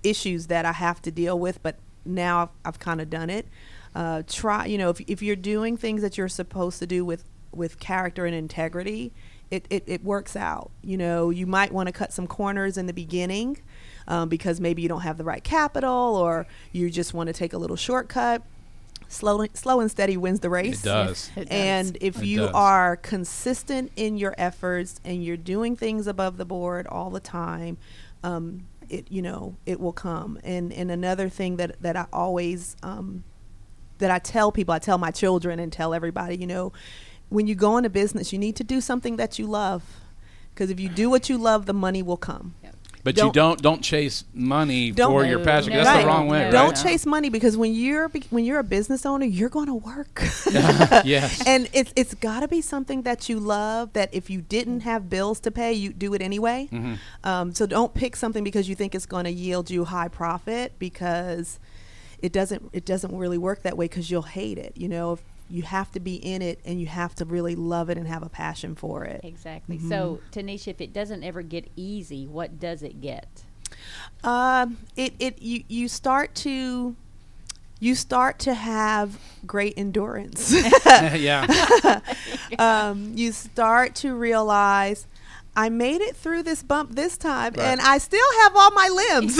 issues 0.03 0.47
that 0.47 0.65
I 0.65 0.73
have 0.73 1.01
to 1.03 1.11
deal 1.11 1.39
with, 1.39 1.61
but 1.63 1.77
now 2.05 2.43
I've, 2.43 2.49
I've 2.65 2.79
kind 2.79 2.99
of 2.99 3.09
done 3.09 3.29
it. 3.29 3.47
Uh, 3.93 4.23
try, 4.25 4.65
you 4.65 4.77
know, 4.77 4.89
if, 4.89 5.01
if 5.01 5.21
you're 5.21 5.35
doing 5.35 5.75
things 5.75 6.01
that 6.01 6.17
you're 6.17 6.29
supposed 6.29 6.79
to 6.79 6.87
do 6.87 7.03
with 7.05 7.25
with 7.53 7.79
character 7.79 8.25
and 8.25 8.33
integrity, 8.33 9.11
it, 9.51 9.65
it, 9.69 9.83
it 9.85 10.03
works 10.03 10.35
out. 10.35 10.71
You 10.81 10.97
know, 10.97 11.29
you 11.29 11.45
might 11.45 11.71
want 11.71 11.87
to 11.87 11.93
cut 11.93 12.11
some 12.13 12.25
corners 12.25 12.77
in 12.77 12.87
the 12.87 12.93
beginning 12.93 13.61
um, 14.07 14.29
because 14.29 14.59
maybe 14.59 14.81
you 14.81 14.89
don't 14.89 15.01
have 15.01 15.17
the 15.17 15.23
right 15.23 15.43
capital 15.43 16.15
or 16.15 16.47
you 16.71 16.89
just 16.89 17.13
want 17.13 17.27
to 17.27 17.33
take 17.33 17.53
a 17.53 17.57
little 17.57 17.75
shortcut. 17.75 18.41
Slow, 19.09 19.45
slow 19.53 19.81
and 19.81 19.91
steady 19.91 20.15
wins 20.15 20.39
the 20.39 20.49
race. 20.49 20.81
It 20.81 20.85
does. 20.85 21.31
It 21.35 21.49
does. 21.49 21.51
And 21.51 21.97
if 21.99 22.19
It 22.19 22.25
you 22.25 22.37
does. 22.39 22.51
are 22.53 22.95
consistent 22.95 23.91
in 23.97 24.17
your 24.17 24.33
efforts 24.37 25.01
and 25.03 25.21
you're 25.21 25.35
doing 25.35 25.75
things 25.75 26.07
above 26.07 26.37
the 26.37 26.45
board 26.45 26.87
all 26.87 27.09
the 27.09 27.19
time, 27.19 27.77
um, 28.23 28.67
it 28.89 29.07
you 29.09 29.21
know 29.21 29.55
it 29.65 29.81
will 29.81 29.91
come. 29.91 30.39
And 30.45 30.71
and 30.71 30.89
another 30.89 31.27
thing 31.27 31.57
that 31.57 31.81
that 31.81 31.97
I 31.97 32.05
always 32.13 32.77
um, 32.83 33.25
that 33.97 34.11
I 34.11 34.19
tell 34.19 34.51
people, 34.51 34.73
I 34.73 34.79
tell 34.79 34.97
my 34.97 35.11
children 35.11 35.59
and 35.59 35.73
tell 35.73 35.93
everybody, 35.93 36.37
you 36.37 36.47
know, 36.47 36.71
when 37.31 37.47
you 37.47 37.55
go 37.55 37.77
into 37.77 37.89
business, 37.89 38.31
you 38.31 38.37
need 38.39 38.55
to 38.57 38.63
do 38.63 38.79
something 38.81 39.15
that 39.17 39.39
you 39.39 39.47
love, 39.47 39.81
because 40.53 40.69
if 40.69 40.79
you 40.79 40.89
do 40.89 41.09
what 41.09 41.29
you 41.29 41.37
love, 41.37 41.65
the 41.65 41.73
money 41.73 42.03
will 42.03 42.17
come. 42.17 42.53
But 43.03 43.15
you 43.17 43.23
Don't- 43.23 43.33
don't 43.33 43.61
don't 43.63 43.81
chase 43.81 44.25
money 44.31 44.91
Don't- 44.91 45.09
for 45.11 45.25
your 45.25 45.39
passion. 45.39 45.71
no, 45.73 45.77
That's 45.77 45.87
right. 45.89 46.01
the 46.01 46.07
wrong 46.07 46.27
way, 46.27 46.51
Don't 46.51 46.77
Yeah. 46.77 46.83
chase 46.83 47.03
money 47.07 47.29
because 47.29 47.57
when 47.57 47.73
you're 47.73 48.07
when 48.29 48.45
you're 48.45 48.59
a 48.59 48.63
business 48.63 49.07
owner, 49.07 49.25
you're 49.25 49.49
going 49.49 49.65
to 49.65 49.73
work. 49.73 50.21
yes. 51.03 51.41
and 51.47 51.67
it's 51.73 51.91
it's 51.95 52.13
got 52.13 52.41
to 52.41 52.47
be 52.47 52.61
something 52.61 53.01
that 53.03 53.27
you 53.27 53.39
love. 53.39 53.93
That 53.93 54.09
if 54.11 54.29
you 54.29 54.41
didn't 54.41 54.81
have 54.81 55.09
bills 55.09 55.39
to 55.41 55.49
pay, 55.51 55.73
you 55.73 55.93
do 55.93 56.13
it 56.13 56.21
anyway. 56.21 56.69
Mhm. 56.71 56.97
Um, 57.23 57.55
so 57.55 57.65
don't 57.65 57.93
pick 57.95 58.15
something 58.15 58.43
because 58.43 58.69
you 58.69 58.75
think 58.75 58.93
it's 58.93 59.07
going 59.07 59.25
to 59.25 59.31
yield 59.31 59.71
you 59.71 59.85
high 59.85 60.07
profit 60.07 60.73
because 60.77 61.59
it 62.21 62.31
doesn't. 62.31 62.69
It 62.71 62.85
doesn't 62.85 63.15
really 63.17 63.39
work 63.39 63.63
that 63.63 63.77
way 63.77 63.85
because 63.85 64.11
you'll 64.11 64.21
hate 64.39 64.59
it. 64.59 64.73
You 64.77 64.89
know, 64.89 65.13
if 65.13 65.21
you 65.51 65.63
have 65.63 65.91
to 65.91 65.99
be 65.99 66.15
in 66.15 66.41
it 66.41 66.59
and 66.65 66.79
you 66.79 66.87
have 66.87 67.13
to 67.15 67.25
really 67.25 67.55
love 67.55 67.89
it 67.89 67.97
and 67.97 68.07
have 68.07 68.23
a 68.23 68.29
passion 68.29 68.75
for 68.75 69.03
it. 69.03 69.21
Exactly. 69.23 69.77
So, 69.79 70.19
Tanisha, 70.31 70.69
if 70.69 70.81
it 70.81 70.93
doesn't 70.93 71.23
ever 71.23 71.41
get 71.41 71.69
easy, 71.75 72.25
what 72.27 72.59
does 72.59 72.83
it 72.83 73.01
get? 73.01 73.27
Um, 74.23 74.77
it 74.95 75.13
it 75.19 75.41
you 75.41 75.63
you 75.67 75.87
start 75.87 76.35
to 76.35 76.95
you 77.79 77.95
start 77.95 78.37
to 78.39 78.53
have 78.53 79.19
great 79.45 79.73
endurance. 79.77 80.53
yeah. 80.85 81.99
um, 82.59 83.13
you 83.15 83.31
start 83.31 83.95
to 83.95 84.13
realize 84.13 85.07
I 85.55 85.69
made 85.69 86.01
it 86.01 86.15
through 86.15 86.43
this 86.43 86.63
bump 86.63 86.95
this 86.95 87.17
time, 87.17 87.53
Right. 87.57 87.65
and 87.65 87.81
I 87.81 87.97
still 87.97 88.25
have 88.43 88.55
all 88.55 88.71
my 88.71 88.87
limbs. 88.87 89.37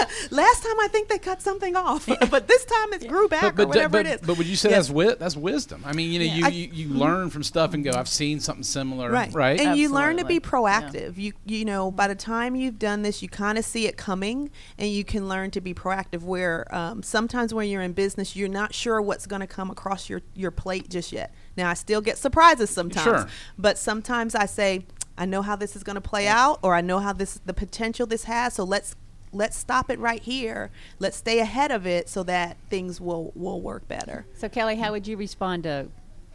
Last 0.30 0.62
time 0.62 0.80
I 0.80 0.88
think 0.90 1.08
they 1.08 1.18
cut 1.18 1.40
something 1.42 1.76
off, 1.76 2.06
but 2.30 2.48
this 2.48 2.64
time 2.64 2.92
it 2.94 3.06
grew 3.08 3.28
back 3.28 3.56
but, 3.56 3.64
or 3.64 3.68
whatever 3.68 3.98
but, 4.02 4.06
it 4.06 4.20
is. 4.20 4.26
but 4.26 4.38
would 4.38 4.46
you 4.46 4.56
say 4.56 4.70
Yes. 4.70 4.78
that's 4.78 4.88
wi- 4.88 5.14
that's 5.18 5.36
wisdom? 5.36 5.82
I 5.86 5.92
mean, 5.92 6.10
you 6.12 6.18
know, 6.18 6.24
Yeah. 6.24 6.34
you, 6.34 6.44
I- 6.44 6.48
you, 6.48 6.68
you 6.72 6.88
learn 6.94 7.30
from 7.30 7.42
stuff 7.42 7.74
and 7.74 7.84
go, 7.84 7.90
I've 7.92 8.08
seen 8.08 8.40
something 8.40 8.62
similar, 8.64 9.10
right 9.10 9.32
right? 9.34 9.60
and 9.60 9.78
you 9.78 9.88
learn 9.92 10.16
to 10.18 10.24
be 10.24 10.40
proactive 10.40 11.16
you 11.16 11.32
you 11.44 11.64
know 11.64 11.90
by 11.90 12.08
the 12.08 12.14
time 12.14 12.54
you've 12.56 12.78
done 12.78 13.02
this 13.02 13.22
you 13.22 13.28
kind 13.28 13.58
of 13.58 13.64
see 13.64 13.86
it 13.86 13.96
coming 13.96 14.50
and 14.78 14.88
you 14.90 15.04
can 15.04 15.28
learn 15.28 15.50
to 15.50 15.60
be 15.60 15.72
proactive 15.74 16.22
where 16.22 16.66
um, 16.74 17.02
sometimes 17.02 17.52
when 17.54 17.68
you're 17.68 17.82
in 17.82 17.92
business 17.92 18.34
you're 18.36 18.48
not 18.48 18.74
sure 18.74 19.00
what's 19.00 19.26
going 19.26 19.40
to 19.40 19.46
come 19.46 19.70
across 19.70 20.08
your 20.08 20.22
your 20.34 20.50
plate 20.50 20.88
just 20.88 21.12
yet 21.12 21.32
now 21.56 21.70
i 21.70 21.74
still 21.74 22.00
get 22.00 22.16
surprises 22.18 22.70
sometimes 22.70 23.04
Sure. 23.04 23.28
but 23.58 23.78
sometimes 23.78 24.34
i 24.34 24.46
say 24.46 24.86
i 25.18 25.24
know 25.24 25.42
how 25.42 25.56
this 25.56 25.76
is 25.76 25.82
going 25.82 25.94
to 25.94 26.00
play 26.00 26.26
out 26.28 26.58
or 26.62 26.74
i 26.74 26.80
know 26.80 26.98
how 26.98 27.12
this 27.12 27.40
the 27.46 27.54
potential 27.54 28.06
this 28.06 28.24
has 28.24 28.54
so 28.54 28.64
let's 28.64 28.94
let's 29.36 29.56
stop 29.56 29.90
it 29.90 29.98
right 29.98 30.22
here 30.22 30.70
let's 30.98 31.16
stay 31.16 31.38
ahead 31.40 31.70
of 31.70 31.86
it 31.86 32.08
so 32.08 32.22
that 32.22 32.56
things 32.70 33.00
will 33.00 33.32
will 33.34 33.60
work 33.60 33.86
better 33.88 34.26
So, 34.34 34.48
Kelly, 34.48 34.76
how 34.76 34.92
would 34.92 35.06
you 35.06 35.16
respond 35.16 35.64
to 35.64 35.88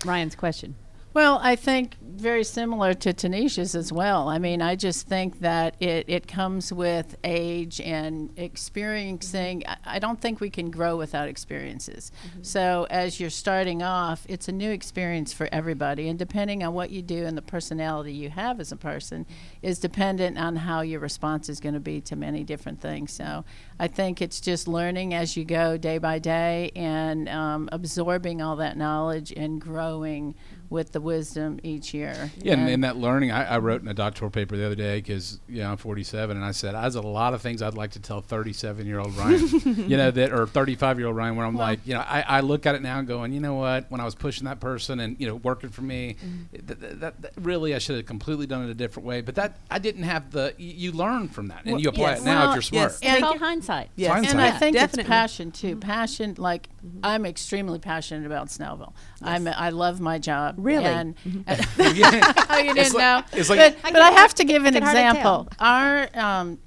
Ryan's 0.05 0.35
question? 0.35 0.75
Well, 1.13 1.39
I 1.43 1.58
think 1.58 1.97
very 2.02 2.43
similar 2.45 2.93
to 2.93 3.13
Tanisha's 3.13 3.76
as 3.76 3.91
well. 3.91 4.30
I 4.30 4.38
mean, 4.38 4.62
I 4.62 4.76
just 4.76 5.08
think 5.08 5.39
that 5.39 5.76
it, 5.82 6.06
it 6.08 6.28
comes 6.28 6.71
with 6.71 7.17
age 7.24 7.82
and 7.82 8.32
experiencing. 8.38 9.63
I, 9.67 9.78
I 9.86 10.00
don't 10.00 10.21
think 10.21 10.39
we 10.39 10.50
can 10.50 10.71
grow 10.71 10.95
without 10.95 11.28
experiences. 11.28 12.13
So, 12.43 12.88
as 12.89 13.19
you're 13.19 13.30
starting 13.30 13.84
off, 13.84 14.26
it's 14.30 14.47
a 14.47 14.54
new 14.54 14.71
experience 14.71 15.34
for 15.34 15.50
everybody. 15.52 16.08
And 16.08 16.17
depending 16.17 16.63
on 16.63 16.74
what 16.74 16.91
you 16.91 17.02
do 17.02 17.26
and 17.26 17.38
the 17.38 17.41
personality 17.41 18.13
you 18.13 18.30
have 18.30 18.62
as 18.62 18.71
a 18.71 18.78
person, 18.78 19.26
is 19.62 19.80
dependent 19.80 20.38
on 20.38 20.56
how 20.56 20.82
your 20.82 21.02
response 21.02 21.50
is 21.50 21.60
going 21.60 21.74
to 21.74 21.82
be 21.82 22.00
to 22.02 22.15
many 22.15 22.45
different 22.45 22.80
things. 22.80 23.12
So, 23.12 23.43
I 23.80 23.88
think 23.88 24.21
it's 24.21 24.39
just 24.39 24.65
learning 24.65 25.13
as 25.13 25.36
you 25.36 25.43
go 25.43 25.76
day 25.76 25.97
by 25.97 26.19
day 26.19 26.71
and 26.76 27.28
um, 27.28 27.67
absorbing 27.71 28.41
all 28.41 28.56
that 28.58 28.78
knowledge 28.78 29.34
and 29.36 29.60
growing 29.60 30.36
with 30.71 30.93
the 30.93 31.01
wisdom 31.01 31.60
each 31.63 31.93
year. 31.93 32.31
Yeah, 32.41 32.53
and, 32.53 32.69
and 32.69 32.84
that 32.86 32.95
learning, 32.95 33.29
I, 33.29 33.43
I 33.43 33.57
wrote 33.57 33.81
in 33.81 33.89
a 33.89 33.93
doctoral 33.93 34.31
paper 34.31 34.55
the 34.55 34.65
other 34.65 34.73
day 34.73 34.99
because 34.99 35.39
you 35.47 35.62
know 35.62 35.71
I'm 35.71 35.77
47, 35.77 36.36
and 36.36 36.43
I 36.43 36.51
said 36.51 36.75
I 36.75 36.84
has 36.84 36.95
a 36.95 37.01
lot 37.01 37.34
of 37.34 37.41
things 37.41 37.62
I'd 37.62 37.73
like 37.73 37.91
to 37.91 37.99
tell 37.99 38.21
37 38.21 38.88
year 38.88 38.99
old 38.99 39.13
Ryan, 39.17 39.47
you 39.89 39.97
know 39.97 40.10
that 40.10 40.31
or 40.31 40.47
35 40.47 40.97
year 40.97 41.07
old 41.10 41.17
Ryan, 41.17 41.36
where 41.36 41.45
I'm 41.45 41.57
like, 41.57 41.81
you 41.86 41.93
know, 41.93 41.99
I, 41.99 42.21
I 42.21 42.39
look 42.39 42.65
at 42.65 42.75
it 42.75 42.81
now 42.81 42.99
and 42.99 43.07
going, 43.07 43.34
you 43.34 43.41
know 43.41 43.55
what, 43.55 43.91
when 43.91 43.99
I 43.99 44.05
was 44.05 44.15
pushing 44.15 44.45
that 44.45 44.62
person 44.62 45.01
and 45.01 45.19
you 45.19 45.27
know 45.27 45.36
working 45.36 45.69
for 45.69 45.81
me, 45.81 46.15
mm-hmm. 46.15 46.65
th- 46.65 46.79
th- 46.79 46.99
that, 46.99 47.21
that 47.21 47.34
really 47.41 47.75
I 47.75 47.77
should 47.77 47.97
have 47.97 48.05
completely 48.05 48.47
done 48.47 48.63
it 48.63 48.69
a 48.69 48.73
different 48.73 49.05
way. 49.05 49.19
But 49.19 49.36
that 49.36 49.57
I 49.69 49.77
didn't 49.77 50.03
have 50.03 50.31
the. 50.31 50.55
You, 50.57 50.71
you 50.71 50.91
learn 50.93 51.27
from 51.27 51.49
that, 51.49 51.63
and 51.65 51.73
Well, 51.73 51.81
you 51.81 51.89
apply 51.89 52.12
yes. 52.12 52.21
it 52.21 52.25
now 52.25 52.39
Well, 52.39 52.49
if 52.51 52.55
you're 52.55 52.62
smart. 52.62 52.91
yes. 52.91 52.99
It's 53.01 53.05
And- 53.05 53.23
called 53.23 53.39
hindsight. 53.39 53.89
Yes. 53.97 54.12
Hindsight. 54.13 54.31
And 54.31 54.41
I 54.41 54.47
Yeah, 54.47 54.60
think 54.60 54.75
definitely. 54.75 55.01
it's 55.01 55.10
passion 55.10 55.51
too. 55.51 55.71
Mm-hmm. 55.71 55.79
Passion, 55.79 56.36
like 56.38 56.69
mm-hmm. 56.86 56.99
I'm 57.03 57.25
extremely 57.25 57.79
passionate 57.79 58.25
about 58.25 58.47
Snellville. 58.47 58.93
I'm 59.21 59.47
I 59.47 59.69
love 59.69 59.99
my 59.99 60.17
job. 60.17 60.55
Really? 60.62 60.86
And, 60.86 61.15
Yeah. 61.26 62.34
oh, 62.50 62.58
you 62.58 62.74
didn't 62.74 62.78
It's 62.78 62.93
like- 62.93 63.02
know. 63.02 63.24
it's 63.39 63.50
like- 63.50 63.60
but, 63.60 63.86
I 63.86 63.91
but 63.91 64.02
I 64.02 64.12
have 64.12 64.34
to 64.36 64.43
give 64.43 64.65
an 64.65 64.76
example. 64.76 65.47
Our 65.60 66.10
um, 66.13 66.60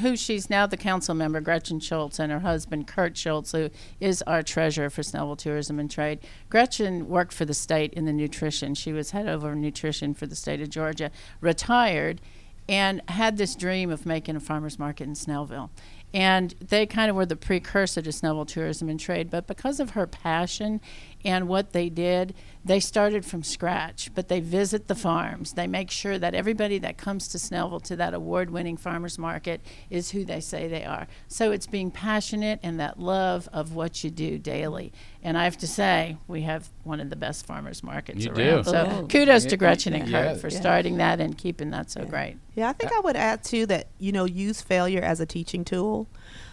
who 0.00 0.16
she's 0.16 0.48
now 0.48 0.64
the 0.66 0.76
council 0.76 1.12
member, 1.14 1.40
Gretchen 1.40 1.80
Schultz, 1.80 2.20
and 2.20 2.30
her 2.30 2.38
husband 2.38 2.86
Kurt 2.86 3.16
Schultz, 3.16 3.50
who 3.50 3.68
is 3.98 4.22
our 4.28 4.40
treasurer 4.42 4.90
for 4.90 5.02
Snellville 5.02 5.36
Tourism 5.38 5.80
and 5.80 5.90
Trade. 5.90 6.20
Gretchen 6.50 7.08
worked 7.08 7.32
for 7.32 7.44
the 7.44 7.54
state 7.54 7.92
in 7.94 8.04
the 8.04 8.12
nutrition. 8.12 8.74
She 8.76 8.92
was 8.92 9.10
head 9.10 9.26
over 9.26 9.54
nutrition 9.56 10.14
for 10.14 10.26
the 10.26 10.36
state 10.36 10.60
of 10.60 10.70
Georgia. 10.70 11.10
Retired, 11.40 12.20
and 12.68 13.02
had 13.08 13.38
this 13.38 13.56
dream 13.56 13.90
of 13.90 14.06
making 14.06 14.36
a 14.36 14.40
farmers 14.40 14.78
market 14.78 15.04
in 15.08 15.14
Snellville. 15.14 15.70
And 16.14 16.54
they 16.60 16.86
kind 16.86 17.10
of 17.10 17.16
were 17.16 17.26
the 17.26 17.34
precursor 17.36 18.02
to 18.02 18.10
Snellville 18.10 18.46
Tourism 18.46 18.88
and 18.88 19.00
Trade. 19.00 19.30
But 19.30 19.48
because 19.48 19.80
of 19.80 19.90
her 19.90 20.06
passion 20.06 20.80
and 21.24 21.48
what 21.48 21.72
they 21.72 21.88
did, 21.88 22.34
they 22.64 22.78
started 22.80 23.24
from 23.24 23.42
scratch. 23.42 24.10
But 24.14 24.28
they 24.28 24.40
visit 24.40 24.88
the 24.88 24.94
farms. 24.94 25.52
They 25.54 25.66
make 25.66 25.90
sure 25.90 26.18
that 26.18 26.34
everybody 26.34 26.78
that 26.78 26.96
comes 26.98 27.28
to 27.28 27.38
Snellville 27.38 27.82
to 27.84 27.96
that 27.96 28.14
award 28.14 28.50
winning 28.50 28.76
farmers 28.76 29.18
market 29.18 29.60
is 29.90 30.10
who 30.10 30.24
they 30.24 30.40
say 30.40 30.68
they 30.68 30.84
are. 30.84 31.06
So 31.28 31.50
it's 31.52 31.66
being 31.66 31.90
passionate 31.90 32.60
and 32.62 32.78
that 32.80 32.98
love 33.00 33.48
of 33.52 33.74
what 33.74 34.02
you 34.04 34.10
do 34.10 34.38
daily. 34.38 34.92
And 35.24 35.38
I 35.38 35.44
have 35.44 35.56
to 35.58 35.66
say, 35.66 36.16
we 36.26 36.42
have 36.42 36.68
one 36.84 37.00
of 37.00 37.10
the 37.10 37.16
best 37.16 37.46
farmers 37.46 37.82
markets 37.82 38.24
You 38.24 38.30
around. 38.32 38.64
do. 38.64 38.70
So 38.70 38.88
Oh. 39.02 39.06
kudos 39.06 39.44
to 39.46 39.56
Gretchen 39.56 39.94
and 39.94 40.08
yeah. 40.08 40.32
Kurt 40.32 40.40
for 40.40 40.48
Yeah. 40.48 40.60
starting 40.60 40.96
that 40.98 41.20
and 41.20 41.36
keeping 41.38 41.70
that 41.70 41.90
so 41.90 42.04
great. 42.04 42.36
Yeah, 42.54 42.68
I 42.68 42.72
think 42.72 42.92
uh, 42.92 42.96
I 42.96 43.00
would 43.00 43.16
add 43.16 43.42
too 43.44 43.66
that 43.66 43.86
you 43.98 44.12
know 44.12 44.24
use 44.24 44.60
failure 44.60 45.00
as 45.00 45.20
a 45.20 45.26
teaching 45.26 45.64
tool 45.64 46.06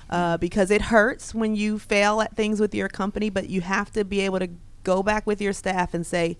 uh, 0.09 0.37
because 0.37 0.71
it 0.71 0.83
hurts 0.83 1.33
when 1.33 1.55
you 1.55 1.77
fail 1.79 2.21
at 2.21 2.35
things 2.35 2.59
with 2.59 2.73
your 2.73 2.89
company, 2.89 3.29
but 3.29 3.49
you 3.49 3.61
have 3.61 3.91
to 3.91 4.03
be 4.03 4.21
able 4.21 4.39
to 4.39 4.49
go 4.83 5.03
back 5.03 5.27
with 5.27 5.41
your 5.41 5.53
staff 5.53 5.93
and 5.93 6.05
say, 6.05 6.37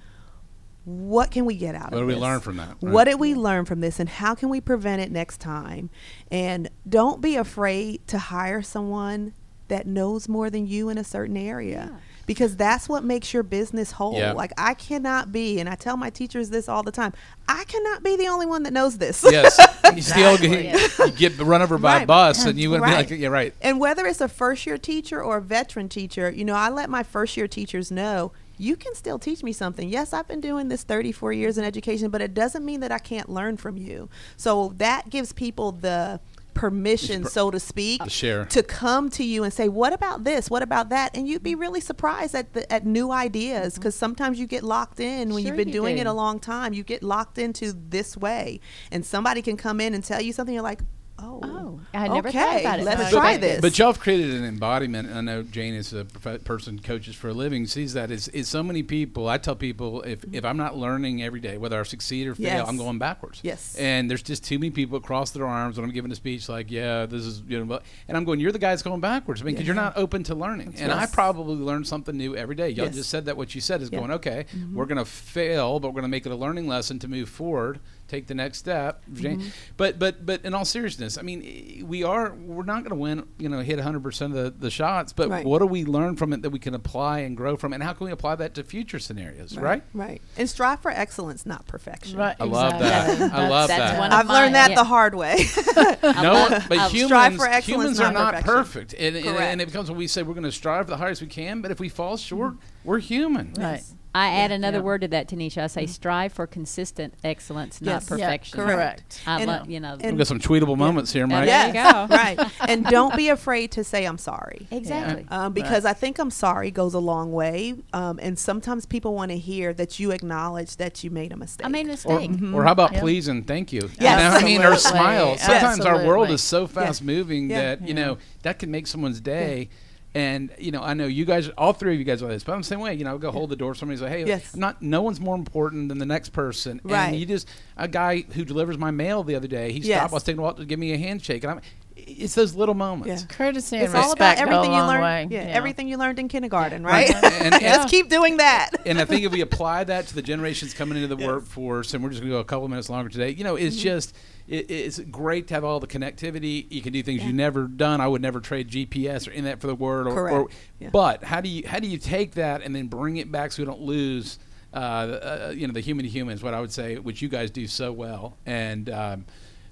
what 0.85 1.29
can 1.29 1.45
we 1.45 1.55
get 1.55 1.75
out 1.75 1.85
of 1.85 1.91
this? 1.91 1.99
What 1.99 2.07
did 2.07 2.15
we 2.15 2.21
learn 2.21 2.39
from 2.39 2.57
that? 2.57 2.69
right? 2.81 2.93
What 2.93 3.03
did 3.03 3.19
we 3.19 3.35
learn 3.35 3.65
from 3.65 3.81
this, 3.81 3.99
and 3.99 4.09
how 4.09 4.33
can 4.33 4.49
we 4.49 4.59
prevent 4.59 5.01
it 5.01 5.11
next 5.11 5.39
time? 5.39 5.89
And 6.31 6.69
don't 6.87 7.21
be 7.21 7.35
afraid 7.35 8.07
to 8.07 8.17
hire 8.17 8.61
someone 8.61 9.33
that 9.67 9.85
knows 9.85 10.27
more 10.27 10.49
than 10.49 10.65
you 10.65 10.89
in 10.89 10.97
a 10.97 11.03
certain 11.03 11.37
area. 11.37 11.91
Yeah. 11.91 11.99
Because 12.29 12.55
that's 12.55 12.87
what 12.87 13.03
makes 13.03 13.33
your 13.33 13.41
business 13.41 13.91
whole. 13.93 14.13
Yeah. 14.13 14.33
Like 14.33 14.51
I 14.55 14.75
cannot 14.75 15.31
be, 15.31 15.59
and 15.59 15.67
I 15.67 15.73
tell 15.73 15.97
my 15.97 16.11
teachers 16.11 16.51
this 16.51 16.69
all 16.69 16.83
the 16.83 16.91
time. 16.91 17.11
I 17.47 17.63
cannot 17.63 18.03
be 18.03 18.17
the 18.17 18.27
only 18.27 18.45
one 18.45 18.61
that 18.63 18.71
knows 18.71 18.99
this. 18.99 19.25
yes, 19.27 19.57
you 19.95 20.01
still 20.03 20.37
get, 20.37 20.99
you 20.99 21.11
get 21.11 21.39
run 21.39 21.63
over 21.63 21.79
by 21.79 22.01
a 22.01 22.05
bus, 22.05 22.45
and 22.45 22.59
you 22.59 22.69
would 22.69 22.81
Right. 22.81 23.07
be 23.07 23.15
like, 23.15 23.19
yeah, 23.19 23.29
right. 23.29 23.55
And 23.63 23.79
whether 23.79 24.05
it's 24.05 24.21
a 24.21 24.27
first 24.27 24.67
year 24.67 24.77
teacher 24.77 25.23
or 25.23 25.37
a 25.37 25.41
veteran 25.41 25.89
teacher, 25.89 26.29
you 26.29 26.45
know, 26.45 26.53
I 26.53 26.69
let 26.69 26.87
my 26.91 27.01
first 27.01 27.35
year 27.35 27.47
teachers 27.47 27.89
know 27.89 28.31
you 28.61 28.75
can 28.75 28.93
still 28.93 29.17
teach 29.17 29.41
me 29.41 29.53
something. 29.53 29.87
Yes, 29.89 30.11
I've 30.13 30.27
been 30.27 30.41
doing 30.41 30.67
this 30.67 30.83
34 30.83 31.31
years 31.33 31.57
in 31.57 31.63
education, 31.63 32.09
but 32.11 32.21
it 32.21 32.33
doesn't 32.33 32.63
mean 32.63 32.81
that 32.81 32.91
I 32.91 32.99
can't 32.99 33.29
learn 33.29 33.55
from 33.57 33.77
you. 33.77 34.09
So 34.35 34.73
that 34.77 35.09
gives 35.09 35.31
people 35.31 35.71
the 35.71 36.19
permission, 36.59 37.25
so 37.25 37.49
to 37.51 37.59
speak, 37.59 38.03
To 38.03 38.09
share. 38.09 38.45
to 38.45 38.63
come 38.63 39.09
to 39.11 39.23
you 39.23 39.43
and 39.43 39.53
say, 39.53 39.69
"What 39.69 39.93
about 39.93 40.23
this? 40.23 40.49
What 40.49 40.61
about 40.61 40.89
that?" 40.89 41.15
And 41.15 41.27
you'd 41.27 41.43
be 41.43 41.55
really 41.55 41.81
surprised 41.81 42.35
at 42.35 42.53
the 42.53 42.71
at 42.71 42.85
new 42.85 43.11
ideas 43.11 43.73
mm-hmm. 43.73 43.79
because 43.81 43.95
sometimes 43.95 44.39
you 44.39 44.47
get 44.47 44.63
locked 44.63 44.99
in 44.99 45.33
when 45.33 45.43
Sure 45.43 45.47
you've 45.49 45.57
been 45.57 45.69
you 45.69 45.73
doing 45.73 45.95
do. 45.95 46.01
it 46.01 46.07
a 46.07 46.13
long 46.13 46.39
time. 46.39 46.73
You 46.73 46.83
get 46.83 47.01
locked 47.03 47.37
into 47.37 47.73
this 47.73 48.17
way, 48.17 48.59
and 48.91 49.05
somebody 49.05 49.41
can 49.41 49.57
come 49.57 49.79
in 49.79 49.93
and 49.93 50.03
tell 50.03 50.21
you 50.21 50.33
something. 50.33 50.53
You're 50.53 50.63
like, 50.63 50.81
"Oh, 51.21 51.39
Oh, 51.43 51.79
I 51.93 51.99
had 52.01 52.11
never 52.11 52.31
thought 52.31 52.47
okay, 52.55 52.61
about 52.61 52.79
it 52.79 52.83
Let's 52.85 53.01
from 53.09 53.19
try 53.19 53.37
this." 53.37 53.61
But 53.61 53.77
y'all 53.77 53.87
have 53.91 53.99
created 53.99 54.31
an 54.31 54.45
embodiment. 54.45 55.09
And 55.09 55.17
I 55.17 55.21
know 55.21 55.43
Jane 55.43 55.73
is 55.73 55.93
a 55.93 56.05
prof- 56.05 56.43
person 56.43 56.79
coaches 56.79 57.15
for 57.15 57.29
a 57.29 57.33
living. 57.33 57.65
Sees 57.67 57.93
that 57.93 58.11
is 58.11 58.27
is 58.29 58.47
so 58.47 58.63
many 58.63 58.83
people. 58.83 59.27
I 59.27 59.37
tell 59.37 59.55
people 59.55 60.01
if 60.03 60.23
if 60.31 60.45
I'm 60.45 60.57
not 60.57 60.77
learning 60.77 61.21
every 61.23 61.39
day, 61.39 61.57
whether 61.57 61.79
I 61.79 61.83
succeed 61.83 62.27
or 62.27 62.35
fail, 62.35 62.45
Yes. 62.45 62.67
I'm 62.67 62.77
going 62.77 62.97
backwards. 62.99 63.39
Yes. 63.43 63.75
And 63.75 64.09
there's 64.09 64.21
just 64.23 64.43
too 64.43 64.59
many 64.59 64.71
people 64.71 64.97
across 64.97 65.31
their 65.31 65.45
arms 65.45 65.77
when 65.77 65.85
I'm 65.85 65.93
giving 65.93 66.11
a 66.11 66.15
speech 66.15 66.49
like, 66.49 66.71
yeah, 66.71 67.05
this 67.05 67.23
is 67.25 67.41
you 67.47 67.63
know, 67.63 67.79
and 68.07 68.17
I'm 68.17 68.23
going, 68.23 68.39
you're 68.39 68.51
the 68.51 68.59
guy 68.59 68.69
that's 68.71 68.83
going 68.83 69.01
backwards. 69.01 69.41
I 69.41 69.45
mean, 69.45 69.55
because 69.55 69.65
you're 69.67 69.75
not 69.75 69.97
open 69.97 70.23
to 70.23 70.35
learning. 70.35 70.75
and 70.77 70.91
I 70.91 71.05
probably 71.05 71.55
learn 71.55 71.83
something 71.85 72.15
new 72.15 72.35
every 72.35 72.55
day. 72.55 72.69
Y'all 72.69 72.85
Yes. 72.85 72.95
just 72.95 73.09
said 73.09 73.25
that 73.25 73.37
what 73.37 73.53
you 73.55 73.61
said 73.61 73.81
is 73.81 73.89
Yeah. 73.91 73.99
Mm-hmm. 73.99 74.07
going, 74.07 74.15
okay, 74.19 74.45
we're 74.73 74.85
gonna 74.85 75.05
fail, 75.05 75.79
but 75.79 75.89
we're 75.89 76.01
gonna 76.01 76.07
make 76.07 76.25
it 76.25 76.31
a 76.31 76.35
learning 76.35 76.67
lesson 76.67 76.99
to 76.99 77.07
move 77.07 77.29
forward. 77.29 77.79
Take 78.09 78.27
the 78.27 78.33
next 78.33 78.57
step, 78.57 79.03
Mm-hmm. 79.09 79.47
but 79.77 79.99
but 79.99 80.25
but 80.25 80.43
in 80.43 80.53
all 80.55 80.65
seriousness, 80.65 81.17
I 81.17 81.21
mean, 81.21 81.85
we 81.87 82.03
are 82.03 82.33
we're 82.33 82.63
not 82.63 82.79
going 82.83 82.89
to 82.89 82.95
win, 82.95 83.27
you 83.37 83.47
know, 83.47 83.59
hit 83.59 83.75
100 83.77 84.01
percent 84.03 84.35
of 84.35 84.43
the, 84.43 84.49
the 84.49 84.71
shots. 84.71 85.13
But 85.13 85.29
Right. 85.29 85.45
what 85.45 85.59
do 85.59 85.67
we 85.67 85.85
learn 85.85 86.15
from 86.15 86.33
it 86.33 86.41
that 86.41 86.49
we 86.49 86.57
can 86.59 86.73
apply 86.73 87.19
and 87.19 87.37
grow 87.37 87.55
from, 87.55 87.71
and 87.71 87.83
how 87.83 87.93
can 87.93 88.05
we 88.07 88.11
apply 88.11 88.35
that 88.35 88.55
to 88.55 88.63
future 88.63 88.97
scenarios? 88.97 89.55
Right? 89.55 89.83
Right. 89.93 90.21
And 90.37 90.49
strive 90.49 90.79
for 90.79 90.89
excellence, 90.91 91.45
not 91.45 91.67
perfection. 91.67 92.17
Right. 92.17 92.35
I 92.39 92.45
love 92.45 92.73
exactly. 92.73 93.15
that. 93.27 93.33
I 93.33 93.47
love 93.47 93.67
That's 93.67 93.91
that. 93.93 94.11
I've 94.11 94.27
learned 94.27 94.55
that 94.55 94.71
yeah. 94.71 94.75
the 94.75 94.83
hard 94.83 95.13
way. 95.13 95.45
no, 96.03 96.47
but 96.67 96.77
I 96.79 96.87
humans, 96.89 97.05
strive 97.09 97.35
for 97.35 97.45
excellence, 97.45 97.65
humans 97.67 97.99
are 97.99 98.11
not 98.11 98.33
not 98.33 98.43
perfection. 98.43 98.53
perfect, 98.55 98.93
and, 98.97 99.15
and, 99.15 99.27
and 99.37 99.61
it 99.61 99.67
becomes 99.67 99.89
when 99.89 99.99
we 99.99 100.07
say 100.07 100.23
we're 100.23 100.33
going 100.33 100.43
to 100.43 100.51
strive 100.51 100.85
for 100.85 100.89
the 100.91 100.97
hardest 100.97 101.21
we 101.21 101.27
can. 101.27 101.61
But 101.61 101.69
if 101.69 101.79
we 101.79 101.89
fall 101.89 102.17
short, 102.17 102.55
we're 102.83 102.99
human. 102.99 103.53
Right. 103.55 103.83
I 104.15 104.29
add 104.31 104.51
another 104.51 104.79
Yeah. 104.79 104.83
word 104.83 105.01
to 105.01 105.07
that, 105.09 105.27
Tanisha. 105.29 105.61
I 105.63 105.67
say 105.67 105.85
strive 105.85 106.33
for 106.33 106.47
consistent 106.47 107.13
excellence, 107.23 107.79
not 107.79 107.91
Yes. 107.91 108.03
Yeah, 108.09 108.17
perfection. 108.17 108.59
correct. 108.59 109.21
I 109.27 109.41
And- 109.41 109.47
love, 109.47 109.69
you 109.69 109.79
know. 109.79 109.97
We've 110.03 110.17
got 110.17 110.25
some 110.25 110.39
tweetable 110.39 110.77
moments 110.77 111.13
here, 111.13 111.27
Mike. 111.27 111.45
Yeah. 111.47 111.71
Yes. 111.71 111.73
There 111.73 112.31
you 112.31 112.37
go. 112.37 112.43
right. 112.43 112.51
And 112.67 112.85
don't 112.89 113.15
be 113.15 113.29
afraid 113.29 113.71
to 113.73 113.83
say 113.83 114.05
I'm 114.05 114.17
sorry. 114.17 114.67
exactly. 114.71 115.25
Um, 115.29 115.53
because 115.53 115.85
I 115.85 115.93
think 115.93 116.17
I'm 116.17 116.31
sorry 116.31 116.71
goes 116.71 116.95
a 116.95 116.99
long 116.99 117.31
way. 117.31 117.75
Um, 117.93 118.19
and 118.21 118.39
sometimes 118.39 118.85
people 118.87 119.13
want 119.13 119.29
to 119.29 119.37
hear 119.37 119.73
that 119.75 119.99
you 119.99 120.09
acknowledge 120.11 120.77
that 120.77 121.03
you 121.03 121.11
made 121.11 121.31
a 121.31 121.37
mistake. 121.37 121.65
I 121.65 121.69
made 121.69 121.85
a 121.85 121.89
Or, 122.05 122.19
mistake. 122.19 122.31
or 122.53 122.63
how 122.63 122.71
about 122.71 122.93
Yeah. 122.93 123.01
please 123.01 123.27
and 123.27 123.45
thank 123.45 123.71
you? 123.71 123.89
Yes. 123.99 123.99
You 123.99 124.05
know, 124.07 124.37
I 124.37 124.43
mean, 124.43 124.63
or 124.65 124.75
smile. 124.75 125.37
Sometimes 125.37 125.81
our 125.85 126.05
world 126.05 126.31
is 126.31 126.41
so 126.41 126.65
fast 126.65 127.03
moving 127.03 127.49
Yeah. 127.51 127.75
that 127.75 127.87
you 127.87 127.93
know 127.93 128.17
that 128.41 128.57
can 128.57 128.71
make 128.71 128.87
someone's 128.87 129.21
day. 129.21 129.69
And 130.15 130.51
you 130.57 130.71
know, 130.71 130.81
I 130.81 130.95
know 130.95 131.05
you 131.05 131.23
guys, 131.23 131.49
all 131.49 131.71
three 131.71 131.93
of 131.93 131.99
you 131.99 132.05
guys 132.05 132.21
are 132.23 132.25
like 132.25 132.35
this, 132.35 132.43
but 132.43 132.53
I'm 132.53 132.61
the 132.61 132.67
same 132.67 132.79
way. 132.79 132.95
You 132.95 133.03
know, 133.03 133.11
I'll 133.11 133.17
go 133.19 133.29
hold 133.31 133.51
the 133.51 133.55
door. 133.55 133.75
Somebody's 133.75 134.01
like, 134.01 134.11
"Hey, 134.11 134.25
Yes. 134.25 134.55
Not. 134.55 134.81
No 134.81 135.03
one's 135.03 135.19
more 135.19 135.35
important 135.35 135.89
than 135.89 135.99
the 135.99 136.05
next 136.05 136.29
person." 136.29 136.81
Right. 136.83 137.09
And 137.09 137.15
you 137.15 137.27
just 137.27 137.47
a 137.77 137.87
guy 137.87 138.21
who 138.33 138.43
delivers 138.43 138.77
my 138.79 138.89
mail 138.89 139.23
the 139.23 139.35
other 139.35 139.47
day. 139.47 139.71
He 139.71 139.79
Yes. 139.81 139.99
stopped. 139.99 140.11
I 140.11 140.15
was 140.15 140.23
taking 140.23 140.39
a 140.39 140.41
walk 140.41 140.57
to 140.57 140.65
give 140.65 140.79
me 140.79 140.93
a 140.93 140.97
handshake, 140.97 141.43
and 141.43 141.51
I'm. 141.51 141.61
It's 142.07 142.35
those 142.35 142.55
little 142.55 142.75
moments. 142.75 143.21
Yeah. 143.23 143.27
Courtesy 143.35 143.77
and 143.77 143.85
It's 143.85 143.93
all 143.95 144.11
about 144.13 144.31
respect 144.37 144.49
go 144.49 144.55
a 144.55 144.57
everything 144.57 144.73
you 144.75 144.83
learned. 144.83 145.01
way. 145.03 145.27
Yeah, 145.29 145.47
Yeah. 145.47 145.53
everything 145.55 145.87
you 145.87 145.97
learned 145.97 146.19
in 146.19 146.27
kindergarten, 146.27 146.83
right? 146.83 147.09
And- 147.13 147.53
and- 147.53 147.61
Let's 147.63 147.89
keep 147.91 148.09
doing 148.09 148.37
that. 148.37 148.71
and 148.85 148.99
I 148.99 149.05
think 149.05 149.23
if 149.25 149.31
we 149.31 149.41
apply 149.41 149.83
that 149.85 150.07
to 150.07 150.15
the 150.15 150.21
generations 150.21 150.73
coming 150.73 151.01
into 151.01 151.13
the 151.15 151.25
workforce, 151.25 151.93
and 151.93 152.03
we're 152.03 152.09
just 152.09 152.21
going 152.21 152.31
to 152.31 152.35
go 152.37 152.39
a 152.41 152.45
couple 152.45 152.65
of 152.65 152.69
minutes 152.69 152.89
longer 152.89 153.09
today, 153.09 153.29
you 153.31 153.43
know, 153.43 153.55
it's 153.55 153.75
Mm-hmm. 153.75 153.83
just 153.83 154.15
it, 154.47 154.71
it's 154.71 154.99
great 154.99 155.47
to 155.49 155.53
have 155.53 155.63
all 155.63 155.79
the 155.79 155.85
connectivity. 155.87 156.65
You 156.71 156.81
can 156.81 156.91
do 156.91 157.03
things 157.03 157.23
you 157.23 157.31
never 157.33 157.63
done. 157.67 158.01
I 158.01 158.07
would 158.07 158.21
never 158.21 158.39
trade 158.39 158.69
GPS 158.69 159.27
or 159.27 159.31
in 159.31 159.43
that 159.43 159.61
for 159.61 159.67
the 159.67 159.75
word. 159.75 160.07
Or, 160.07 160.27
or 160.29 160.29
Correct. 160.45 160.53
Yeah. 160.79 160.89
but 160.91 161.23
how 161.23 161.39
do 161.41 161.49
you 161.49 161.67
how 161.67 161.77
do 161.79 161.87
you 161.87 161.97
take 161.99 162.31
that 162.33 162.63
and 162.63 162.75
then 162.75 162.87
bring 162.87 163.17
it 163.17 163.31
back 163.31 163.51
so 163.51 163.61
we 163.61 163.67
don't 163.67 163.81
lose? 163.81 164.39
Uh, 164.73 164.77
uh, 164.77 165.53
you 165.55 165.65
know, 165.67 165.73
the 165.73 165.79
human 165.79 166.03
to 166.05 166.09
human 166.09 166.33
is 166.35 166.43
what 166.43 166.53
I 166.53 166.61
would 166.61 166.71
say, 166.71 166.95
which 166.97 167.21
you 167.23 167.27
guys 167.29 167.49
do 167.51 167.65
so 167.67 167.91
well. 167.91 168.37
And 168.45 168.87
um, 168.89 169.25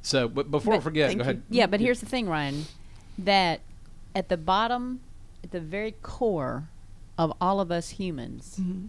so, 0.07 0.27
but 0.27 0.49
before 0.49 0.75
I 0.75 0.79
forget, 0.79 1.07
Thank 1.09 1.19
go 1.19 1.23
you. 1.25 1.29
ahead. 1.31 1.43
Yeah, 1.49 1.67
but 1.67 1.79
here's 1.79 1.99
the 1.99 2.05
thing, 2.05 2.29
Ryan, 2.29 2.65
that 3.17 3.59
at 4.15 4.29
the 4.29 4.37
bottom, 4.37 5.01
at 5.43 5.51
the 5.51 5.59
very 5.59 5.91
core 6.01 6.69
of 7.17 7.33
all 7.41 7.59
of 7.59 7.71
us 7.71 7.89
humans, 7.89 8.57
Mm-hmm. 8.59 8.85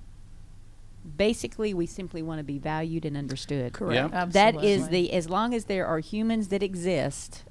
basically 1.17 1.75
we 1.75 1.87
simply 1.87 2.23
want 2.23 2.39
to 2.39 2.45
be 2.45 2.59
valued 2.59 3.05
and 3.05 3.17
understood. 3.17 3.73
Correct. 3.73 4.13
Yeah. 4.13 4.25
That 4.27 4.63
is 4.63 4.89
the 4.89 5.13
as 5.13 5.29
long 5.29 5.55
as 5.55 5.65
there 5.65 5.87
are 5.87 5.99
humans 6.01 6.49
that 6.49 6.63
exist. 6.63 7.45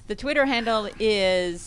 The 0.08 0.14
Twitter 0.16 0.46
handle 0.46 0.88
is 1.00 1.64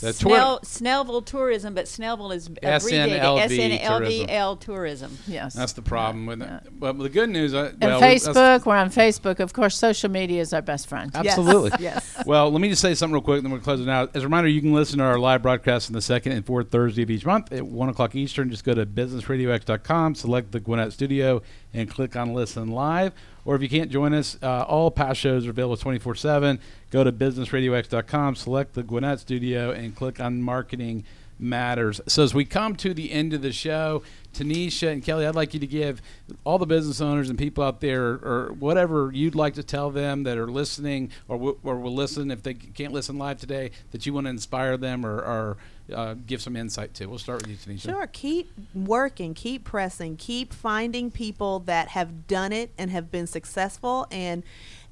The 0.00 0.12
Snell, 0.12 0.60
Snellville 0.60 1.24
Tourism, 1.24 1.74
but 1.74 1.86
Snellville 1.86 2.34
is 2.34 2.46
abbreviated 2.46 3.20
SNLV 3.20 4.26
SNLVL 4.28 4.60
Tourism. 4.60 5.18
yes. 5.26 5.54
That's 5.54 5.72
the 5.72 5.82
problem 5.82 6.26
with 6.26 6.40
Yeah. 6.40 6.58
it. 6.58 6.62
But 6.78 6.98
the 6.98 7.08
good 7.08 7.30
news, 7.30 7.52
uh, 7.54 7.72
and 7.80 7.90
well, 7.90 8.00
that's- 8.00 8.26
Facebook, 8.28 8.64
we're 8.66 8.76
on 8.76 8.90
Facebook. 8.90 9.40
Of 9.40 9.52
course, 9.52 9.76
social 9.76 10.10
media 10.10 10.40
is 10.40 10.52
our 10.52 10.62
best 10.62 10.86
friend. 10.88 11.10
Absolutely. 11.14 11.72
Yes. 11.80 12.04
Well, 12.26 12.50
let 12.50 12.60
me 12.60 12.68
just 12.68 12.82
say 12.82 12.94
something 12.94 13.14
real 13.14 13.22
quick, 13.22 13.42
then 13.42 13.50
we'll 13.50 13.60
close 13.60 13.80
it 13.80 13.88
out. 13.88 14.10
As 14.14 14.22
a 14.22 14.26
reminder, 14.26 14.48
you 14.48 14.60
can 14.60 14.72
listen 14.72 14.98
to 14.98 15.04
our 15.04 15.18
live 15.18 15.42
broadcast 15.42 15.88
on 15.90 15.94
the 15.94 16.00
second 16.02 16.32
and 16.32 16.44
fourth 16.46 16.70
Thursday 16.70 17.02
of 17.02 17.10
each 17.10 17.26
month 17.26 17.52
at 17.52 17.66
1 17.66 17.88
o'clock 17.88 18.14
Eastern. 18.14 18.50
Just 18.50 18.64
go 18.64 18.74
to 18.74 18.86
businessradiox.com, 18.86 20.14
select 20.14 20.52
the 20.52 20.60
Gwinnett 20.60 20.92
Studio, 20.92 21.42
and 21.74 21.90
click 21.90 22.16
on 22.16 22.34
Listen 22.34 22.68
Live. 22.68 23.12
Or 23.48 23.54
if 23.54 23.62
you 23.62 23.68
can't 23.70 23.90
join 23.90 24.12
us, 24.12 24.36
uh, 24.42 24.66
all 24.68 24.90
past 24.90 25.18
shows 25.18 25.46
are 25.46 25.50
available 25.50 25.78
24 25.78 26.16
7. 26.16 26.60
Go 26.90 27.02
to 27.02 27.10
businessradiox.com, 27.10 28.34
select 28.34 28.74
the 28.74 28.82
Gwinnett 28.82 29.20
Studio, 29.20 29.70
and 29.70 29.96
click 29.96 30.20
on 30.20 30.42
Marketing 30.42 31.02
Matters. 31.38 31.98
So 32.06 32.22
as 32.22 32.34
we 32.34 32.44
come 32.44 32.76
to 32.76 32.92
the 32.92 33.10
end 33.10 33.32
of 33.32 33.40
the 33.40 33.50
show, 33.50 34.02
Tanisha 34.34 34.92
and 34.92 35.02
Kelly, 35.02 35.24
I'd 35.24 35.34
like 35.34 35.54
you 35.54 35.60
to 35.60 35.66
give 35.66 36.02
all 36.44 36.58
the 36.58 36.66
business 36.66 37.00
owners 37.00 37.30
and 37.30 37.38
people 37.38 37.64
out 37.64 37.80
there, 37.80 38.04
or 38.04 38.54
whatever 38.58 39.10
you'd 39.14 39.34
like 39.34 39.54
to 39.54 39.62
tell 39.62 39.90
them 39.90 40.24
that 40.24 40.36
are 40.36 40.50
listening, 40.50 41.10
or 41.26 41.38
w- 41.38 41.58
or 41.62 41.76
will 41.78 41.94
listen 41.94 42.30
if 42.30 42.42
they 42.42 42.52
can't 42.52 42.92
listen 42.92 43.16
live 43.16 43.38
today, 43.38 43.70
that 43.92 44.04
you 44.04 44.12
want 44.12 44.26
to 44.26 44.30
inspire 44.30 44.76
them 44.76 45.06
or, 45.06 45.16
or 45.20 45.56
uh, 45.92 46.14
give 46.26 46.42
some 46.42 46.56
insight 46.56 46.94
to. 46.94 47.06
We'll 47.06 47.18
start 47.18 47.46
with 47.46 47.50
you, 47.50 47.56
Tanisha. 47.74 47.90
Sure. 47.90 48.06
Keep 48.12 48.52
working, 48.74 49.34
keep 49.34 49.64
pressing, 49.64 50.16
keep 50.16 50.52
finding 50.52 51.10
people 51.10 51.60
that 51.60 51.88
have 51.88 52.26
done 52.26 52.52
it 52.52 52.72
and 52.78 52.90
have 52.90 53.10
been 53.10 53.26
successful 53.26 54.06
and 54.10 54.42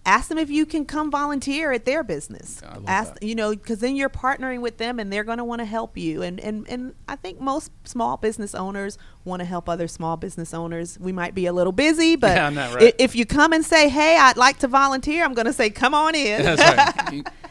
ask 0.06 0.28
them 0.28 0.38
if 0.38 0.48
you 0.48 0.64
can 0.64 0.84
come 0.84 1.10
volunteer 1.10 1.72
at 1.72 1.84
their 1.84 2.04
business. 2.04 2.62
Ask, 2.86 3.14
that. 3.14 3.22
you 3.24 3.34
know, 3.34 3.50
because 3.50 3.80
then 3.80 3.96
you're 3.96 4.08
partnering 4.08 4.60
with 4.60 4.78
them 4.78 5.00
and 5.00 5.12
they're 5.12 5.24
going 5.24 5.38
to 5.38 5.44
want 5.44 5.58
to 5.58 5.64
help 5.64 5.98
you. 5.98 6.22
And, 6.22 6.38
and, 6.38 6.66
and 6.68 6.94
I 7.08 7.16
think 7.16 7.40
most 7.40 7.72
small 7.84 8.16
business 8.16 8.54
owners 8.54 8.98
want 9.24 9.40
to 9.40 9.44
help 9.46 9.68
other 9.68 9.88
small 9.88 10.16
business 10.16 10.54
owners. 10.54 10.96
We 11.00 11.10
might 11.10 11.34
be 11.34 11.46
a 11.46 11.52
little 11.52 11.72
busy, 11.72 12.14
but 12.14 12.36
Yeah, 12.36 12.74
right? 12.74 12.94
if 12.98 13.16
you 13.16 13.26
come 13.26 13.52
and 13.52 13.64
say, 13.64 13.88
hey, 13.88 14.16
I'd 14.16 14.36
like 14.36 14.60
to 14.60 14.68
volunteer, 14.68 15.24
I'm 15.24 15.34
going 15.34 15.46
to 15.46 15.52
say, 15.52 15.70
come 15.70 15.92
on 15.92 16.14
in. 16.14 16.42
That's 16.42 17.10
right. 17.10 17.26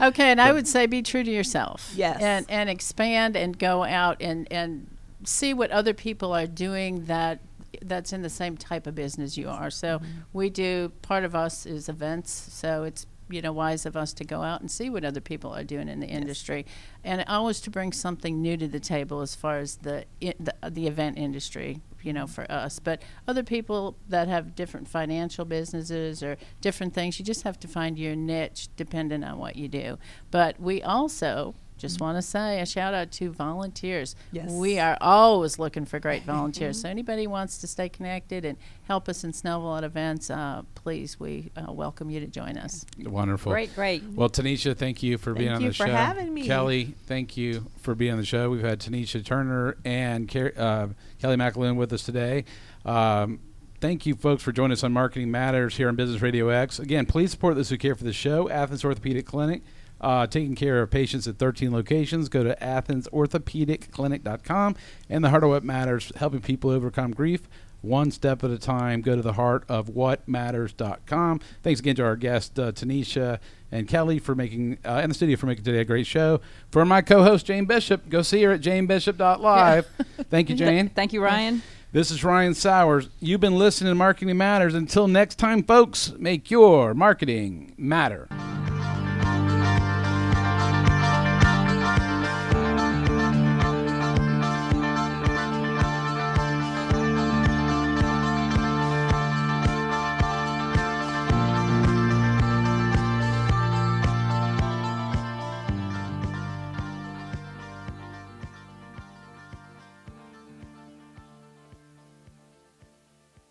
Okay, 0.00 0.30
and 0.30 0.40
I 0.40 0.52
would 0.52 0.66
say 0.66 0.86
be 0.86 1.02
true 1.02 1.22
to 1.24 1.30
yourself. 1.30 1.92
Yes. 1.94 2.20
And 2.22 2.46
and 2.48 2.70
expand 2.70 3.36
and 3.36 3.58
go 3.58 3.84
out 3.84 4.16
and 4.20 4.46
and 4.50 4.86
see 5.24 5.52
what 5.52 5.70
other 5.70 5.92
people 5.94 6.32
are 6.32 6.46
doing 6.46 7.04
that 7.04 7.40
that's 7.82 8.12
in 8.12 8.22
the 8.22 8.30
same 8.30 8.56
type 8.56 8.86
of 8.86 8.94
business 8.94 9.36
you 9.36 9.48
are. 9.48 9.70
So 9.70 9.98
Mm-hmm. 9.98 10.06
we 10.32 10.50
do 10.50 10.90
part 11.02 11.24
of 11.24 11.34
us 11.34 11.66
is 11.66 11.88
events, 11.88 12.30
so 12.32 12.82
it's 12.84 13.06
you 13.30 13.42
know 13.42 13.52
wise 13.52 13.86
of 13.86 13.96
us 13.96 14.12
to 14.14 14.24
go 14.24 14.42
out 14.42 14.60
and 14.60 14.70
see 14.70 14.90
what 14.90 15.04
other 15.04 15.20
people 15.20 15.52
are 15.54 15.64
doing 15.64 15.88
in 15.88 16.00
the 16.00 16.06
industry, 16.06 16.66
and 17.04 17.24
always 17.28 17.60
to 17.62 17.70
bring 17.70 17.92
something 17.92 18.40
new 18.40 18.56
to 18.56 18.68
the 18.68 18.80
table 18.80 19.20
as 19.20 19.34
far 19.34 19.58
as 19.58 19.76
the 19.76 20.04
i- 20.22 20.34
the, 20.38 20.54
the 20.70 20.86
event 20.86 21.18
industry. 21.18 21.80
You 22.02 22.14
know, 22.14 22.24
mm-hmm. 22.24 22.32
for 22.32 22.50
us, 22.50 22.78
but 22.78 23.02
other 23.28 23.42
people 23.42 23.94
that 24.08 24.26
have 24.26 24.54
different 24.54 24.88
financial 24.88 25.44
businesses 25.44 26.22
or 26.22 26.38
different 26.62 26.94
things, 26.94 27.18
you 27.18 27.26
just 27.26 27.42
have 27.42 27.60
to 27.60 27.68
find 27.68 27.98
your 27.98 28.16
niche 28.16 28.68
depending 28.74 29.22
on 29.22 29.36
what 29.36 29.56
you 29.56 29.68
do. 29.68 29.98
But 30.30 30.58
we 30.58 30.82
also 30.82 31.54
just 31.80 32.00
want 32.00 32.18
to 32.18 32.22
say 32.22 32.60
a 32.60 32.66
shout 32.66 32.92
out 32.94 33.10
to 33.12 33.30
volunteers. 33.30 34.14
Yes. 34.32 34.50
We 34.50 34.78
are 34.78 34.98
always 35.00 35.58
looking 35.58 35.86
for 35.86 35.98
great 35.98 36.22
volunteers. 36.24 36.82
so 36.82 36.88
anybody 36.88 37.26
wants 37.26 37.58
to 37.58 37.66
stay 37.66 37.88
connected 37.88 38.44
and 38.44 38.58
help 38.82 39.08
us 39.08 39.24
in 39.24 39.32
Snellville 39.32 39.78
at 39.78 39.84
events, 39.84 40.30
uh, 40.30 40.62
please, 40.74 41.18
we 41.18 41.50
uh, 41.56 41.72
welcome 41.72 42.10
you 42.10 42.20
to 42.20 42.26
join 42.26 42.58
us. 42.58 42.84
Wonderful. 42.98 43.50
Great, 43.52 43.74
great. 43.74 44.02
Well, 44.04 44.28
Tanisha, 44.28 44.76
thank 44.76 45.02
you 45.02 45.16
for 45.16 45.32
being 45.32 45.48
Thank 45.48 45.56
on 45.56 45.62
you 45.62 45.68
the 45.70 45.74
for 45.74 45.86
show. 45.86 45.92
having 45.92 46.32
me. 46.34 46.46
Kelly, 46.46 46.94
thank 47.06 47.36
you 47.36 47.66
for 47.78 47.94
being 47.94 48.12
on 48.12 48.18
the 48.18 48.24
show. 48.26 48.50
We've 48.50 48.60
had 48.62 48.78
Tanisha 48.80 49.24
Turner 49.24 49.76
and 49.84 50.28
Car- 50.30 50.52
uh, 50.56 50.88
Kelly 51.20 51.36
McAloon 51.36 51.76
with 51.76 51.92
us 51.92 52.02
today. 52.02 52.44
Um, 52.84 53.40
thank 53.80 54.04
you, 54.06 54.14
folks, 54.14 54.42
for 54.42 54.52
joining 54.52 54.72
us 54.72 54.84
on 54.84 54.92
Marketing 54.92 55.30
Matters 55.30 55.76
here 55.76 55.88
on 55.88 55.96
Business 55.96 56.20
Radio 56.20 56.48
X. 56.48 56.78
Again, 56.78 57.06
please 57.06 57.30
support 57.30 57.54
those 57.54 57.70
who 57.70 57.78
care 57.78 57.94
for 57.94 58.04
the 58.04 58.12
show. 58.12 58.48
Athens 58.50 58.84
Orthopedic 58.84 59.24
Clinic, 59.26 59.62
uh, 60.00 60.26
taking 60.26 60.54
care 60.54 60.80
of 60.82 60.90
patients 60.90 61.28
at 61.28 61.38
13 61.38 61.72
locations. 61.72 62.28
Go 62.28 62.44
to 62.44 62.54
AthensOrthopedicClinic.com. 62.56 64.76
And 65.08 65.24
the 65.24 65.30
Heart 65.30 65.44
of 65.44 65.50
What 65.50 65.64
Matters, 65.64 66.12
helping 66.16 66.40
people 66.40 66.70
overcome 66.70 67.12
grief 67.12 67.42
one 67.82 68.10
step 68.10 68.44
at 68.44 68.50
a 68.50 68.58
time. 68.58 69.00
Go 69.00 69.16
to 69.16 69.22
the 69.22 69.34
heart 69.34 69.64
of 69.68 69.88
what 69.88 70.26
matters.com. 70.28 71.40
Thanks 71.62 71.80
again 71.80 71.96
to 71.96 72.04
our 72.04 72.16
guest, 72.16 72.58
uh, 72.58 72.72
Tanisha 72.72 73.38
and 73.72 73.88
Kelly, 73.88 74.18
for 74.18 74.34
making, 74.34 74.78
uh, 74.84 75.00
and 75.02 75.10
the 75.10 75.14
studio 75.14 75.36
for 75.36 75.46
making 75.46 75.64
today 75.64 75.80
a 75.80 75.84
great 75.84 76.06
show. 76.06 76.40
For 76.70 76.84
my 76.84 77.02
co 77.02 77.22
host, 77.22 77.46
Jane 77.46 77.66
Bishop, 77.66 78.08
go 78.08 78.22
see 78.22 78.42
her 78.42 78.52
at 78.52 78.60
janebishop.live. 78.60 79.86
Thank 80.30 80.50
you, 80.50 80.56
Jane. 80.56 80.88
Thank 80.94 81.12
you, 81.12 81.22
Ryan. 81.22 81.62
This 81.92 82.12
is 82.12 82.22
Ryan 82.22 82.54
Sowers. 82.54 83.08
You've 83.18 83.40
been 83.40 83.58
listening 83.58 83.90
to 83.90 83.96
Marketing 83.96 84.36
Matters. 84.36 84.74
Until 84.74 85.08
next 85.08 85.40
time, 85.40 85.64
folks, 85.64 86.12
make 86.20 86.48
your 86.48 86.94
marketing 86.94 87.74
matter. 87.76 88.28